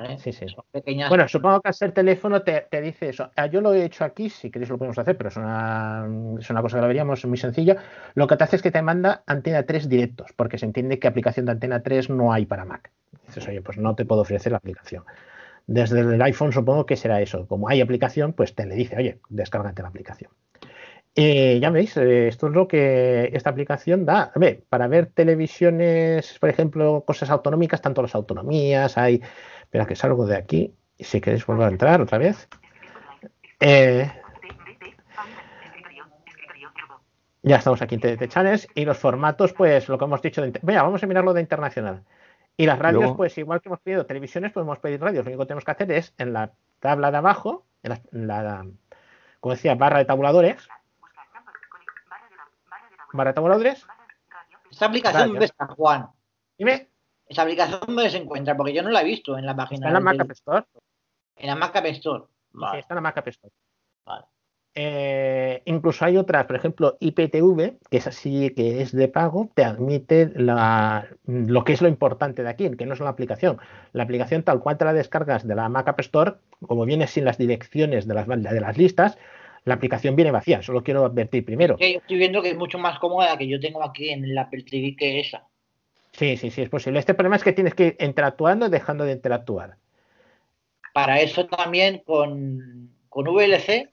[0.00, 0.18] ¿Vale?
[0.18, 0.48] Sí, sí.
[0.48, 1.08] Son pequeñas.
[1.08, 3.30] Bueno, supongo que al ser teléfono te, te dice eso.
[3.36, 6.08] Ah, Yo lo he hecho aquí, si queréis lo podemos hacer, pero es una,
[6.38, 7.76] es una cosa que lo veríamos muy sencilla.
[8.14, 11.08] Lo que te hace es que te manda antena 3 directos, porque se entiende que
[11.08, 12.90] aplicación de antena 3 no hay para Mac.
[13.26, 15.04] Dices, oye, pues no te puedo ofrecer la aplicación.
[15.66, 17.46] Desde el iPhone supongo que será eso.
[17.46, 20.30] Como hay aplicación, pues te le dice, oye, descárgate la aplicación.
[21.20, 24.30] Eh, ya veis, eh, esto es lo que esta aplicación da.
[24.32, 29.20] A ver, para ver televisiones, por ejemplo, cosas autonómicas, tanto las autonomías, hay.
[29.68, 30.74] Espera que salgo de aquí.
[30.96, 32.48] Y si queréis volver a entrar otra vez.
[33.60, 34.10] Eh,
[37.42, 40.40] ya estamos aquí en TDT Channels y los formatos, pues lo que hemos dicho.
[40.40, 42.02] De, vamos a mirarlo de internacional.
[42.56, 45.24] Y las radios, Luego- pues igual que hemos pedido televisiones, podemos pedir radios.
[45.26, 48.26] Lo único que tenemos que hacer es en la tabla de abajo, en la, en
[48.26, 48.66] la-
[49.40, 50.66] como decía, barra de tabuladores.
[53.12, 53.86] Barra de tabuladores.
[54.70, 55.28] Esta aplicación.
[55.28, 56.08] ¿dónde está, Juan?
[56.56, 56.88] Dime.
[57.28, 58.56] Esa aplicación, ¿dónde se encuentra?
[58.56, 59.86] Porque yo no la he visto en la página.
[59.86, 60.64] Está en la Mac App Store.
[61.36, 62.24] En la Mac App Store.
[62.52, 63.52] Sí, está en la Mac App Store.
[64.06, 64.24] Vale.
[64.74, 69.64] Eh, incluso hay otras, por ejemplo, IPTV, que es así, que es de pago, te
[69.64, 73.58] admite la, lo que es lo importante de aquí, que no es la aplicación.
[73.92, 76.34] La aplicación tal cual te la descargas de la Mac App Store,
[76.66, 79.18] como viene sin las direcciones de las, de las listas,
[79.64, 80.62] la aplicación viene vacía.
[80.62, 81.76] Solo quiero advertir primero.
[81.78, 84.38] Yo estoy viendo que es mucho más cómoda la que yo tengo aquí en el
[84.38, 85.46] Apple TV que esa.
[86.18, 86.98] Sí, sí, sí, es posible.
[86.98, 89.76] Este problema es que tienes que ir interactuando y dejando de interactuar.
[90.92, 93.88] Para eso también con, con VLC,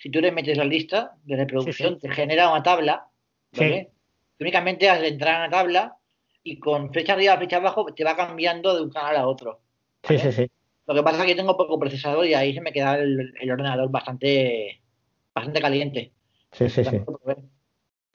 [0.00, 2.08] si tú le metes la lista de reproducción, Sí, sí.
[2.08, 3.06] te genera una tabla,
[3.52, 3.60] Sí.
[3.60, 3.90] ¿vale?
[4.36, 5.96] Tú únicamente has de entrar en la tabla
[6.42, 9.60] y con flecha arriba, flecha abajo, te va cambiando de un canal a otro.
[10.02, 10.50] Sí, sí, sí.
[10.86, 13.50] Lo que pasa es que tengo poco procesador y ahí se me queda el, el
[13.50, 14.80] ordenador bastante,
[15.34, 16.12] bastante caliente.
[16.50, 17.00] Sí, sí, sí.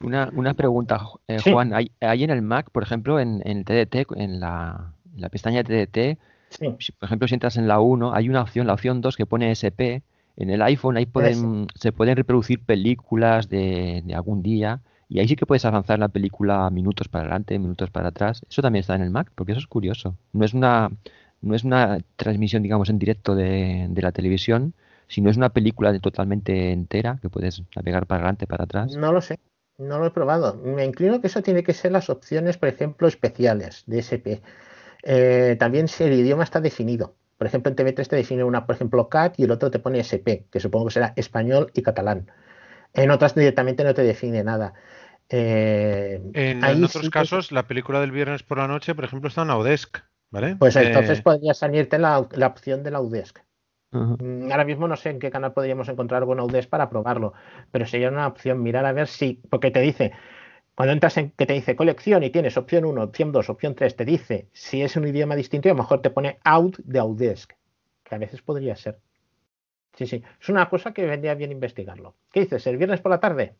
[0.03, 1.51] Una, una pregunta, eh, Sí.
[1.51, 1.73] Juan.
[1.73, 5.63] Hay, hay en el Mac, por ejemplo, en, en TDT, en la, en la pestaña
[5.63, 6.19] de TDT,
[6.79, 9.25] si, por ejemplo, si entras en la 1, hay una opción, la opción 2 que
[9.25, 10.03] pone SP.
[10.35, 15.27] En el iPhone ahí pueden, se pueden reproducir películas de, de algún día y ahí
[15.27, 18.43] sí que puedes avanzar la película minutos para adelante, minutos para atrás.
[18.49, 20.15] Eso también está en el Mac, porque eso es curioso.
[20.31, 20.89] No es una,
[21.41, 24.73] no es una transmisión, digamos, en directo de, de la televisión,
[25.07, 28.95] sino es una película de totalmente entera que puedes navegar para adelante, para atrás.
[28.95, 29.37] No lo sé,
[29.87, 30.55] no lo he probado.
[30.55, 34.41] Me inclino que eso tiene que ser las opciones, por ejemplo, especiales de SP.
[35.03, 37.15] Eh, también si el idioma está definido.
[37.37, 39.99] Por ejemplo, en TV3 te define una, por ejemplo, CAT y el otro te pone
[39.99, 42.31] SP, que supongo que será español y catalán.
[42.93, 44.73] En otras directamente no te define nada.
[45.29, 49.27] Eh, En, otros sí que- casos, la película del viernes por la noche, por ejemplo,
[49.29, 49.97] está en Audesc,
[50.29, 50.55] ¿vale?
[50.57, 53.39] Pues Eh, entonces podría salirte la, la opción de la UDESC.
[53.93, 57.33] Mm, Ahora mismo no sé en qué canal podríamos encontrar algo en UDESC para probarlo,
[57.71, 60.11] pero sería una opción mirar a ver si, porque te dice,
[60.75, 63.95] cuando entras en que te dice colección y tienes opción 1, opción 2, opción 3,
[63.95, 66.99] te dice si es un idioma distinto y a lo mejor te pone out de
[66.99, 67.53] Audesc,
[68.03, 68.99] que a veces podría ser.
[69.95, 72.15] Sí, sí, es una cosa que vendría bien investigarlo.
[72.31, 72.65] ¿Qué dices?
[72.65, 73.55] ¿El viernes por la tarde?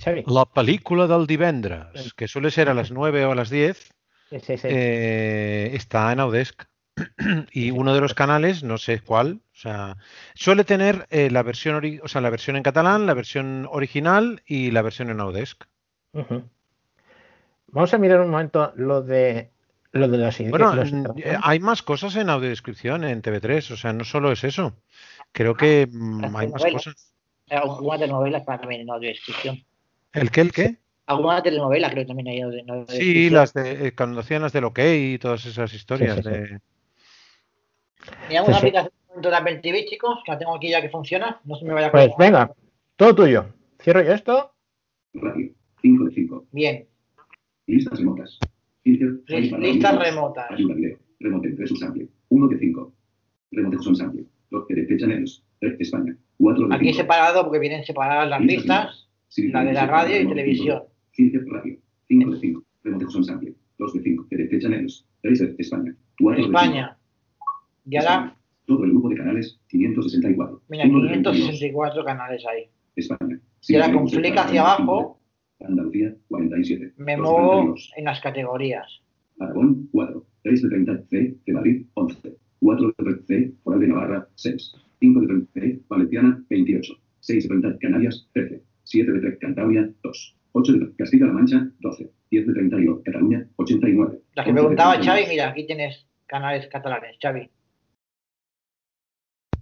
[0.00, 0.22] Xavi.
[0.28, 3.90] La película del divendres, que suele ser a las 9 o a las 10,
[4.30, 4.68] Sí, sí, sí.
[4.70, 6.62] eh, está en Audesc.
[7.52, 9.96] Y uno de los canales, no sé cuál, o sea,
[10.34, 14.70] suele tener eh, la versión o sea, la versión en catalán, la versión original y
[14.70, 15.64] la versión en Audesc.
[17.68, 19.50] Vamos a mirar un momento lo de
[19.92, 23.92] lo de los Bueno, los- eh, hay más cosas en audiodescripción en TV3, o sea,
[23.92, 24.74] no solo es eso.
[25.32, 26.72] Creo que mm, hay más Telenovelas.
[26.72, 27.12] cosas.
[27.50, 29.64] Eh, Alguna telenovela está también en audiodescripción.
[30.12, 30.76] ¿El qué, el qué?
[31.06, 32.88] Alguna telenovela creo que también hay en audiodescripción.
[33.14, 36.28] Sí, las de, eh, cuando hacían las del OK y todas esas historias sí, sí.
[36.28, 36.60] de...
[38.28, 38.66] Mira, Sí, una sí.
[38.66, 41.40] aplicación de Apple TV, chicos, la tengo aquí ya que funciona.
[41.44, 42.52] No se me vaya a Pues venga,
[42.96, 43.46] todo tuyo.
[43.80, 44.52] Cierro yo esto.
[45.14, 45.50] Radio.
[45.82, 46.46] 5 de 5.
[46.52, 46.86] Bien.
[47.66, 48.38] Listas remotas.
[48.84, 50.50] Listas remotas.
[50.50, 50.98] Ayuda video.
[51.20, 52.08] Remote 3 sample.
[52.28, 52.92] 1 de 5.
[53.52, 54.24] Remote son sample.
[54.50, 55.44] 2 de channels.
[55.60, 56.16] Eh, España.
[56.38, 56.96] 4 de Aquí 5.
[56.98, 60.82] separado porque vienen separadas las listas, la de la radio y televisión.
[61.12, 61.76] Filter radio.
[62.08, 62.62] 5 de 5.
[62.84, 63.54] Remote son sample.
[63.78, 64.26] 2 de 5.
[64.30, 65.06] de channels.
[65.22, 65.94] 3 de España.
[66.20, 66.58] 4 de 5.
[66.58, 66.97] España.
[67.88, 68.36] Y ahora,
[68.66, 69.58] Todo el grupo de canales.
[69.68, 70.62] 564.
[70.68, 71.36] mira, 1 de 32.
[71.36, 72.68] 564 canales ahí.
[72.96, 73.40] España.
[73.66, 75.20] Y ahora con 7 de flick hacia abajo,
[75.60, 76.14] Andalucía.
[76.28, 76.92] 47.
[76.98, 77.92] me 2 de muevo 32.
[77.96, 79.00] en las categorías.
[79.40, 80.26] Aragón, 4.
[80.42, 82.36] 3 de 30, C, de Madrid, 11.
[82.60, 84.74] 4 de 30, C, Foral de Navarra, 6.
[85.00, 86.92] 5 de 30, C, Valenciana, 28.
[87.20, 88.62] 6 de 30, Canarias, 13.
[88.84, 90.36] 7 de 30, Cantabria, 2.
[90.52, 92.10] 8 de Castilla-La Mancha, 12.
[92.30, 94.18] 10 de 31, Cataluña, 89.
[94.34, 95.12] La que 11 de preguntaba 31.
[95.14, 97.48] Xavi, mira, aquí tienes canales catalanes, Xavi.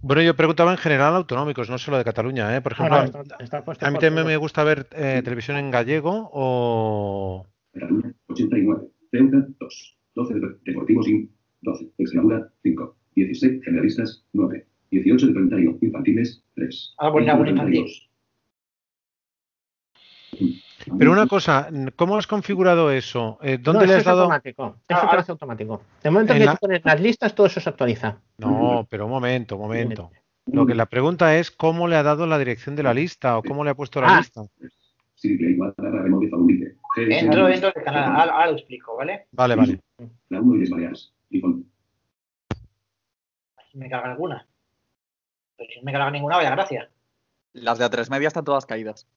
[0.01, 2.61] Bueno, yo preguntaba en general autonómicos, no solo de Cataluña, ¿eh?
[2.61, 3.37] Por ejemplo, Ah, a- no, está-
[3.71, 7.45] está a mí también me gusta ver eh, televisión en gallego o...
[7.73, 8.87] Cataluña, 89.
[9.11, 9.97] Ceuta, 2.
[10.15, 11.31] 12 de Deportivo Sin.
[11.61, 11.89] 12.
[11.97, 12.95] Extremadura, 5.
[13.15, 13.63] 16.
[13.63, 14.65] Generalistas, 9.
[14.91, 15.77] 18 de 31.
[15.81, 16.95] Infantiles, 3.
[16.99, 17.47] Ah, bueno, 20 de algún
[17.81, 18.01] infantil.
[20.77, 20.99] 32.
[20.99, 23.37] Pero una cosa, ¿cómo has configurado eso?
[23.41, 24.21] Eh, ¿Dónde No, le eso has es dado?
[24.23, 24.75] automático.
[24.87, 25.81] Eso Ah, te lo hace automático.
[26.03, 28.17] De momento En que la- tú pones las listas, todo eso se actualiza.
[28.37, 30.11] No, pero un momento, un momento.
[30.45, 33.43] Lo que la pregunta es cómo le ha dado la dirección de la lista o
[33.43, 34.17] cómo le ha puesto la Ah.
[34.19, 34.43] lista.
[35.15, 36.75] Siri Play barra remove favorite.
[36.95, 38.03] GS Entro dentro del canal.
[38.05, 39.25] Ahora, ahora lo explico, ¿vale?
[39.31, 39.79] Vale, vale.
[40.29, 40.93] La 1 y.
[41.29, 41.65] Tifón.
[43.71, 44.47] Si me carga alguna.
[45.57, 46.89] Pero si no me carga ninguna, vaya gracia.
[47.53, 49.07] Las de A3 media están todas caídas.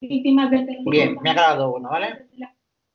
[0.00, 2.26] Víctimas del Bien, me ha cargado una, ¿vale?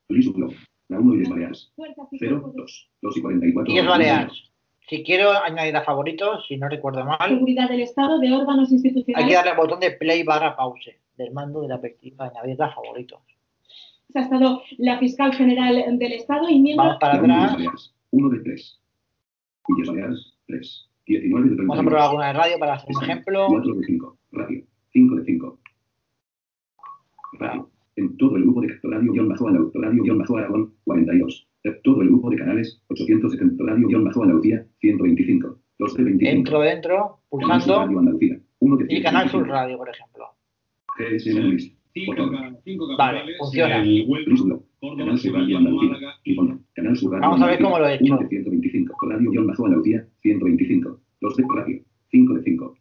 [0.10, 0.50] Luis Ulo.
[0.90, 1.74] La 1 y les Baleares.
[2.20, 2.90] 0, 2.
[3.02, 3.74] 2 y 44.
[3.74, 4.52] Y es Baleares.
[4.88, 8.76] Si quiero añadir a favoritos, si no recuerdo mal, Seguridad del Estado de órganos hay
[8.76, 9.30] institucionales.
[9.30, 12.70] que darle al botón de play barra pause del mando de la perspectiva añadir a
[12.74, 13.20] favoritos.
[14.16, 16.88] Ha estado la fiscal general del Estado y miembros.
[16.88, 17.54] Vamos para 1 atrás.
[17.54, 17.96] Baleares.
[18.12, 18.82] 1 de 3.
[19.70, 20.90] Villas Baleares, 3.
[21.06, 21.68] 19 de 31.
[21.68, 23.48] Vamos a probar alguna de radio para hacer un ejemplo.
[23.50, 24.18] 4 de 5.
[24.34, 24.64] Radio.
[24.92, 25.60] 5 de 5.
[27.40, 27.70] Radio.
[27.96, 31.48] En todo el grupo de radio-radio radio-aragón, 42.
[31.64, 35.58] En todo el grupo de canales, 870 radio-andalucía, 125.
[35.80, 36.38] 2 de 25.
[36.38, 38.40] Entro dentro, Canal Sur pulsando Radio Andalucía.
[38.60, 39.54] 1 de y Canal Sur 125.
[39.54, 40.26] Radio, por ejemplo.
[40.98, 41.78] GSM List.
[42.08, 42.58] Botón.
[42.98, 43.84] Vale, funciona.
[43.84, 44.64] Ulo.
[44.98, 45.98] Canal Sur Radio Andalucía.
[46.24, 46.60] Icono.
[46.74, 48.06] Canal Sur Radio Vamos a ver cómo lo he hecho.
[48.06, 48.96] 1 de 125.
[49.10, 51.00] Radio-Andalucía, 125.
[51.22, 51.84] 2 de radio.
[52.10, 52.78] 5 de 5.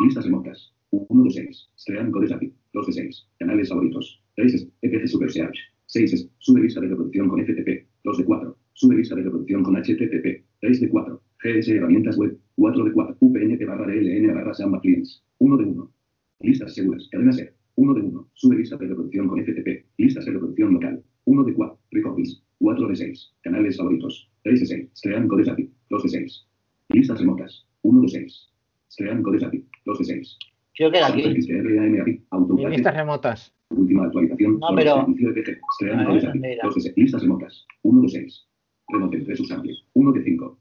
[0.00, 0.77] Listas remotas.
[0.90, 1.70] 1 de 6.
[1.86, 2.52] Crean codes API.
[2.72, 3.28] 2 de 6.
[3.38, 4.22] Canales favoritos.
[4.36, 5.58] 3 es EPG Super Search.
[5.86, 7.86] 6 es sube lista de reproducción con FTP.
[8.04, 8.56] 2 de 4.
[8.74, 10.44] Sube lista de reproducción con HTTP.
[10.60, 11.22] 3 de 4.
[11.42, 12.38] GS herramientas web.
[12.56, 13.16] 4 de 4.
[13.20, 15.22] UPnP barra DLN barra Samba Clients.
[15.38, 15.92] 1 de 1.
[16.40, 17.08] Listas seguras.
[17.10, 17.54] Cadena ser.
[17.76, 18.28] 1 de 1.
[18.34, 19.86] Sube lista de reproducción con FTP.
[19.96, 21.02] Listas de reproducción local.
[21.24, 21.78] 1 de 4.
[21.92, 22.42] Recordings.
[22.58, 23.32] 4 de 6.
[23.42, 24.30] Canales favoritos.
[24.42, 24.90] 3 de 6.
[25.02, 25.70] Crean codes API.
[25.90, 26.46] 2 de 6.
[26.90, 27.66] Listas remotas.
[27.82, 28.48] 1 de 6.
[28.96, 29.64] Crean codes API.
[29.84, 30.38] 2 de 6.
[30.78, 31.22] Creo que era aquí.
[31.24, 33.52] Listas remotas.
[33.70, 34.60] Última actualización.
[34.60, 35.60] No, pero- Servicio EPG.
[35.80, 36.38] Crean A ver, codes API.
[36.38, 36.62] ¿dónde era?
[36.64, 36.94] 2 de 6.
[36.96, 37.66] Listas remotas.
[37.82, 38.46] 1 de 6.
[38.88, 39.74] Remote 3 sample.
[39.94, 40.58] 1 de 5.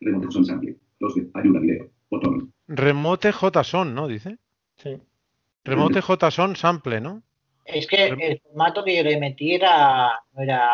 [0.00, 0.76] Remote son sample.
[0.98, 1.88] 2 de ayuda video.
[2.10, 2.52] Botón.
[2.66, 4.08] Remote JSON, ¿no?
[4.08, 4.38] Dice.
[4.74, 4.96] Sí.
[5.62, 7.22] Remote JSON sample, ¿no?
[7.64, 10.68] Es que el formato que yo le metí era, no era,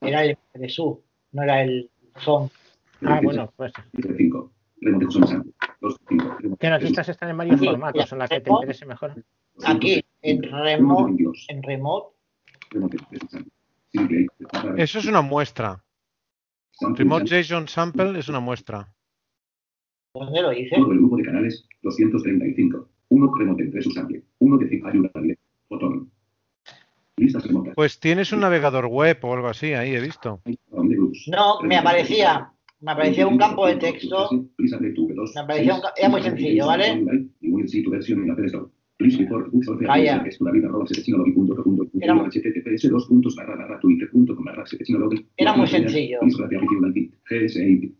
[0.00, 1.00] era el de su,
[1.30, 2.50] no era el son.
[3.02, 3.72] Ah, bueno, pues.
[4.16, 4.52] 5.
[4.80, 5.52] Remote son sample.
[5.80, 6.56] 2 de 5.
[6.58, 8.64] Que las listas están en varios Aquí, formatos, en la que te remote.
[8.64, 9.24] interese mejor.
[9.64, 12.16] Aquí, en remote, en remote,
[12.70, 13.52] Remote 3 sample.
[13.92, 14.26] Simple.
[14.76, 15.82] Eso es una muestra.
[16.80, 17.42] Remote sample.
[17.42, 18.92] JSON sample es una muestra.
[20.14, 20.74] ¿dónde lo hice?
[20.76, 22.88] Todo el grupo de canales, 235.
[23.10, 24.22] 1 remote 3 sample.
[24.38, 24.88] 1 de 5.
[24.88, 25.10] Ayuda.
[25.70, 26.10] Botón.
[27.16, 27.74] Listas remotas.
[27.74, 30.40] Pues tienes un navegador web o algo así, ahí he visto.
[31.26, 34.28] No, me aparecía, me aparecía un campo de texto,
[35.34, 36.84] me aparecía un, era muy sencillo, ¿vale?
[39.86, 40.16] Vaya.
[42.02, 42.30] Era muy-
[45.36, 46.18] Era muy sencillo.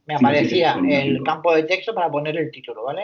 [0.06, 3.02] Me aparecía el campo de texto para poner el título, ¿vale?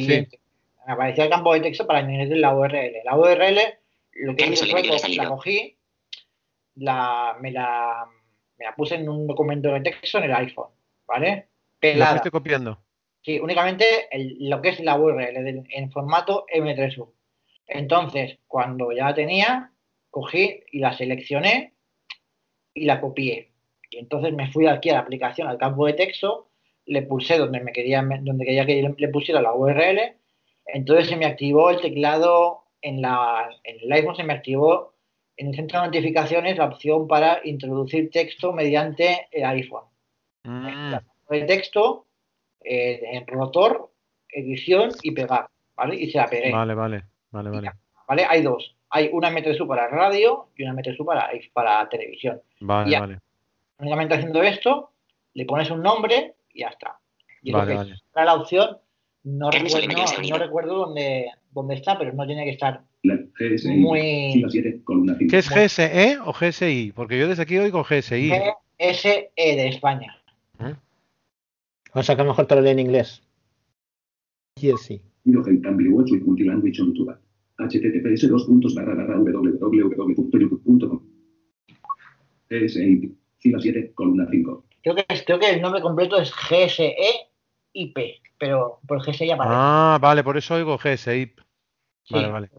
[0.00, 0.40] Siguiente.
[0.86, 2.92] Me aparecía el campo de texto para añadir la URL.
[3.04, 3.58] La URL,
[4.24, 4.80] lo que hice fue
[5.16, 5.76] la cogí,
[6.76, 8.06] la, me, la,
[8.58, 10.70] me la puse en un documento de texto en el iPhone,
[11.06, 11.36] ¿vale?
[11.36, 12.10] Lo Pelada.
[12.12, 12.78] fuiste copiando.
[13.22, 17.12] Sí, únicamente el- lo que es la URL en formato M3U.
[17.66, 19.72] Entonces, cuando ya la tenía,
[20.10, 21.74] cogí y la seleccioné
[22.72, 23.50] y la copié.
[23.90, 26.50] Y entonces me fui aquí a la aplicación, al campo de texto,
[26.86, 30.16] le pulsé donde me quería, donde quería que le pusiera la URL.
[30.66, 34.94] Entonces se me activó el teclado en, la, en el iPhone, se me activó
[35.36, 39.84] en el centro de notificaciones la opción para introducir texto mediante el iPhone
[40.44, 40.94] Mm,
[41.28, 42.06] de texto,
[42.62, 43.90] eh, en rotor,
[44.28, 45.96] edición y pegar, ¿vale?
[45.96, 47.02] Y se la pegué, Vale, vale,
[47.32, 47.70] vale, vale.
[48.06, 48.26] ¿vale?
[48.28, 48.76] Hay dos.
[48.90, 52.40] Hay una M3U para radio y una M3U para, para televisión.
[52.60, 53.00] Vale, Ya.
[53.00, 53.18] vale.
[53.78, 54.92] Únicamente haciendo esto,
[55.34, 56.96] le pones un nombre y ya está.
[57.42, 57.92] Y lo Vale, que vale.
[57.94, 58.78] está la opción,
[59.24, 62.82] no recuerdo, no recuerdo dónde, dónde está, pero no tiene que estar
[63.38, 63.76] GSI.
[63.76, 65.30] Muy- 7, columna 5.
[65.30, 66.92] ¿Qué es GSE o GSI?
[66.94, 68.30] Porque yo desde aquí oigo GSI.
[68.78, 70.16] GSE de España.
[71.92, 73.22] O sea que a lo mejor te lo lee en inglés.
[74.56, 75.00] Sí.
[75.24, 77.16] Hidrogen cambio 8 y multilanguage on YouTube.
[77.58, 81.00] https dos puntos barra barra www.youtube.com
[82.50, 83.12] GSI.
[83.38, 84.64] Fila 7, columna 5.
[84.82, 86.94] Creo que, creo que el nombre completo es GSE
[87.72, 87.96] IP,
[88.38, 89.54] pero por GSE ya aparece.
[89.58, 91.32] Ah, vale, por eso oigo GSI.
[92.10, 92.32] Vale, Sí.
[92.32, 92.50] vale.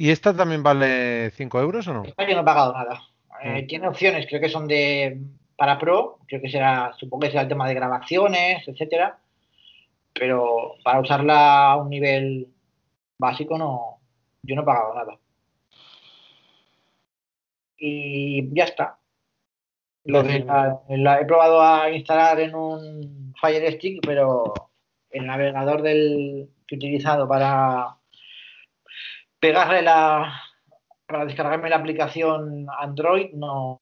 [0.00, 2.04] ¿Y esta también vale 5 euros o no?
[2.04, 3.02] Esta yo no he pagado nada.
[3.42, 3.66] Eh, Mm.
[3.66, 5.20] Tiene opciones, creo que son de
[5.56, 9.18] para Pro, creo que será, supongo que será el tema de grabaciones, etcétera,
[10.14, 12.48] pero para usarla a un nivel
[13.18, 13.98] básico no,
[14.42, 15.18] yo no he pagado nada.
[17.76, 18.98] Y ya está.
[20.04, 24.54] Lo de la- la he probado a instalar en un Fire Stick, pero
[25.10, 27.96] el navegador del que he utilizado para
[29.40, 30.40] pegarle la
[31.06, 33.80] para descargarme la aplicación Android no,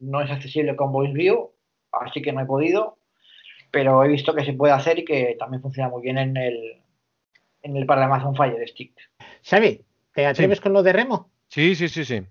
[0.00, 1.50] no es accesible con VoiceView,
[1.92, 2.98] así que no he podido,
[3.70, 6.82] pero he visto que se puede hacer y que también funciona muy bien en el
[7.62, 8.92] en el para Amazon Fire Stick.
[9.42, 11.30] Xavi, ¿te atreves con lo de remo?
[11.48, 12.22] Sí, sí, sí, sí.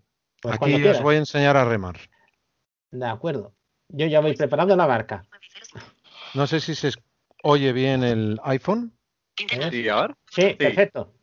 [0.41, 1.02] Pues Aquí os quieras.
[1.02, 1.97] voy a enseñar a remar.
[2.91, 3.53] De acuerdo.
[3.89, 5.26] Yo ya voy preparando la barca.
[6.35, 6.91] No sé si se
[7.43, 8.93] oye bien el iPhone.
[9.35, 10.15] Sí, a ver.
[10.30, 11.15] Sí, perfecto.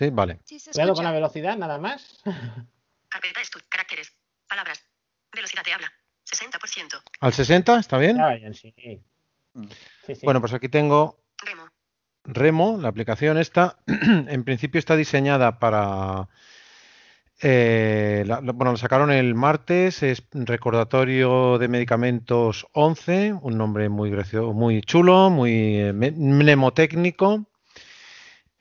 [0.00, 0.40] Sí, vale.
[0.72, 2.22] Cuidado con la velocidad, nada más.
[3.10, 4.10] Carpeta caracteres.
[4.48, 4.82] Palabras.
[5.30, 5.92] Velocidad de habla.
[6.24, 7.02] 60%.
[7.20, 7.78] ¿Al 60?
[7.80, 8.16] ¿Está bien?
[8.54, 10.18] sí.
[10.22, 11.68] Bueno, pues aquí tengo Remo.
[12.24, 16.30] Remo, la aplicación esta, en principio está diseñada para...
[17.42, 23.90] eh, la- la- bueno, la sacaron el martes, es recordatorio de medicamentos 11, un nombre
[23.90, 27.44] muy gracioso, muy chulo, muy eh, mnemotécnico.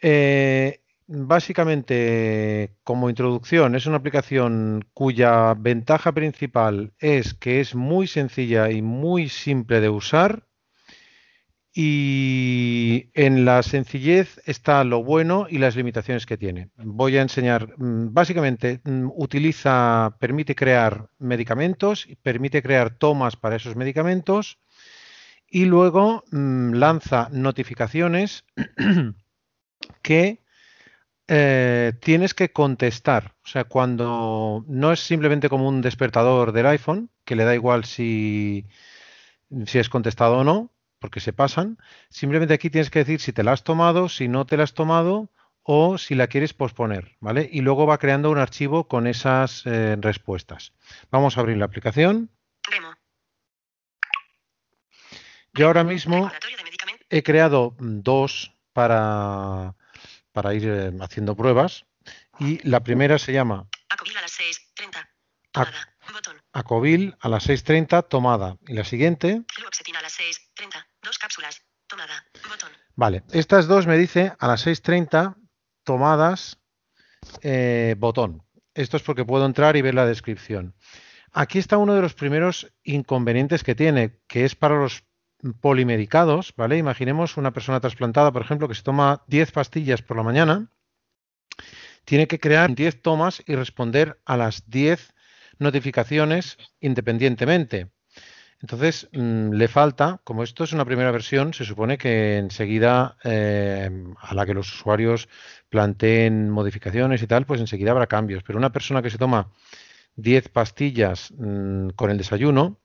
[0.02, 8.70] Eh, básicamente, como introducción, es una aplicación cuya ventaja principal es que es muy sencilla
[8.70, 10.46] y muy simple de usar.
[11.74, 16.70] Y en la sencillez está lo bueno y las limitaciones que tiene.
[16.78, 23.76] Voy a enseñar, mm, básicamente, mm, utiliza, permite crear medicamentos, permite crear tomas para esos
[23.76, 24.60] medicamentos
[25.50, 28.46] y luego mm, lanza notificaciones
[30.02, 30.40] que
[31.30, 33.36] eh, tienes que contestar.
[33.44, 37.86] O sea, cuando no es simplemente como un despertador del iPhone, que le da igual
[37.86, 38.66] si,
[39.68, 41.78] si es contestado o no, porque se pasan.
[42.10, 44.74] Simplemente aquí tienes que decir si te la has tomado, si no te la has
[44.74, 45.30] tomado
[45.62, 47.48] o si la quieres posponer, ¿vale?
[47.52, 50.74] Y luego va creando un archivo con esas eh, respuestas.
[51.12, 52.32] Vamos a abrir la aplicación.
[55.54, 56.32] Yo ahora mismo
[57.10, 59.76] he creado dos para,
[60.42, 61.86] para ir eh, haciendo pruebas
[62.40, 65.10] y la primera se llama Acovil a las 6.30.
[65.54, 66.42] Ac- Botón.
[66.54, 70.86] Acovil a las 6.30 tomada y la siguiente Fluoxetina a las 6.30.
[71.04, 71.62] Dos cápsulas.
[71.88, 72.24] Tomada.
[72.48, 72.70] Botón.
[72.96, 75.36] Vale, estas dos me dice a las 6.30
[75.84, 76.58] tomadas
[77.42, 78.42] eh, botón.
[78.74, 80.74] Esto es porque puedo entrar y ver la descripción.
[81.34, 85.04] Aquí está uno de los primeros inconvenientes que tiene, que es para los
[85.62, 86.78] polimedicados, ¿vale?
[86.78, 90.72] Imaginemos una persona trasplantada, por ejemplo, que se toma 10 pastillas por la mañana,
[92.06, 95.14] tiene que crear 10 tomas y responder a las 10
[95.60, 97.92] notificaciones independientemente.
[98.62, 103.90] Entonces, mm, le falta, como esto es una primera versión, se supone que enseguida, eh,
[104.20, 105.30] a la que los usuarios
[105.70, 108.44] planteen modificaciones y tal, pues enseguida habrá cambios.
[108.44, 109.52] Pero una persona que se toma
[110.16, 112.80] 10 pastillas mm, con el desayuno,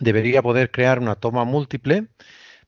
[0.00, 2.08] debería poder crear una toma múltiple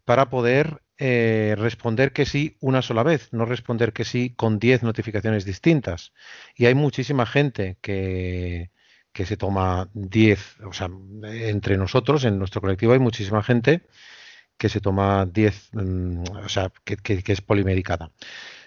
[0.05, 4.83] para poder eh, responder que sí una sola vez, no responder que sí con 10
[4.83, 6.13] notificaciones distintas.
[6.57, 8.71] Y hay muchísima gente que,
[9.13, 10.89] que se toma 10, o sea,
[11.25, 13.83] entre nosotros, en nuestro colectivo hay muchísima gente
[14.57, 18.13] que se toma 10, mm, o sea, que, que- es polimedicada.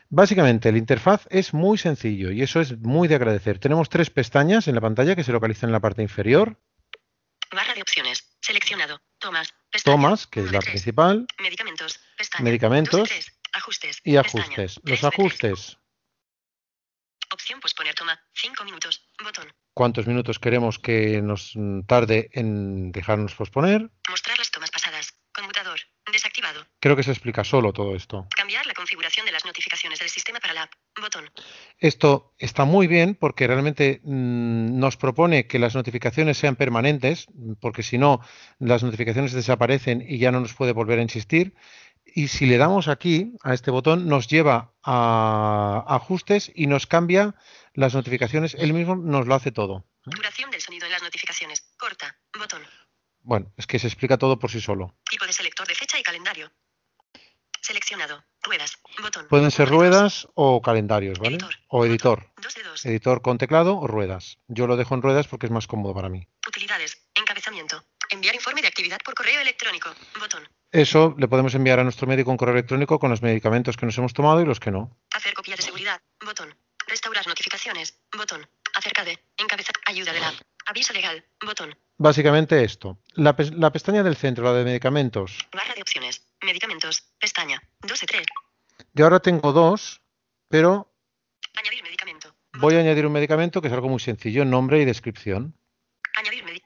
[0.10, 3.60] Básicamente, el interfaz es muy sencillo y eso es muy de agradecer.
[3.60, 6.60] Tenemos tres pestañas en la pantalla que se localizan en la parte inferior.
[7.52, 8.37] Barra de opciones.
[8.48, 9.02] Seleccionado.
[9.20, 9.54] Tomas.
[9.70, 9.96] Pestaña.
[9.98, 12.00] Tomas, que es la principal, Medicamentos.
[12.18, 12.46] Pestaña.
[12.46, 13.34] medicamentos tres.
[13.52, 14.00] Ajustes.
[14.06, 14.80] y ajustes.
[14.84, 15.78] Los ajustes,
[17.30, 18.18] Opción posponer toma.
[18.36, 19.06] 5 minutos.
[19.22, 19.54] Botón.
[19.74, 21.54] cuántos minutos queremos que nos
[21.86, 23.92] tarde en dejarnos posponer.
[24.10, 25.14] Mostrar las tomas pasadas.
[25.34, 25.80] Conmutador.
[26.10, 26.66] Desactivado.
[26.80, 28.28] Creo que se explica solo todo esto.
[28.34, 30.74] Cambiar la configuración de las notificaciones del sistema para la app.
[31.02, 31.30] Botón.
[31.78, 37.28] Esto está muy bien porque realmente mm, nos propone que las notificaciones sean permanentes,
[37.60, 38.22] porque si no,
[38.60, 41.56] las notificaciones desaparecen y ya no nos puede volver a insistir.
[42.06, 47.36] Y si le damos aquí a este botón, nos lleva a ajustes y nos cambia
[47.74, 48.56] las notificaciones.
[48.56, 49.86] Él mismo nos lo hace todo.
[50.06, 51.70] Duración del sonido en las notificaciones.
[51.78, 52.18] Corta.
[52.38, 52.64] Botón.
[53.22, 54.96] Bueno, es que se explica todo por sí solo.
[55.10, 56.52] Tipo de selector de fecha y calendario.
[57.62, 58.24] Seleccionado.
[58.48, 58.80] Ruedas.
[59.02, 59.28] Botón.
[59.28, 61.38] Pueden ser ruedas o calendarios, ¿vale?
[61.68, 62.32] O editor.
[62.38, 62.90] De.
[62.90, 64.38] Editor con teclado o ruedas.
[64.48, 66.26] Yo lo dejo en ruedas porque es más cómodo para mí.
[66.48, 66.98] Utilidades.
[67.14, 67.84] Encabezamiento.
[68.10, 69.90] Enviar informe de actividad por correo electrónico.
[70.18, 70.48] Botón.
[70.72, 73.98] Eso le podemos enviar a nuestro médico un correo electrónico con los medicamentos que nos
[73.98, 74.98] hemos tomado y los que no.
[75.12, 76.02] Hacer copia de seguridad.
[76.26, 76.56] Botón.
[76.88, 78.00] Restaurar notificaciones.
[78.16, 78.48] Botón.
[78.78, 79.18] Acerca de.
[79.38, 79.74] Encabezar.
[79.86, 80.34] Ayuda de la.
[80.68, 81.26] Aviso legal.
[81.44, 81.76] Botón.
[81.98, 83.00] Básicamente esto.
[83.16, 85.48] La, la pestaña del centro, la de medicamentos.
[85.52, 86.22] Barra de opciones.
[86.44, 87.02] Medicamentos.
[87.20, 87.62] Pestaña.
[87.82, 88.26] 2 de 3.
[88.94, 90.02] Yo ahora tengo dos,
[90.50, 90.94] pero
[91.56, 92.36] Añadir medicamento.
[92.60, 95.58] voy a añadir un medicamento que es algo muy sencillo, nombre y descripción.
[96.16, 96.62] Añadir medi-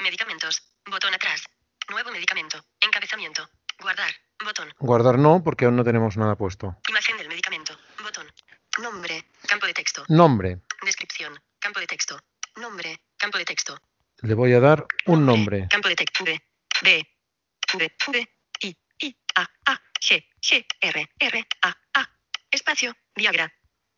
[0.00, 0.62] medicamentos.
[0.90, 1.44] Botón atrás.
[1.90, 2.58] Nuevo medicamento.
[2.80, 3.48] Encabezamiento.
[3.80, 4.10] Guardar.
[4.44, 4.74] Botón.
[4.80, 6.76] Guardar no, porque aún no tenemos nada puesto.
[6.88, 7.76] Imagen del medicamento.
[8.02, 8.26] Botón.
[8.82, 9.24] Nombre.
[9.46, 10.04] Campo de texto.
[10.08, 10.58] Nombre.
[10.84, 11.38] Descripción.
[11.60, 12.18] Campo de texto.
[12.56, 13.00] Nombre.
[13.24, 13.80] Campo de texto.
[14.20, 15.66] Le voy a dar un nombre.
[15.70, 16.24] Campo de texto.
[16.24, 16.38] V.
[16.82, 17.08] B.
[17.72, 17.92] V.
[18.08, 18.28] V.
[18.60, 18.76] I.
[18.98, 19.16] I.
[19.36, 19.48] A.
[19.64, 19.80] A.
[19.98, 20.28] G.
[20.42, 20.66] G.
[20.82, 21.08] R.
[21.18, 21.46] R.
[21.62, 21.74] A.
[21.94, 22.10] A.
[22.50, 22.94] Espacio.
[23.16, 23.50] Viagra.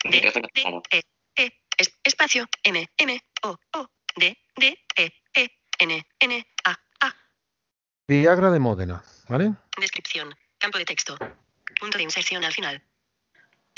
[0.05, 0.21] D.
[0.55, 0.83] D.
[0.93, 1.03] E.
[1.35, 1.53] E.
[1.77, 2.47] Es- espacio.
[2.63, 2.89] M.
[2.99, 3.21] M.
[3.43, 3.59] O.
[3.73, 3.91] O.
[4.15, 4.39] D.
[4.55, 4.79] D.
[4.95, 5.13] E.
[5.35, 5.51] E.
[5.81, 6.07] N.
[6.21, 6.47] N.
[6.65, 6.81] A.
[7.01, 7.17] A.
[8.07, 9.55] Viagra de Módena, ¿vale?
[9.77, 10.33] Descripción.
[10.59, 11.19] Campo de texto.
[11.81, 12.81] Punto de inserción al final.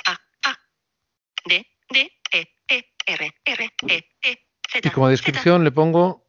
[0.05, 0.13] A.
[0.43, 0.59] A.
[1.47, 1.67] D.
[1.89, 2.21] D.
[2.33, 2.55] E.
[2.69, 2.93] E.
[3.07, 3.35] R.
[3.47, 3.73] R.
[3.89, 4.11] E.
[4.21, 4.48] E.
[4.71, 4.87] Z.
[4.89, 6.27] Y como descripción le pongo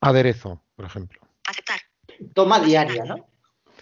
[0.00, 1.20] aderezo, por ejemplo.
[1.46, 1.80] Aceptar.
[2.34, 3.28] Toma diaria, ¿no?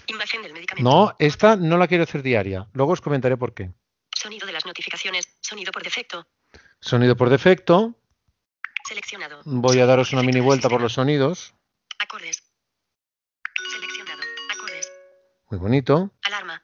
[0.07, 0.89] Imagen del medicamento.
[0.89, 2.69] No, esta no la quiero hacer diaria.
[2.73, 3.73] Luego os comentaré por qué.
[4.15, 5.37] Sonido de las notificaciones.
[5.41, 6.27] Sonido por defecto.
[6.81, 7.95] Sonido por defecto.
[8.87, 9.43] Seleccionado.
[9.45, 11.55] Voy a daros una mini vuelta por los sonidos.
[11.99, 12.43] Acordes.
[13.73, 14.23] Seleccionado.
[14.51, 14.93] Acordes.
[15.51, 16.11] Muy bonito.
[16.23, 16.63] Alarma.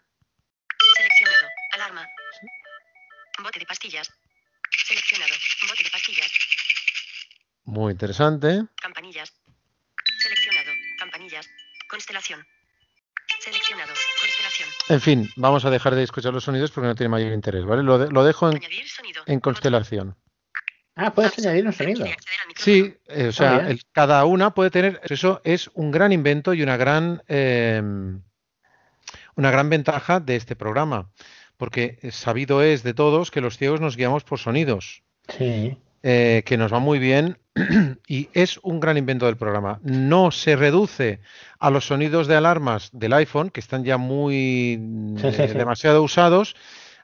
[0.97, 1.49] Seleccionado.
[1.75, 2.09] Alarma.
[3.43, 4.11] Bote de pastillas.
[4.87, 5.35] Seleccionado.
[5.69, 6.31] Bote de pastillas.
[7.69, 8.65] Muy interesante.
[8.81, 9.31] Campanillas.
[10.23, 10.71] Seleccionado.
[10.99, 11.47] Campanillas.
[11.91, 12.41] Constelación.
[13.41, 13.93] Seleccionado.
[14.21, 14.69] Constelación.
[14.89, 17.83] En fin, vamos a dejar de escuchar los sonidos porque no tiene mayor interés, ¿vale?
[17.83, 18.59] Lo, de- lo dejo en,
[19.27, 20.17] en constelación.
[20.97, 22.07] Ah, puedes añadir un sonido.
[22.57, 25.01] Sí, eh, o sea, Ah, el- cada una puede tener.
[25.05, 27.83] Eso es un gran invento y una gran, eh,
[29.37, 31.11] una gran ventaja de este programa,
[31.59, 35.03] porque sabido es de todos que los ciegos nos guiamos por sonidos,
[35.37, 35.77] Sí.
[36.03, 37.39] eh, que nos va muy bien
[38.07, 39.81] y es un gran invento del programa.
[39.83, 41.21] No se reduce
[41.59, 44.79] a los sonidos de alarmas del iPhone, que están ya muy
[45.17, 45.59] Sí, sí, eh, sí.
[45.59, 46.57] demasiado usados.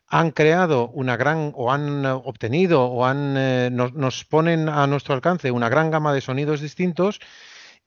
[0.09, 5.14] Han creado una gran, o han obtenido, o han, eh, nos, nos ponen a nuestro
[5.14, 7.20] alcance una gran gama de sonidos distintos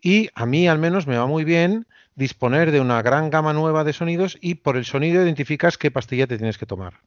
[0.01, 3.83] y a mí al menos me va muy bien disponer de una gran gama nueva
[3.83, 7.01] de sonidos y por el sonido identificas qué pastilla te tienes que tomar.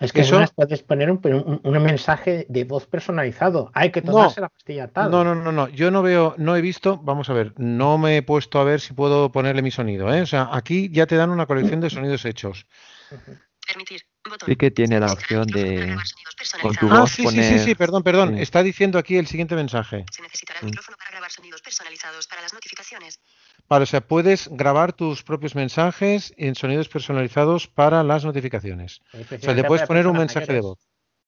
[0.00, 3.70] Es que Eso- puedes poner un, un- un mensaje de voz personalizado.
[3.74, 5.10] Hay que tomarse la pastilla tal.
[5.10, 5.68] No, no, no, no.
[5.68, 8.80] Yo no veo, no he visto, vamos a ver, no me he puesto a ver
[8.80, 10.22] si puedo ponerle mi sonido, ¿eh?
[10.22, 12.66] O sea, aquí ya te dan una colección de sonidos hechos.
[13.66, 14.02] Permitir.
[14.28, 14.48] Botón.
[14.48, 15.96] Sí que tiene la opción de
[16.62, 17.44] con tu Ah, voz sí, sí, poner...
[17.44, 18.36] sí, sí, perdón, perdón.
[18.36, 18.42] Sí.
[18.42, 20.04] Está diciendo aquí el siguiente mensaje.
[20.10, 20.66] Se necesitará Sí.
[20.66, 23.20] el micrófono para grabar sonidos personalizados para las notificaciones.
[23.68, 29.00] Vale, o sea, puedes grabar tus propios mensajes en sonidos personalizados para las notificaciones.
[29.12, 30.78] O sea, le puedes poner un mensaje de voz.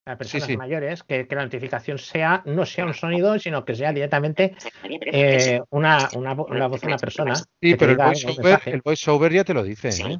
[0.05, 0.57] A Sí, personas sí.
[0.57, 4.55] mayores, que, que la notificación sea, no sea un sonido, sino que sea directamente
[4.85, 7.35] eh, una, una, voz de una persona.
[7.35, 10.19] Sí, pero el diga voiceover, el voiceover ya te lo dice, ¿eh?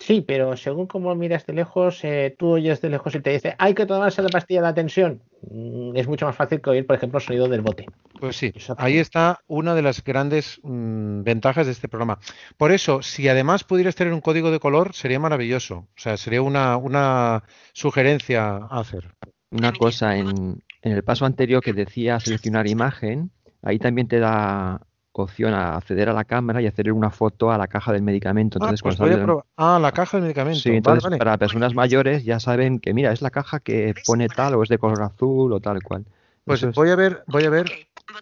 [0.00, 3.56] Sí, pero según cómo miras de lejos, eh, tú oyes de lejos y te dice,
[3.58, 5.22] hay que tomarse la pastilla de la tensión.
[5.50, 7.86] Mm, Es mucho más fácil que oír, por ejemplo, el sonido del bote.
[8.20, 12.20] Pues sí, ahí está una de las grandes mm, ventajas de este programa.
[12.56, 15.78] Por eso, si además pudieras tener un código de color, sería maravilloso.
[15.78, 17.42] O sea, sería una, una
[17.72, 19.14] sugerencia a hacer.
[19.50, 23.30] Una cosa, en, en el paso anterior que decía seleccionar imagen,
[23.62, 24.80] ahí también te da
[25.22, 28.58] opción a acceder a la cámara y hacer una foto a la caja del medicamento.
[28.60, 29.42] Ah, Entonces, pues cuando sale-.
[29.56, 30.62] Ah, la caja de medicamentos.
[30.62, 31.18] Sí, entonces vale.
[31.18, 34.68] para personas mayores ya saben que mira, es la caja que pone tal o es
[34.68, 36.04] de color azul o tal cual.
[36.44, 37.70] Pues es- voy a ver, voy a ver.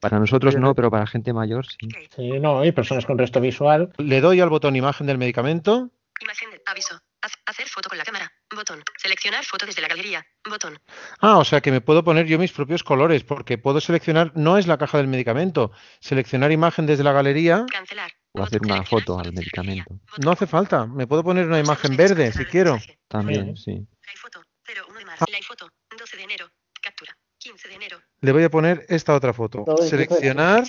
[0.01, 1.77] para nosotros no, pero para gente mayor sí.
[2.15, 3.93] Sí, no, y personas con resto visual.
[3.99, 5.91] Le doy al botón imagen del medicamento.
[6.21, 6.99] Imagen de aviso.
[7.47, 8.31] Hacer foto con la cámara.
[8.55, 8.83] Botón.
[8.97, 10.25] Seleccionar foto desde la galería.
[10.49, 10.79] Botón.
[11.21, 14.59] Ah, o sea que me puedo poner yo mis propios colores, porque puedo seleccionar, no
[14.59, 17.65] es la caja del medicamento, seleccionar imagen desde la galería.
[17.71, 18.13] Cancelar.
[18.33, 19.99] O hacer una foto al medicamento.
[20.19, 22.79] No hace falta, me puedo poner una imagen verde si quiero.
[23.09, 23.87] También, sí.
[24.15, 24.43] iPhoto.
[24.67, 25.07] 01 de Ah.
[25.07, 25.25] marzo.
[25.31, 25.69] La foto.
[25.99, 26.51] 12 de enero.
[26.83, 27.17] Captura.
[27.39, 28.01] 15 de enero.
[28.21, 29.65] Le voy a poner esta otra foto.
[29.89, 30.65] Seleccionar.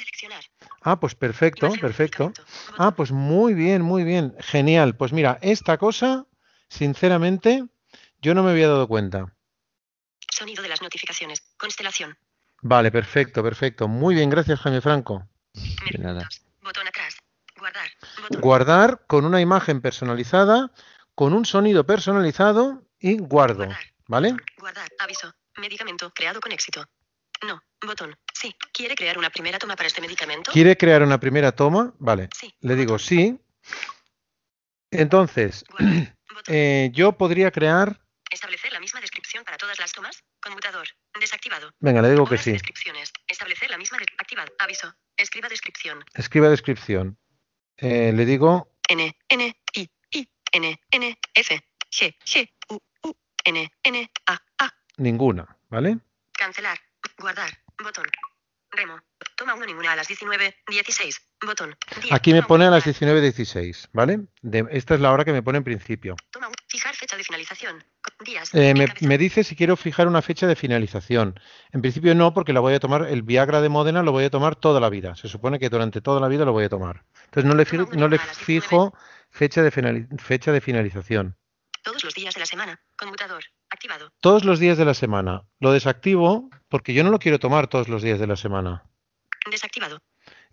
[0.82, 2.32] Ah, pues perfecto, perfecto.
[2.78, 4.36] Ah, pues muy bien, muy bien.
[4.40, 4.96] Genial.
[4.96, 6.26] Pues mira, esta cosa,
[6.70, 7.66] sinceramente,
[8.22, 9.34] yo no me había dado cuenta.
[10.30, 11.42] Sonido de las notificaciones.
[11.58, 12.18] Constelación.
[12.62, 13.88] Vale, perfecto, perfecto.
[13.88, 15.28] Muy bien, gracias, Jaime Franco.
[15.92, 16.28] De nada.
[16.62, 17.16] Botón atrás.
[17.58, 17.90] Guardar.
[18.40, 20.72] Guardar con una imagen personalizada,
[21.16, 23.68] con un sonido personalizado y guardo.
[24.08, 24.36] ¿Vale?
[24.58, 24.90] Guardar.
[25.00, 25.34] Aviso.
[25.58, 26.86] Medicamento creado con éxito.
[27.46, 27.62] No.
[27.86, 28.16] Botón.
[28.34, 28.56] Sí.
[28.72, 30.52] ¿Quiere crear una primera toma para este medicamento?
[30.52, 31.94] ¿Quiere crear una primera toma?
[32.00, 32.30] Vale.
[32.62, 33.40] Le digo sí.
[34.92, 35.66] Entonces,
[36.48, 38.00] eh, yo podría crear.
[38.30, 40.24] Establecer la misma descripción para todas las tomas.
[40.42, 40.88] Conmutador.
[41.20, 41.74] Desactivado.
[41.80, 42.52] Venga, le digo que sí.
[42.52, 43.12] Descripciones.
[43.28, 43.98] Establecer la misma.
[44.18, 44.52] activado.
[44.60, 44.94] Aviso.
[45.16, 46.04] Escriba descripción.
[46.14, 47.18] Escriba descripción.
[47.78, 53.72] Eh, le digo N, N, I, I, N, N, F, G, G, U, U, N,
[53.84, 54.74] N, A, A.
[54.98, 56.00] ninguna, ¿vale?
[56.34, 56.80] Cancelar.
[57.18, 57.50] Guardar.
[57.82, 58.06] Botón.
[58.78, 59.00] Remo.
[59.36, 61.22] Toma uno ninguna a las 19, 16.
[61.46, 61.76] Botón.
[62.12, 64.22] Aquí me pone a las 19.16, ¿vale?
[64.42, 66.16] De- esta es la hora que me pone en principio.
[66.32, 66.54] Toma un.
[66.70, 67.84] Fijar fecha de finalización.
[68.02, 68.50] Co- Días.
[68.54, 71.40] Eh, me, dice si quiero fijar una fecha de finalización.
[71.72, 74.30] En principio no, porque la voy a tomar, el Viagra de Módena lo voy a
[74.30, 75.16] tomar toda la vida.
[75.16, 77.06] Se supone que durante toda la vida lo voy a tomar.
[77.26, 78.94] Entonces no le, fi- no le fijo
[79.30, 81.38] fecha de, fecha de finalización.
[81.84, 82.82] Todos los días de la semana.
[82.98, 83.44] Conmutador.
[83.70, 84.12] Activado.
[84.22, 85.44] Todos los días de la semana.
[85.60, 88.84] Lo desactivo porque yo no lo quiero tomar todos los días de la semana.
[89.50, 90.02] Desactivado.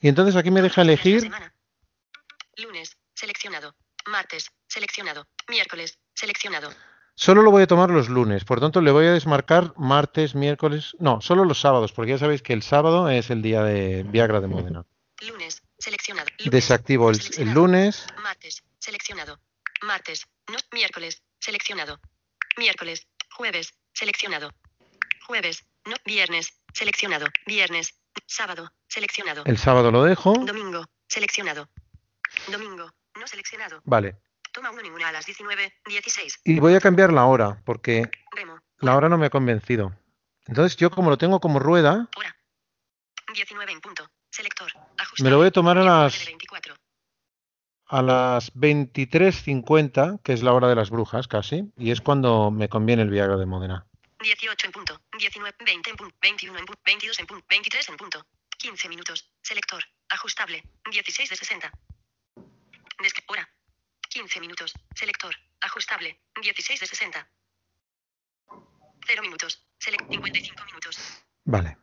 [0.00, 1.30] Y entonces aquí me deja elegir.
[2.56, 2.96] Lunes.
[3.14, 3.74] Seleccionado.
[4.06, 4.50] Martes.
[4.66, 5.26] Seleccionado.
[5.48, 5.98] Miércoles.
[6.14, 6.70] Seleccionado.
[7.16, 10.96] Solo lo voy a tomar los lunes, por tanto le voy a desmarcar martes, miércoles,
[10.98, 14.40] no, solo los sábados, porque ya sabéis que el sábado es el día de Viagra
[14.40, 14.84] de Módena.
[15.20, 15.62] Lunes.
[15.78, 16.28] Seleccionado.
[16.38, 16.50] Lunes.
[16.50, 18.64] Desactivo el, el lunes, Martes.
[18.80, 19.38] Seleccionado.
[19.82, 20.26] Martes.
[20.48, 20.56] No.
[20.72, 21.22] Miércoles.
[21.38, 22.00] Seleccionado.
[22.56, 23.06] Miércoles.
[23.32, 23.72] Jueves.
[23.92, 24.50] Seleccionado.
[25.26, 25.64] Jueves.
[25.84, 25.96] No.
[26.04, 26.60] Viernes.
[26.72, 27.26] Seleccionado.
[27.46, 27.94] Viernes.
[28.26, 28.72] Sábado.
[28.88, 29.42] Seleccionado.
[29.44, 30.84] el sábado lo dejo, Domingo.
[31.08, 31.68] Seleccionado.
[32.50, 32.90] Domingo.
[33.18, 33.80] No seleccionado.
[33.84, 34.16] vale.
[34.52, 36.40] Toma uno ninguna a las 19, 16.
[36.44, 38.60] Y voy a cambiar la hora, porque Remo.
[38.78, 39.92] la hora no me ha convencido.
[40.46, 42.08] Entonces yo como lo tengo como rueda,
[43.32, 44.08] 19 en punto.
[44.30, 44.70] Selector.
[45.20, 46.74] me lo voy a tomar a las, 24.
[47.94, 52.68] A las 23.50, que es la hora de las brujas casi, y es cuando me
[52.68, 53.86] conviene el Viagra de Módena.
[54.20, 55.00] 18 en punto.
[55.18, 56.16] 19, 20 en punto.
[56.20, 56.80] 21 en punto.
[56.84, 57.46] 22 en punto.
[57.48, 58.26] 23 en punto.
[58.58, 59.30] 15 minutos.
[59.42, 59.84] Selector.
[60.08, 60.64] Ajustable.
[60.90, 61.70] 16 de 60.
[62.98, 63.48] Descri- hora.
[64.08, 64.72] 15 minutos.
[64.96, 65.34] Selector.
[65.60, 66.18] Ajustable.
[66.42, 67.28] 16 de 60.
[69.06, 69.64] 0 minutos.
[69.78, 70.98] Select 55 minutos.
[71.44, 71.76] Vale.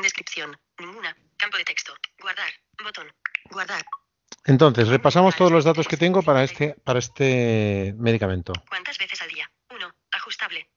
[0.00, 0.56] Descripción.
[0.78, 1.14] Ninguna.
[1.36, 1.92] Campo de texto.
[2.20, 2.50] Guardar.
[2.82, 3.12] Botón.
[3.50, 3.84] Guardar.
[4.44, 8.52] Entonces, repasamos todos los datos que tengo para este, para este medicamento.
[8.68, 9.50] ¿Cuántas veces al día?
[9.70, 9.94] 1.
[10.10, 10.68] Ajustable.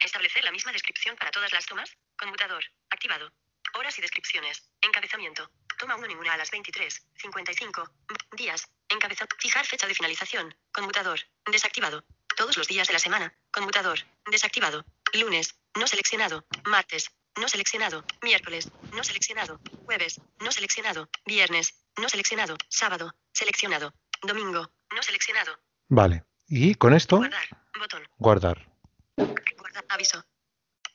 [0.00, 1.90] Establecer la misma descripción para todas las tomas.
[2.16, 2.64] Conmutador.
[2.90, 3.30] Activado.
[3.74, 4.70] Horas y descripciones.
[4.80, 5.50] Encabezamiento.
[5.78, 7.06] Toma 1 ninguna a las 23.
[7.14, 7.90] 55.
[8.36, 8.68] Días.
[8.88, 9.28] Encabezado.
[9.38, 10.54] Fijar fecha de finalización.
[10.72, 11.20] Conmutador.
[11.50, 12.04] Desactivado.
[12.38, 13.34] Todos los días de la semana.
[13.50, 13.98] Conmutador.
[14.30, 14.84] Desactivado.
[15.12, 15.56] Lunes.
[15.74, 16.46] No seleccionado.
[16.66, 17.10] Martes.
[17.36, 18.04] No seleccionado.
[18.22, 18.70] Miércoles.
[18.94, 19.60] No seleccionado.
[19.86, 20.20] Jueves.
[20.38, 21.08] No seleccionado.
[21.26, 21.74] Viernes.
[22.00, 22.56] No seleccionado.
[22.68, 23.12] Sábado.
[23.32, 23.92] Seleccionado.
[24.22, 24.70] Domingo.
[24.94, 25.58] No seleccionado.
[25.88, 26.26] Vale.
[26.46, 27.48] Y con esto, Guardar.
[27.76, 28.08] Botón.
[28.18, 28.68] guardar.
[29.16, 29.84] Guarda.
[29.88, 30.24] Aviso.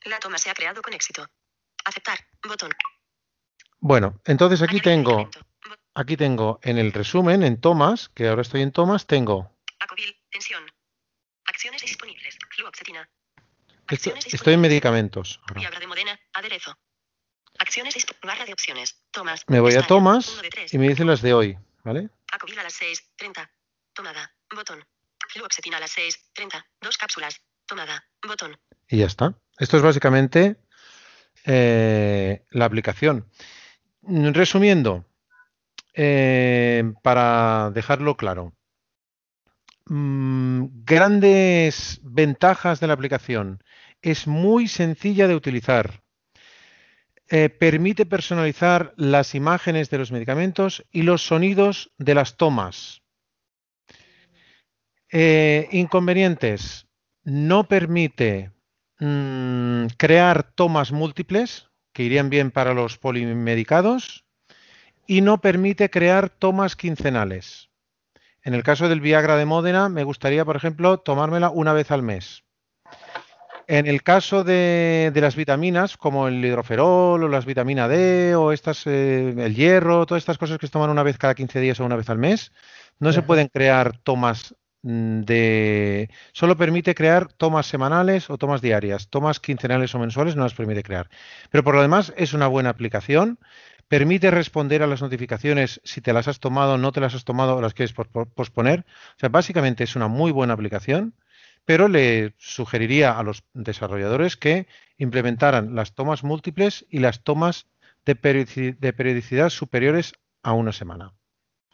[0.05, 1.29] La toma se ha creado con éxito.
[1.83, 2.19] Aceptar.
[2.47, 2.71] Botón.
[3.81, 5.29] Bueno, entonces aquí tengo,
[5.93, 9.53] aquí tengo en el resumen, en tomas, que ahora estoy en tomas, tengo,
[9.83, 10.15] Acovil.
[10.31, 10.63] Tensión.
[11.63, 12.37] Acciones disponibles.
[12.49, 13.09] Fluoxetina.
[13.89, 15.39] esto- estoy en medicamentos.
[15.47, 15.79] ahora.
[15.79, 16.19] De Modena.
[16.33, 16.77] Aderezo.
[17.57, 19.01] Acciones barra de opciones.
[19.11, 19.45] Tomas.
[19.47, 20.41] Me voy a tomas
[20.71, 22.09] y me dice las de hoy, ¿vale?
[22.33, 23.11] Acovil a las 6.
[23.15, 23.49] 30.
[23.93, 24.35] Tomada.
[24.53, 24.83] Botón.
[25.29, 26.31] Fluoxetina a las 6.
[26.33, 26.65] 30.
[26.81, 27.39] Dos cápsulas.
[27.65, 28.05] Tomada.
[28.27, 28.59] Botón.
[28.89, 29.33] Y ya está.
[29.57, 30.57] Esto es básicamente
[31.45, 33.29] eh, la aplicación.
[34.01, 35.05] Resumiendo,
[35.93, 38.53] eh, para dejarlo claro,
[39.85, 43.63] mm, grandes ventajas de la aplicación.
[44.01, 46.03] Es muy sencilla de utilizar.
[47.29, 53.01] Eh, permite personalizar las imágenes de los medicamentos y los sonidos de las tomas.
[55.11, 56.87] Eh, inconvenientes.
[57.23, 58.51] No permite
[58.99, 64.25] mm, crear tomas múltiples que irían bien para los polimedicados
[65.07, 67.69] y no permite crear tomas quincenales.
[68.43, 72.03] En el caso del Viagra de Módena, me gustaría, por ejemplo, tomármela una vez al
[72.03, 72.43] mes.
[73.67, 78.51] En el caso de, de las vitaminas, como el hidroferol o las vitamina D o
[78.51, 81.79] estas, eh, el hierro, todas estas cosas que se toman una vez cada 15 días
[81.79, 82.51] o una vez al mes,
[82.99, 86.09] no se pueden crear tomas mm, de...
[86.33, 89.07] Solo permite crear tomas semanales o tomas diarias.
[89.09, 91.09] Tomas quincenales o mensuales no las permite crear.
[91.49, 93.39] Pero por lo demás es una buena aplicación.
[93.87, 97.55] Permite responder a las notificaciones si te las has tomado, no te las has tomado
[97.57, 98.85] o las quieres posponer.
[99.15, 101.13] O sea, básicamente es una muy buena aplicación,
[101.65, 107.67] pero le sugeriría a los desarrolladores que implementaran las tomas múltiples y las tomas
[108.05, 111.13] de periodici- de periodicidad superiores a una semana.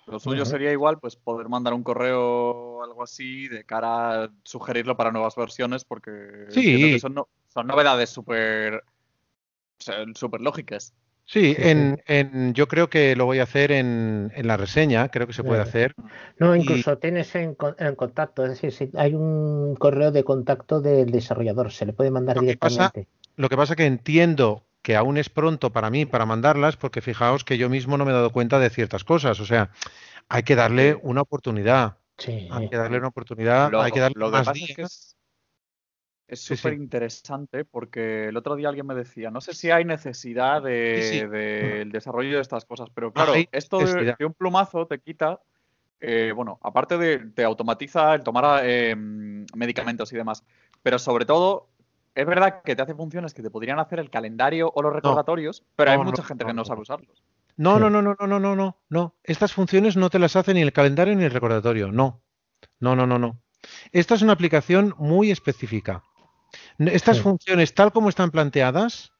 [0.06, 4.30] Lo suyo sería igual, pues poder mandar un correo o algo así de cara a
[4.44, 7.00] sugerirlo para nuevas versiones, porque Sí.
[7.00, 8.84] son, no- son novedades súper
[10.16, 10.94] súper lógicas.
[11.32, 11.70] Sí, Sí, sí.
[11.70, 15.34] en, en- yo creo que lo voy a hacer en, en la reseña, creo que
[15.34, 15.70] se puede Claro.
[15.70, 15.96] hacer.
[16.40, 20.24] No, Y- incluso tienes en, con- en contacto, es decir, si hay un correo de
[20.24, 23.08] contacto del desarrollador, se le puede mandar Lo que pasa, directamente.
[23.36, 27.44] lo que pasa que entiendo que aún es pronto para mí para mandarlas, porque fijaos
[27.44, 29.40] que yo mismo no me he dado cuenta de ciertas cosas.
[29.40, 29.70] O sea,
[30.30, 31.98] hay que darle una oportunidad.
[32.52, 35.16] Hay que darle una oportunidad, Lo, hay que darle lo que más es que días.
[36.30, 40.62] Es súper interesante porque el otro día alguien me decía, no sé si hay necesidad
[40.62, 45.00] del de, sí, desarrollo de estas cosas, pero claro, esto de, de, un plumazo te
[45.00, 45.40] quita,
[46.00, 50.44] eh, bueno, aparte de te automatiza el tomar eh, medicamentos y demás,
[50.84, 51.70] pero sobre todo
[52.14, 55.64] es verdad que te hace funciones que te podrían hacer el calendario o los recordatorios,
[55.76, 57.24] pero hay mucha gente que no sabe usarlos.
[57.58, 59.16] No, no, no, no, no, no, no, no.
[59.24, 62.22] Estas funciones no te las hace ni el calendario ni el recordatorio, no.
[62.80, 63.42] No, no, no, no.
[63.92, 66.04] Esta es una aplicación muy específica.
[66.80, 67.24] Estas Sí.
[67.24, 69.12] funciones, tal como están planteadas,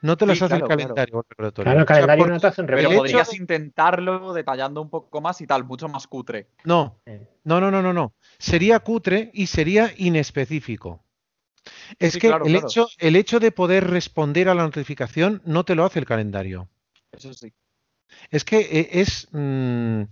[0.00, 0.94] no te las Sí, hace el claro, claro.
[0.94, 1.64] calendario o el recordatorio.
[1.64, 4.90] Claro, el O sea, calendario por- no te hace un Pero podrías intentarlo detallando un
[4.90, 6.48] poco más y tal, mucho más cutre.
[6.64, 7.00] No,
[7.44, 8.14] no, no, no, no, no.
[8.38, 11.04] Sería cutre y sería inespecífico.
[11.98, 12.66] Es Sí, que claro, el, claro.
[12.68, 16.68] Hecho, el hecho de poder responder a la notificación no te lo hace el calendario.
[17.12, 17.52] Eso sí.
[18.30, 20.02] Es que eh, es mm,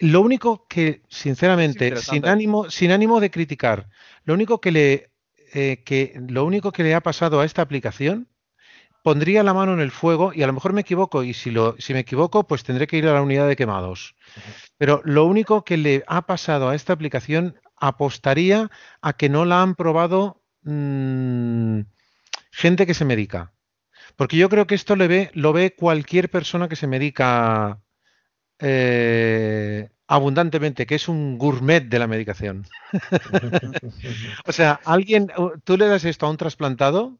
[0.00, 3.88] lo único que, sinceramente, sin ánimo, sin ánimo de criticar,
[4.24, 5.10] lo único que le,
[5.54, 8.28] eh, que, lo único que le ha pasado a esta aplicación,
[9.02, 11.76] pondría la mano en el fuego y a lo mejor me equivoco y si lo,
[11.78, 14.14] si me equivoco, pues tendré que ir a la unidad de quemados.
[14.76, 18.70] Pero lo único que le ha pasado a esta aplicación apostaría
[19.00, 21.80] a que no la han probado mm,
[22.52, 23.54] gente que se medica.
[24.16, 27.80] Porque yo creo que esto le ve, lo ve cualquier persona que se medica
[28.58, 32.66] eh, abundantemente, que es un gourmet de la medicación.
[34.46, 35.30] o sea, alguien,
[35.64, 37.18] tú le das esto a un trasplantado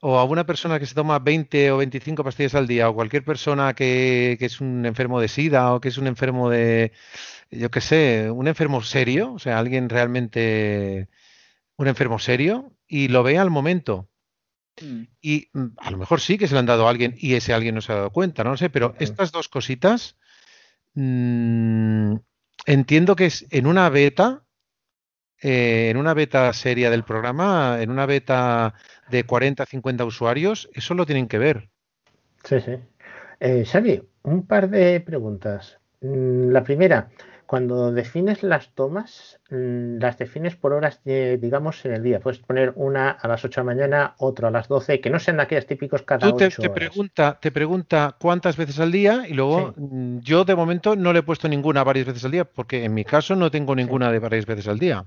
[0.00, 3.24] o a una persona que se toma 20 o 25 pastillas al día, o cualquier
[3.24, 6.90] persona que, que es un enfermo de SIDA o que es un enfermo de,
[7.52, 11.08] yo qué sé, un enfermo serio, o sea, alguien realmente,
[11.76, 14.08] un enfermo serio, y lo ve al momento.
[15.20, 17.52] Y mm, a lo mejor sí que se le han dado a alguien y ese
[17.52, 20.16] alguien no se ha dado cuenta, no lo sé, pero estas dos cositas
[20.94, 22.16] mm,
[22.66, 24.44] entiendo que es en una beta,
[25.40, 28.74] eh, en una beta seria del programa, en una beta
[29.10, 31.68] de 40, 50 usuarios, eso lo tienen que ver.
[32.44, 32.76] Sí, sí.
[33.40, 33.64] Eh,
[34.22, 35.78] un par de preguntas.
[36.00, 37.08] Mm, La primera,
[37.52, 42.18] cuando defines las tomas, mm, las defines por horas, de, digamos, en el día.
[42.18, 45.18] Puedes poner una a las 8 de la mañana, otra a las 12, que no
[45.18, 46.74] sean aquellos típicos cada Tú te, 8 te horas.
[46.74, 51.18] pregunta, te pregunta cuántas veces al día y luego mm, yo de momento no le
[51.18, 54.18] he puesto ninguna varias veces al día porque en mi caso no tengo ninguna de
[54.18, 55.04] varias veces al día.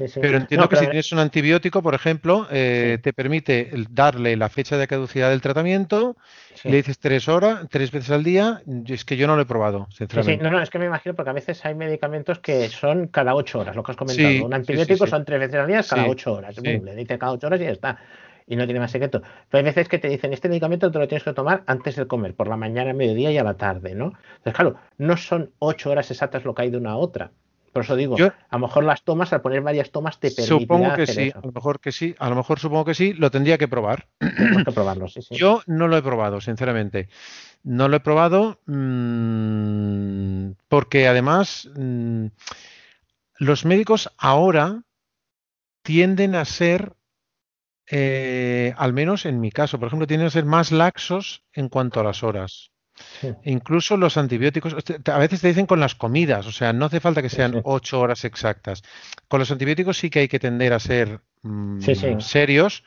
[0.00, 0.20] Sí, sí.
[0.20, 4.48] Pero entiendo No, que si tienes un antibiótico, por ejemplo, eh, te permite darle la
[4.48, 6.16] fecha de caducidad del tratamiento
[6.64, 8.62] le dices tres horas, tres veces al día.
[8.86, 10.42] Es que yo no lo he probado, sinceramente.
[10.42, 13.60] no, no, es que me imagino porque a veces hay medicamentos que son cada 8
[13.60, 14.44] horas, lo que has comentado.
[14.44, 16.56] Un antibiótico son tres veces al día, cada 8 horas.
[16.62, 17.98] le dice cada 8 horas y ya está.
[18.46, 19.22] Y no tiene más secreto.
[19.48, 22.06] Pero hay veces que te dicen, este medicamento te lo tienes que tomar antes de
[22.08, 24.06] comer, por la mañana, mediodía y a la tarde, ¿no?
[24.38, 27.30] Entonces, claro, no son 8 horas exactas lo que hay de una a otra.
[27.72, 30.58] Por eso digo, Yo- a lo mejor las tomas, al poner varias tomas, te permitirá
[30.60, 31.38] Supongo que hacer sí, eso.
[31.38, 34.08] a lo mejor que sí, a lo mejor supongo que sí, lo tendría que probar.
[34.18, 35.36] Tenemos que probarlo, sí, sí.
[35.36, 37.08] Yo no lo he probado, sinceramente.
[37.62, 42.26] No lo he probado mm, porque además mm,
[43.38, 44.82] los médicos ahora
[45.82, 46.94] tienden a ser,
[47.90, 52.00] eh, al menos en mi caso, por ejemplo, tienden a ser más laxos en cuanto
[52.00, 52.70] a las horas.
[53.20, 53.32] Sí.
[53.44, 54.74] Incluso los antibióticos,
[55.06, 58.00] a veces te dicen con las comidas, o sea, no hace falta que sean ocho
[58.00, 58.82] horas exactas.
[59.28, 62.84] Con los antibióticos sí que hay que tender a ser mm, Sí, serios,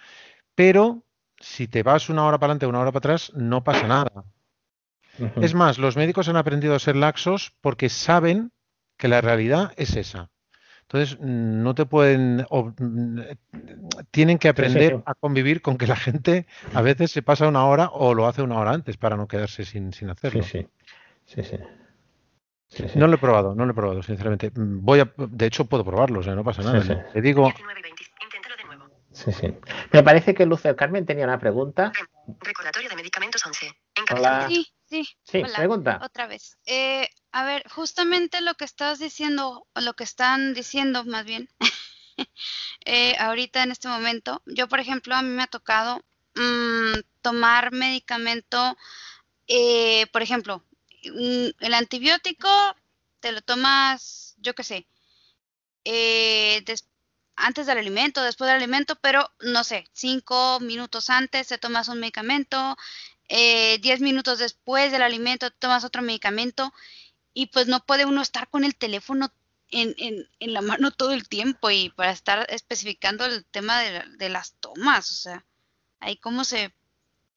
[0.56, 1.04] pero
[1.40, 4.26] si te vas una hora para adelante o una hora para atrás, no pasa nada.
[5.42, 8.52] Es más, los médicos han aprendido a ser laxos porque saben
[8.98, 10.32] que la realidad es esa.
[10.84, 13.20] Entonces, no te pueden, mm,
[14.12, 15.04] tienen que aprender sí.
[15.06, 18.42] a convivir con que la gente a veces se pasa una hora o lo hace
[18.42, 20.44] una hora antes para no quedarse sin, sin hacerlo.
[20.44, 20.68] Sí,
[21.26, 21.42] sí.
[21.42, 21.58] Sí, sí.
[22.68, 23.00] Sí, sí.
[23.00, 24.52] No lo he probado, no lo he probado, sinceramente.
[24.56, 26.82] Voy a, de hecho, puedo probarlo, o sea, no pasa Sí, nada.
[26.82, 27.14] sí.
[27.14, 27.52] Te digo,
[29.14, 29.54] Sí, sí.
[29.92, 31.92] Me parece que Lucer Carmen tenía una pregunta.
[32.42, 33.72] Recordatorio de medicamentos 11.
[34.12, 34.48] Hola.
[34.50, 35.08] Sí, sí.
[35.24, 36.00] Sí, Hola, pregunta.
[36.04, 36.58] Otra vez.
[36.66, 41.50] Eh, a ver, justamente lo que estás diciendo, lo que están diciendo más bien,
[42.86, 46.02] eh, ahorita en este momento, yo por ejemplo, a mí me ha tocado
[46.36, 48.78] mm, tomar medicamento,
[49.48, 50.64] eh, por ejemplo,
[51.06, 52.50] un- el antibiótico
[53.20, 54.88] te lo tomas, yo qué sé,
[55.86, 56.88] eh, des-
[57.36, 62.00] antes del alimento, después del alimento, pero no sé, cinco minutos antes te tomas un
[62.00, 62.78] medicamento,
[63.30, 66.74] eh, 10 minutos después del alimento tomas otro medicamento
[67.34, 69.32] y pues no puede uno estar con el teléfono
[69.70, 73.92] en, en, en la mano todo el tiempo y para estar especificando el tema de,
[73.92, 75.46] la- de las tomas, o sea,
[76.00, 76.72] ahí cómo se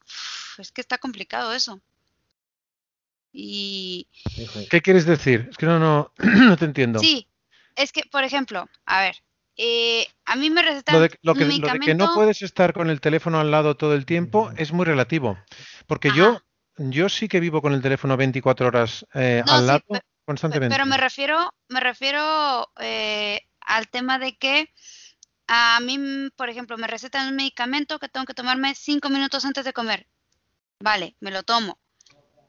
[0.02, 1.80] uf, es que está complicado eso.
[3.32, 4.06] Y
[4.70, 5.46] ¿Qué quieres decir?
[5.50, 7.00] Es que no, no, no te entiendo.
[7.00, 7.28] sí,
[7.74, 9.22] es que, por ejemplo, a ver,
[9.56, 12.14] eh, a mí me recetan Lo de, lo un que, lo de que no medicamento.
[12.14, 15.38] puedes estar con el teléfono al lado todo el tiempo es muy relativo.
[15.86, 16.42] Porque yo,
[16.76, 19.82] yo sí que vivo con el teléfono 24 horas eh, No, al sí, lado
[20.24, 20.74] constantemente.
[20.74, 24.72] Pero me refiero, me refiero eh, al tema de que
[25.46, 29.44] a mí, mm, por ejemplo, me recetan un medicamento que tengo que tomarme cinco minutos
[29.44, 30.06] antes de comer.
[30.80, 31.78] Vale, me lo tomo.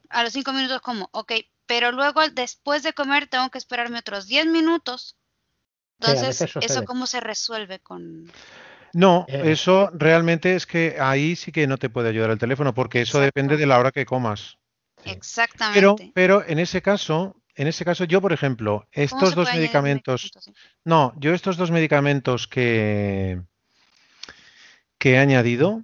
[0.09, 1.33] A los cinco minutos como, ok,
[1.65, 5.17] pero luego después de comer tengo que esperarme otros 10 minutos.
[5.99, 8.31] Entonces, ¿eso cómo se resuelve con...?
[8.93, 9.51] No, Eh.
[9.51, 13.19] eso realmente es que ahí sí que no te puede ayudar el teléfono, porque eso
[13.19, 14.57] depende de la hora que comas.
[15.03, 15.79] Exactamente.
[15.79, 20.31] Pero, pero en ese caso, en ese caso, yo, por ejemplo, ¿Cómo estos dos medicamentos,
[20.83, 23.41] no, yo estos dos medicamentos que,
[24.97, 25.83] que he añadido,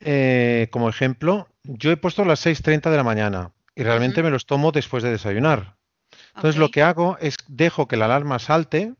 [0.00, 4.46] eh, como ejemplo, yo he puesto las 6.30 de la mañana y realmente me los
[4.46, 5.76] tomo después de desayunar.
[6.34, 8.94] Entonces lo que hago es dejo que la alarma salte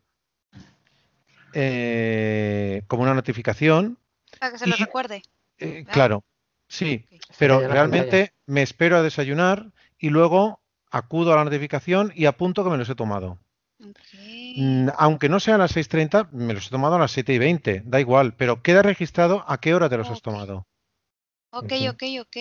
[1.55, 3.98] eh, como una notificación.
[4.39, 5.22] Para que se lo recuerde.
[5.59, 6.24] eh, claro,
[6.68, 7.05] sí,
[7.39, 9.66] pero realmente me espero a desayunar
[9.98, 10.60] y luego
[10.90, 13.39] acudo a la notificación y apunto que me los he tomado.
[14.56, 17.39] Mm, Aunque no sea a las 6.30, me los he tomado a las 7 y
[17.39, 20.66] 20, da igual, pero queda registrado a qué hora te los has tomado.
[21.51, 22.36] Ok, ok, ok.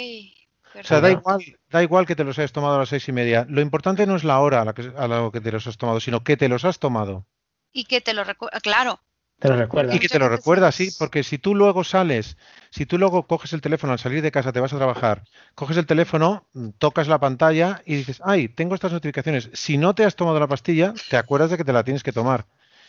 [0.79, 3.11] O sea, da igual, da igual que te los hayas tomado a las seis y
[3.11, 3.45] media.
[3.49, 5.77] Lo importante no es la hora a la que, a la que te los has
[5.77, 7.25] tomado, sino que te los has tomado.
[7.71, 9.01] Y que te lo recuerda, claro.
[9.39, 9.95] Te lo recuerda.
[9.95, 12.37] Y que te lo recuerdas, sí, porque si tú luego sales,
[12.71, 15.23] si tú luego coges el teléfono al salir de casa, te vas a trabajar,
[15.55, 19.49] coges el teléfono, mm, tocas la pantalla y dices, ay, tengo estas notificaciones.
[19.53, 22.11] Si no te has tomado la pastilla, te acuerdas de que te la tienes que
[22.11, 22.47] tomar.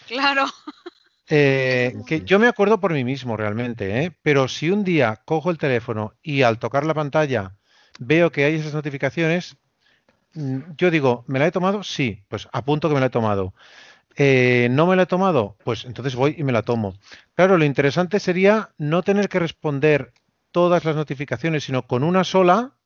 [0.09, 0.47] Claro.
[1.33, 4.13] Eh, que yo me acuerdo por mí mismo realmente, ¿eh?
[4.21, 7.55] pero si un día cojo el teléfono y al tocar la pantalla
[8.01, 9.57] veo que hay esas notificaciones,
[10.35, 11.85] mm, yo digo, ¿me la he tomado?
[11.85, 13.55] Sí, pues apunto que me la he tomado.
[14.23, 15.57] Eh, ¿No me la he tomado?
[15.65, 16.95] Pues entonces voy y me la tomo.
[17.35, 20.13] Claro, lo interesante sería no tener que responder
[20.51, 22.77] todas las notificaciones, sino con una sola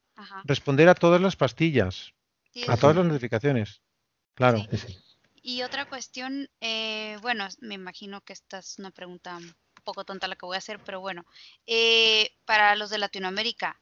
[0.44, 2.14] responder a todas las pastillas,
[2.52, 3.02] Sí, a todas sí.
[3.02, 3.82] las notificaciones.
[4.34, 4.62] Claro.
[5.42, 10.28] Y otra cuestión, eh, bueno, me imagino que esta es una pregunta un poco tonta
[10.28, 11.26] la que voy a hacer, pero bueno,
[11.66, 13.80] eh, para los de Latinoamérica,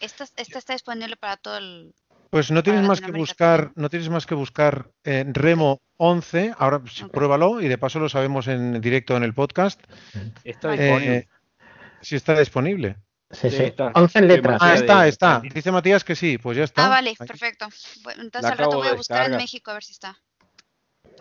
[0.00, 1.94] ¿esta, esta está disponible para todo el...
[2.30, 6.80] Pues no tienes más que buscar, no tienes más que buscar eh, Remo 11, ahora
[7.12, 9.80] pruébalo y de paso lo sabemos en directo en el podcast.
[10.44, 11.28] Está Eh, disponible.
[12.00, 12.96] si está disponible.
[13.32, 13.62] Sí, Sí, sí.
[13.64, 13.92] está.
[13.94, 14.58] 11 letras.
[14.60, 15.40] Ah, está, está.
[15.54, 16.86] Dice Matías que sí, pues ya está.
[16.86, 17.16] Ah, vale, Ahí.
[17.26, 17.66] perfecto.
[18.16, 19.36] Entonces La al rato voy a buscar en.
[19.36, 20.16] México a ver si está.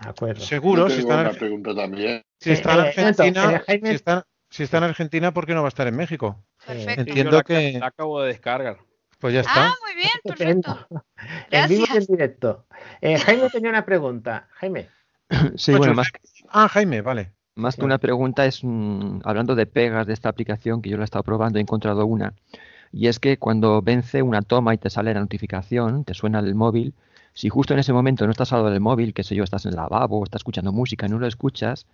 [0.02, 0.42] De acuerdo.
[0.42, 2.22] Seguro, si está, en una Arge- pregunta también.
[2.40, 5.54] si está en Eh, eh, Argentina, eh, si está, si está en Argentina, ¿por qué
[5.54, 6.44] no va a estar en México?
[6.66, 6.94] Perfecto.
[7.04, 8.78] Yo Entiendo la, que, la acabo de descargar.
[9.20, 9.68] Pues ya está.
[9.68, 10.88] Ah, muy bien, perfecto.
[11.52, 12.66] En vivo y en directo.
[13.02, 14.48] Eh, Jaime tenía una pregunta.
[14.54, 14.88] Jaime.
[15.56, 16.08] Sí, Pues bueno, más,
[16.50, 17.32] Ah, Jaime, vale.
[17.56, 21.04] más que una pregunta es, mm, hablando de pegas de esta aplicación, que yo la
[21.04, 22.34] he estado probando, he encontrado una,
[22.92, 26.56] y es que cuando vence una toma y te sale la notificación, te suena el
[26.56, 26.94] móvil,
[27.34, 29.66] si justo en ese momento no estás al lado del móvil, que sé yo, estás
[29.66, 31.86] en el lavabo, estás escuchando música, no lo escuchas,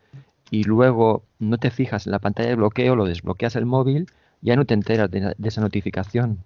[0.49, 4.07] y luego no te fijas en la pantalla de bloqueo, lo desbloqueas el móvil,
[4.41, 6.39] ya no te enteras de, de esa notificación.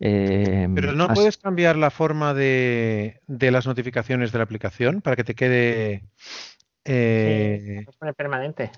[0.00, 5.16] Eh, Pero no puedes cambiar la forma de, de las notificaciones de la aplicación para
[5.16, 6.04] que te quede.
[6.84, 8.70] eh, Se pone permanente.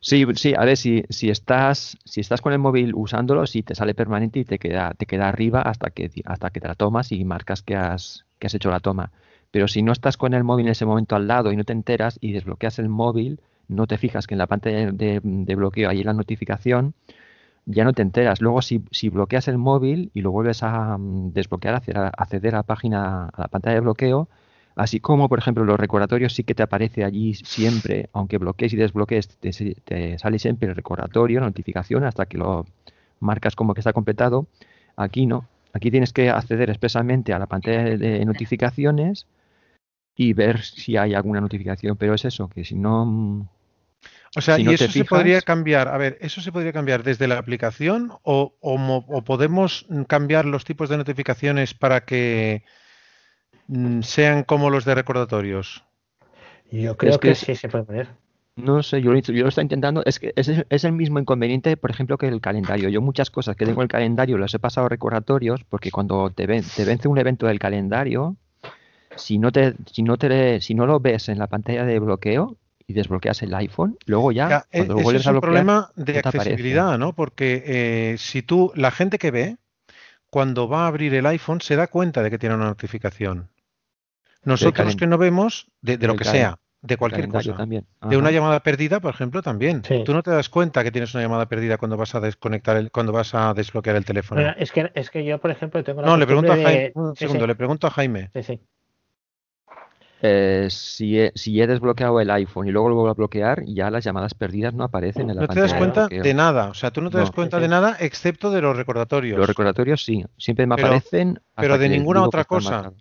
[0.00, 3.74] Sí, sí, a ver, si, si estás, si estás con el móvil usándolo, sí te
[3.74, 7.12] sale permanente y te queda, te queda arriba hasta que, hasta que te la tomas
[7.12, 9.12] y marcas que has, que has hecho la toma.
[9.50, 11.72] Pero si no estás con el móvil en ese momento al lado y no te
[11.72, 15.88] enteras y desbloqueas el móvil, no te fijas que en la pantalla de, de bloqueo
[15.88, 16.94] hay la notificación,
[17.70, 18.40] ya no te enteras.
[18.40, 22.58] Luego, si, si bloqueas el móvil y lo vuelves a mm, desbloquear, hacia- acceder a
[22.58, 24.28] la página, a la pantalla de bloqueo,
[24.74, 28.76] así como, por ejemplo, los recordatorios sí que te aparece allí siempre, aunque bloquees y
[28.76, 29.50] desbloquees, te,
[29.84, 32.64] te sale siempre el recordatorio, la notificación, hasta que lo
[33.20, 34.46] marcas como que está completado.
[34.96, 35.44] Aquí no.
[35.74, 39.26] Aquí tienes que acceder expresamente a la pantalla de- de notificaciones
[40.16, 43.46] y ver si hay alguna notificación, pero es eso, que si no...
[44.36, 45.88] o sea, si y no eso se podría cambiar.
[45.88, 50.02] A ver, ¿eso se podría cambiar desde la aplicación o, o mo- o podemos mm,
[50.04, 52.64] cambiar los tipos de notificaciones para que
[53.68, 55.84] mm, sean como los de recordatorios?
[56.70, 58.08] Yo creo Es que que es- sí se puede poner.
[58.56, 60.02] No sé, yo, lo- yo lo estoy intentando.
[60.04, 62.88] Es que es, es el mismo inconveniente, por ejemplo, que el calendario.
[62.88, 66.30] Yo muchas cosas que tengo en el calendario los he pasado a recordatorios porque cuando
[66.30, 68.36] te, ven- te vence un evento del calendario,
[69.16, 72.56] si no te, si no te, si no lo ves en la pantalla de bloqueo
[72.88, 75.34] y desbloqueas el iPhone, luego ya, Ya, e- cuando lo ese vuelves es a un
[75.34, 76.50] bloquear, problema de no te aparece.
[76.50, 77.14] accesibilidad, ¿no?
[77.14, 79.56] Porque eh, si tú, la gente que ve,
[80.30, 83.50] cuando va a abrir el iPhone, se da cuenta de que tiene una notificación.
[84.44, 87.86] Nosotros que no vemos, de, de lo que sea, de cualquier cosa, también.
[88.00, 89.82] de una llamada perdida, por ejemplo, también.
[90.04, 92.90] Tú no te das cuenta que tienes una llamada perdida cuando vas a desconectar el,
[92.90, 94.40] cuando vas a desbloquear el teléfono.
[94.40, 96.72] Bueno, es, que, es que yo, por ejemplo, tengo la No, le pregunto a Jaime,
[96.72, 97.48] de- un sí, segundo, sí.
[97.48, 98.30] le pregunto a Jaime.
[100.20, 103.88] Eh, si, he, si he desbloqueado el iPhone y luego lo vuelvo a bloquear, ya
[103.90, 106.74] las llamadas perdidas no aparecen en la No te das de cuenta de nada, o
[106.74, 107.34] sea, tú no te das No.
[107.34, 109.38] cuenta de nada excepto de los recordatorios.
[109.38, 111.40] Los recordatorios sí, siempre me Pero- aparecen.
[111.54, 112.88] pero de ninguna otra cosa.
[112.88, 112.94] O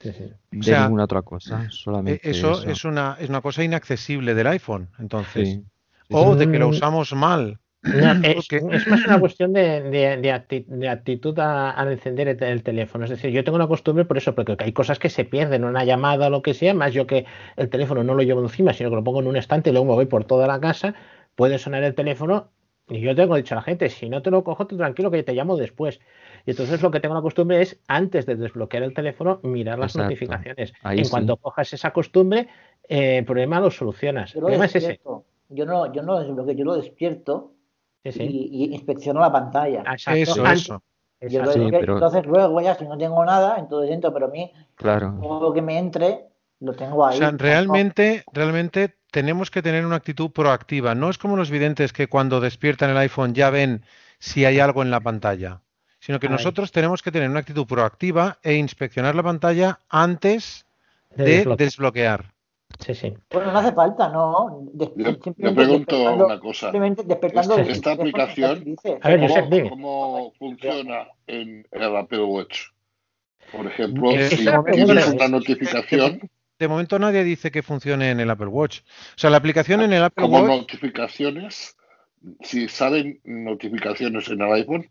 [0.00, 2.70] De sea, ninguna otra cosa, Eh, solamente Eso, eso.
[2.70, 5.48] es una es una cosa inaccesible del iPhone, entonces.
[5.48, 5.64] Sí,
[6.10, 7.58] O de que lo usamos mal.
[7.92, 12.42] No, es, más una cuestión de, de- de acti- de actitud a- al encender el,
[12.42, 13.04] el teléfono.
[13.04, 15.84] Es decir, yo tengo una costumbre por eso, porque hay cosas que se pierden, una
[15.84, 18.90] llamada o lo que sea, más yo que el teléfono no lo llevo encima, sino
[18.90, 20.94] que lo pongo en un estante y luego me voy por toda la casa,
[21.36, 22.50] puede sonar el teléfono
[22.88, 25.22] y yo tengo dicho a la gente, si no te lo cojo, tú tranquilo que
[25.22, 26.00] te llamo después.
[26.44, 29.92] Y entonces lo que tengo la costumbre es, antes de desbloquear el teléfono, mirar las
[29.92, 30.10] Exacto.
[30.10, 30.72] notificaciones.
[30.82, 31.10] Ahí en sí.
[31.10, 32.48] cuanto cojas esa costumbre,
[32.88, 34.32] eh, el problema lo solucionas.
[34.32, 35.00] Yo El problema es ese.
[35.48, 37.52] Yo no, yo no lo desbloqueo, yo lo despierto
[38.04, 38.22] Sí, sí.
[38.22, 39.80] y, y inspecciono la pantalla.
[39.90, 40.20] Exacto.
[40.20, 40.82] Eso, Antes- eso.
[41.26, 45.18] Sí, pero- Entonces luego ya si no tengo nada, entonces entro, pero a mí Claro.
[45.22, 46.26] todo lo que me entre
[46.60, 47.16] lo tengo O ahí.
[47.16, 50.94] sea, realmente, realmente tenemos que tener una actitud proactiva.
[50.94, 53.84] No es como los videntes que cuando despiertan el iPhone ya ven
[54.18, 55.62] si hay algo en la pantalla,
[56.00, 56.32] sino que Ahí.
[56.32, 60.66] nosotros tenemos que tener una actitud proactiva e inspeccionar la pantalla antes
[61.16, 62.33] De de desbloquear.
[62.80, 63.14] Sí, sí.
[63.30, 64.60] Bueno, no hace falta, no.
[64.72, 65.18] Des- Yo,
[65.54, 66.66] pregunto despertando- una cosa.
[66.66, 68.76] Simplemente despertando Esta, el esta aplicación.
[69.02, 69.70] A ver, ¿cómo, Josep, dime.
[69.70, 72.60] cómo funciona en el Apple Watch?
[73.52, 76.20] Por ejemplo, Eh, si de momento- tienes es- una notificación,
[76.58, 78.80] de momento nadie dice que funcione en el Apple Watch.
[78.80, 81.76] O sea, la aplicación en el Apple como Watch notificaciones,
[82.42, 84.88] si salen notificaciones en el iPhone,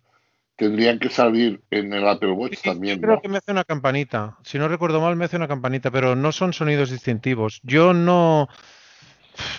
[0.55, 3.21] tendrían que salir en el Apple Watch también, creo ¿no?
[3.21, 4.37] que me hace una campanita.
[4.43, 7.59] Si no recuerdo mal, me hace una campanita, pero no son sonidos distintivos.
[7.63, 8.47] Yo no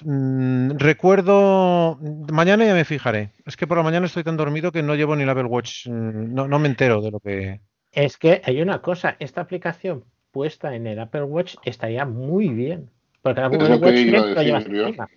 [0.05, 1.99] mm, recuerdo.
[2.33, 3.31] Mañana ya me fijaré.
[3.45, 5.87] Es que por la mañana estoy tan dormido que no llevo ni el Apple Watch.
[5.89, 7.61] mm, No, no me entero de lo que.
[7.93, 12.91] Es que hay una cosa, esta aplicación puesta en el Apple Watch estaría muy bien.
[13.23, 15.09] Porque el Apple Watch siempre lo llevas encima.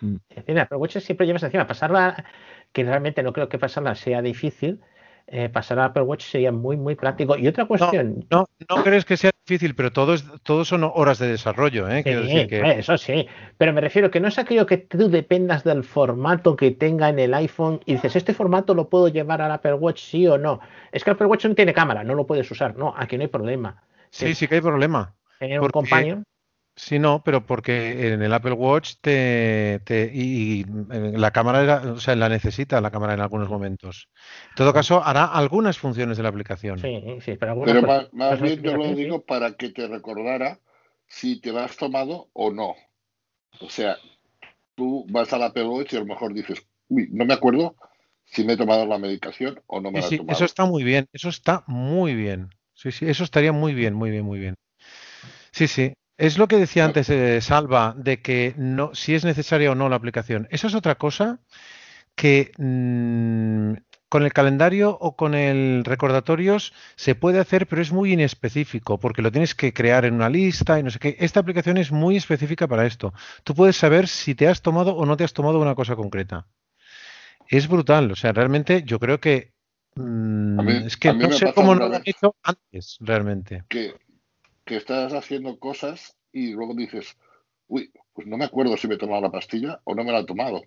[0.00, 0.16] Mm.
[0.46, 1.66] El Apple Watch siempre llevas encima.
[1.66, 2.24] Pasarla,
[2.72, 4.80] que realmente no creo que pasarla sea difícil,
[5.28, 7.36] eh, pasar al Apple Watch sería muy, muy práctico.
[7.36, 11.18] Y otra cuestión, No, no crees que sea difícil, pero todo, es, todo son horas
[11.18, 12.02] de desarrollo, ¿eh?
[12.02, 12.56] Quiero Sí, decir que.
[12.60, 13.26] hombre, eso sí,
[13.58, 17.18] pero me refiero que no es aquello que tú dependas del formato que tenga en
[17.18, 20.60] el iPhone y dices, este formato lo puedo llevar al Apple Watch, sí o no.
[20.92, 22.76] Es que el Apple Watch no tiene cámara, no lo puedes usar.
[22.76, 23.82] No, aquí no hay problema.
[24.10, 25.14] Sí, sí que hay problema.
[25.38, 26.24] Tener un companion,
[26.78, 31.62] Sí, no, pero porque en el Apple Watch te, te- y, y, eh, la cámara,
[31.62, 34.10] era- o sea, la necesita la cámara en algunos momentos.
[34.50, 36.78] En todo caso, hará algunas funciones de la aplicación.
[36.80, 40.60] sí, sí, pero algunas Pero más, más bien yo lo digo para que te recordara
[41.08, 42.74] si te la has tomado o no.
[43.60, 43.98] O sea,
[44.76, 47.76] tú vas al Apple Watch y a lo mejor dices, uy, no me acuerdo
[48.26, 50.26] si me he tomado la medicación o no me Sí, la he sí, tomado.
[50.28, 52.50] eso está muy bien, eso está muy bien.
[52.74, 54.54] Sí, sí, eso estaría muy bien, muy bien, muy bien.
[55.52, 55.94] Sí, sí.
[56.18, 59.88] Es lo que decía antes eh, Salva, de que no, si es necesaria o no
[59.88, 60.48] la aplicación.
[60.50, 61.40] Eso es otra cosa
[62.14, 63.74] que mm,
[64.08, 69.20] con el calendario o con el recordatorios se puede hacer, pero es muy inespecífico, porque
[69.22, 71.16] lo tienes que crear en una lista y no sé qué.
[71.20, 73.12] Esta aplicación es muy específica para esto.
[73.44, 76.46] Tú puedes saber si te has tomado o no te has tomado una cosa concreta.
[77.48, 79.52] Es brutal, o sea, realmente yo creo que
[79.96, 83.64] mm, mí- es que no sé cómo no lo han hecho antes, realmente.
[83.68, 83.94] que,
[84.66, 87.16] que estás haciendo cosas y luego dices,
[87.68, 90.20] uy, pues no me acuerdo si me he tomado la pastilla o no me la
[90.20, 90.62] he tomado.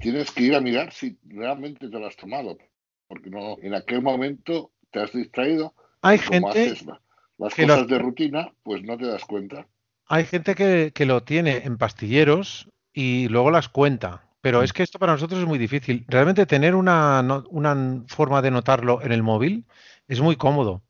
[0.00, 2.58] Tienes que ir a mirar si realmente te la has tomado,
[3.06, 5.74] porque no, en aquel momento te has distraído.
[6.02, 7.00] Hay como gente haces la-
[7.38, 9.66] las que lo cosas de rutina, pues no te das cuenta.
[10.08, 14.24] Hay gente que, que lo tiene en pastilleros y luego las cuenta.
[14.40, 14.64] Pero Mm.
[14.64, 16.04] es que esto para nosotros es muy difícil.
[16.08, 17.20] Realmente tener una,
[17.50, 19.64] una forma de notarlo en el móvil
[20.08, 20.82] es muy cómodo.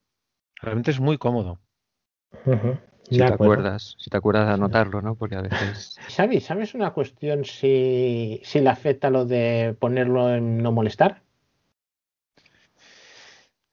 [0.61, 1.61] Realmente es muy cómodo.
[3.09, 5.15] Si te acuerdas, si te acuerdas de anotarlo, ¿no?
[5.15, 5.97] Porque a veces.
[6.09, 11.23] Xavi, ¿sabes una cuestión si, si le afecta lo de ponerlo en no molestar?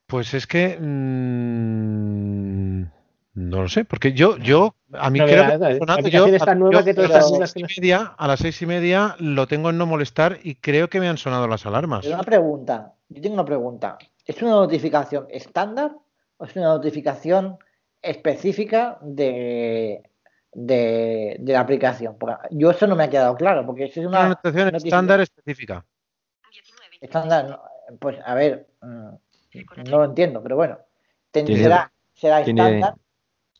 [0.08, 2.84] Pues es que mm,
[3.34, 7.10] no lo sé, porque yo, yo a mí No, creo que yo- nueva yo a
[7.10, 10.56] las seis y media, a las seis y media lo tengo en no molestar y
[10.56, 12.06] creo que me han sonado las alarmas.
[12.06, 13.98] Pero una pregunta, yo tengo una pregunta.
[14.26, 15.96] ¿Es una notificación estándar
[16.38, 17.58] o es una notificación
[18.04, 20.04] específica de,
[20.52, 22.18] de, de la aplicación.
[22.20, 25.20] Porque yo eso no me ha quedado claro, porque eso es una, Una notificación estándar
[25.22, 25.86] específica.
[27.02, 27.50] estándar.
[27.50, 27.62] no,
[28.00, 29.10] Pues a ver, mm,
[29.90, 30.78] no lo entiendo, pero bueno,
[31.32, 31.92] ten- Tiene- será,
[32.42, 32.96] estándar.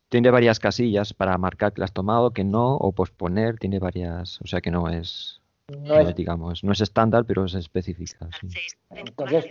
[0.08, 4.40] tiene varias casillas para marcar que la has tomado, que no, o posponer, tiene varias,
[4.42, 7.54] o sea que no es, No no es- es, digamos, no es estándar, pero es
[7.54, 8.28] específica.
[8.40, 8.48] sí.
[8.90, 9.46] Entonces,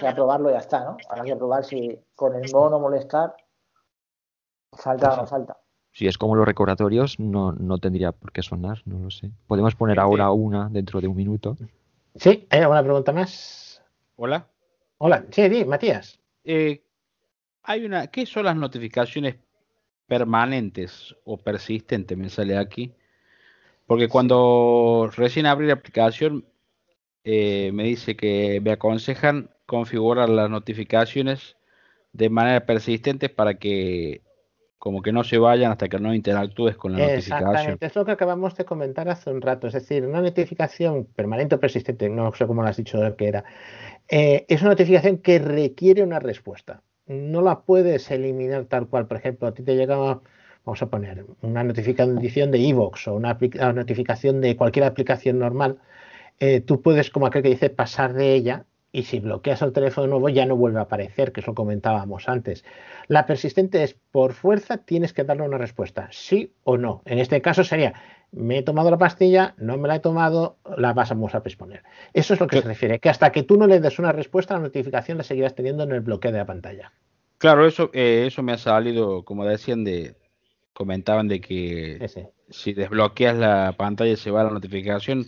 [0.00, 0.96] para probarlo ya está, ¿no?
[1.08, 3.34] Habrá que probar si con el modo no molestar
[4.72, 5.56] salta o no salta.
[5.92, 9.30] Si es como los recordatorios, no, no tendría por qué sonar, no lo sé.
[9.46, 11.56] Podemos poner ahora una dentro de un minuto.
[12.16, 13.82] Sí, ¿hay alguna pregunta más?
[14.16, 14.46] Hola.
[14.98, 16.20] Hola, sí, di, Matías.
[16.44, 16.82] Eh,
[17.62, 18.08] hay una.
[18.08, 19.36] ¿Qué son las notificaciones
[20.06, 22.16] permanentes o persistentes?
[22.16, 22.92] Me sale aquí.
[23.86, 26.44] Porque cuando recién abrí la aplicación,
[27.24, 31.56] eh, me dice que me aconsejan configurar las notificaciones
[32.12, 34.22] de manera persistente para que
[34.78, 37.48] como que no se vayan hasta que no interactúes con la notificación.
[37.50, 39.66] Exactamente, es lo que acabamos de comentar hace un rato.
[39.66, 43.44] Es decir, una notificación permanente o persistente, no sé cómo lo has dicho que era,
[44.08, 46.82] eh, es una notificación que requiere una respuesta.
[47.06, 49.06] No la puedes eliminar tal cual.
[49.06, 53.38] Por ejemplo, a ti te llega, vamos a poner, una notificación de iVoox o una
[53.72, 55.78] notificación de cualquier aplicación normal.
[56.38, 58.66] eh, tú puedes, como aquel que dice, pasar de ella
[58.96, 62.64] y si bloqueas el teléfono nuevo ya no vuelve a aparecer, que eso comentábamos antes.
[63.08, 67.02] La persistente es por fuerza, tienes que darle una respuesta, sí o no.
[67.04, 67.92] En este caso sería,
[68.32, 71.82] me he tomado la pastilla, no me la he tomado, la vamos a posponer.
[72.14, 74.54] Eso es lo que se refiere, que hasta que tú no le des una respuesta,
[74.54, 76.90] la notificación la seguirás teniendo en el bloqueo de la pantalla.
[77.36, 80.16] Claro, eso, eh, eso me ha salido, como decían, de
[80.72, 85.26] comentaban de que si desbloqueas la pantalla y se va la notificación.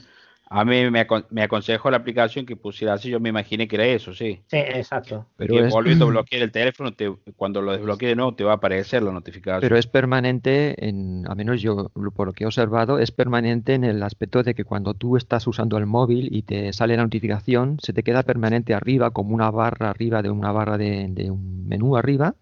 [0.51, 3.77] A mí me, acon- me aconsejó la aplicación que pusiera así, yo me imaginé que
[3.77, 4.43] era eso, sí.
[4.47, 5.27] Sí, exacto.
[5.37, 8.45] Pero que es- volviendo a bloquear el teléfono, te- cuando lo desbloquee de nuevo, te
[8.45, 9.61] va a aparecer la notificación.
[9.61, 13.83] Pero es permanente, en, a menos yo por lo que he observado, es permanente en
[13.85, 17.79] el aspecto de que cuando tú estás usando el móvil y te sale la notificación,
[17.83, 21.66] se te queda permanente arriba, como una barra arriba de una barra de, de un
[21.66, 22.37] menú arriba,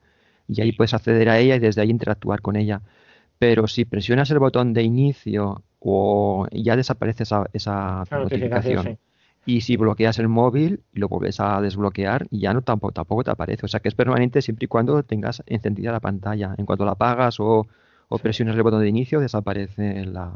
[0.47, 2.83] y ahí puedes acceder a ella y desde ahí interactuar con ella.
[3.39, 8.99] Pero si presionas el botón de inicio o ya desaparece esa, esa notificación.
[9.49, 13.31] Y si bloqueas el móvil y lo vuelves a desbloquear, ya no tampoco, tampoco te
[13.31, 13.67] aparece.
[13.67, 16.55] O sea que es permanente siempre y cuando tengas encendida la pantalla.
[16.59, 17.67] En cuanto la apagas o,
[18.09, 20.33] o presionas el botón de inicio, desaparece la.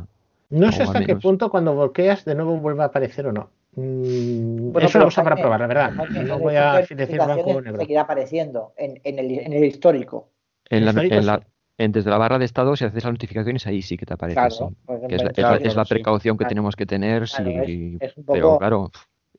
[0.50, 3.50] No sé hasta qué punto cuando bloqueas de nuevo vuelve a aparecer o no.
[3.74, 5.92] Mm, Bueno, eso lo usa para probar, la verdad.
[6.24, 7.81] No voy a decir blanco o negro.
[7.81, 10.28] Seguirá apareciendo en, en el, en el histórico.
[10.68, 11.44] En la, Histórico, en la- sí.
[11.84, 14.34] En- desde la barra de estado, si haces las notificaciones, ahí sí que te aparece.
[14.41, 14.76] Claro, sí.
[14.86, 15.94] pues Que es, la, claro, es la- es la claro, sí.
[15.94, 16.49] precaución que Claro.
[16.50, 17.25] tenemos que tener.
[17.28, 18.91] Claro, sí, es- es un pero poco claro.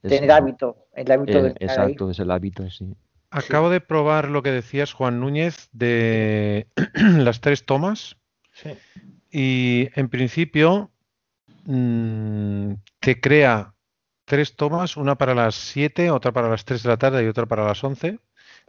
[0.02, 1.66] es- Tener hábito, el hábito eh, de estar ahí.
[1.92, 2.94] exacto, es el hábito, sí.
[3.30, 6.66] Acabo de probar lo que decías, Juan Núñez, de
[7.30, 8.16] las tres tomas.
[8.52, 8.70] Sí.
[9.30, 10.90] Y en principio
[11.64, 13.74] mm, te crea
[14.24, 17.46] tres tomas, una para las 7, otra para las 3 de la tarde y otra
[17.46, 18.18] para las 11,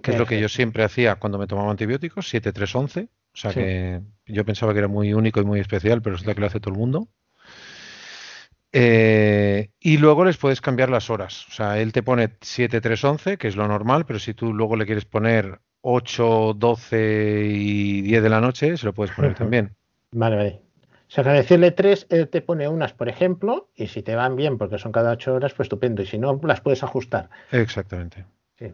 [0.02, 3.08] que es lo que yo siempre hacía cuando me tomaba antibióticos, 7, 3, 11.
[3.34, 3.60] O sea Sí.
[3.60, 6.60] que yo pensaba que era muy único y muy especial, pero resulta que lo hace
[6.60, 7.08] todo el mundo.
[8.72, 11.48] Eh, y luego les puedes cambiar las horas.
[11.48, 14.54] O sea, él te pone 7, 3, 11, que es lo normal, pero si tú
[14.54, 19.36] luego le quieres poner 8, 12 y 10 de la noche, se lo puedes poner
[19.36, 19.76] también.
[20.12, 20.62] Vale, vale.
[21.08, 24.16] O sea, que al decirle tres, él te pone unas, por ejemplo, y si te
[24.16, 26.02] van bien, porque son cada ocho horas, pues estupendo.
[26.02, 27.30] Y si no, las puedes ajustar.
[27.52, 28.26] Exactamente.
[28.58, 28.72] Sí.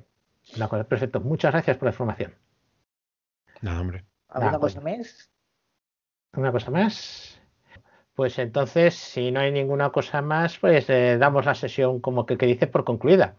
[0.56, 1.20] De acuerdo, perfecto.
[1.20, 2.34] Muchas gracias por la información.
[3.62, 4.06] Nada, hombre.
[4.30, 5.30] ¿Alguna De cosa más?
[6.33, 7.41] ¿Una cosa más?
[8.14, 12.38] Pues entonces, si no hay ninguna cosa más, pues eh, damos la sesión como que,
[12.38, 13.35] que dice por concluida,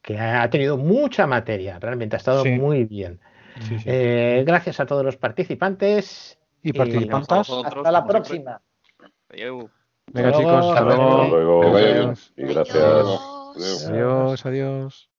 [0.00, 2.50] que ha tenido mucha materia, realmente ha estado Sí.
[2.50, 3.20] muy bien.
[3.60, 3.84] Sí, sí.
[3.86, 6.38] Eh, gracias a todos los participantes.
[6.62, 7.50] Y participantes.
[7.50, 8.60] Hasta la próxima.
[9.28, 11.76] Venga, Hasta chicos, hasta luego.
[11.76, 12.32] Hasta.
[12.36, 12.76] Y gracias.
[12.76, 13.86] Adiós.
[13.86, 15.11] Adiós, adiós.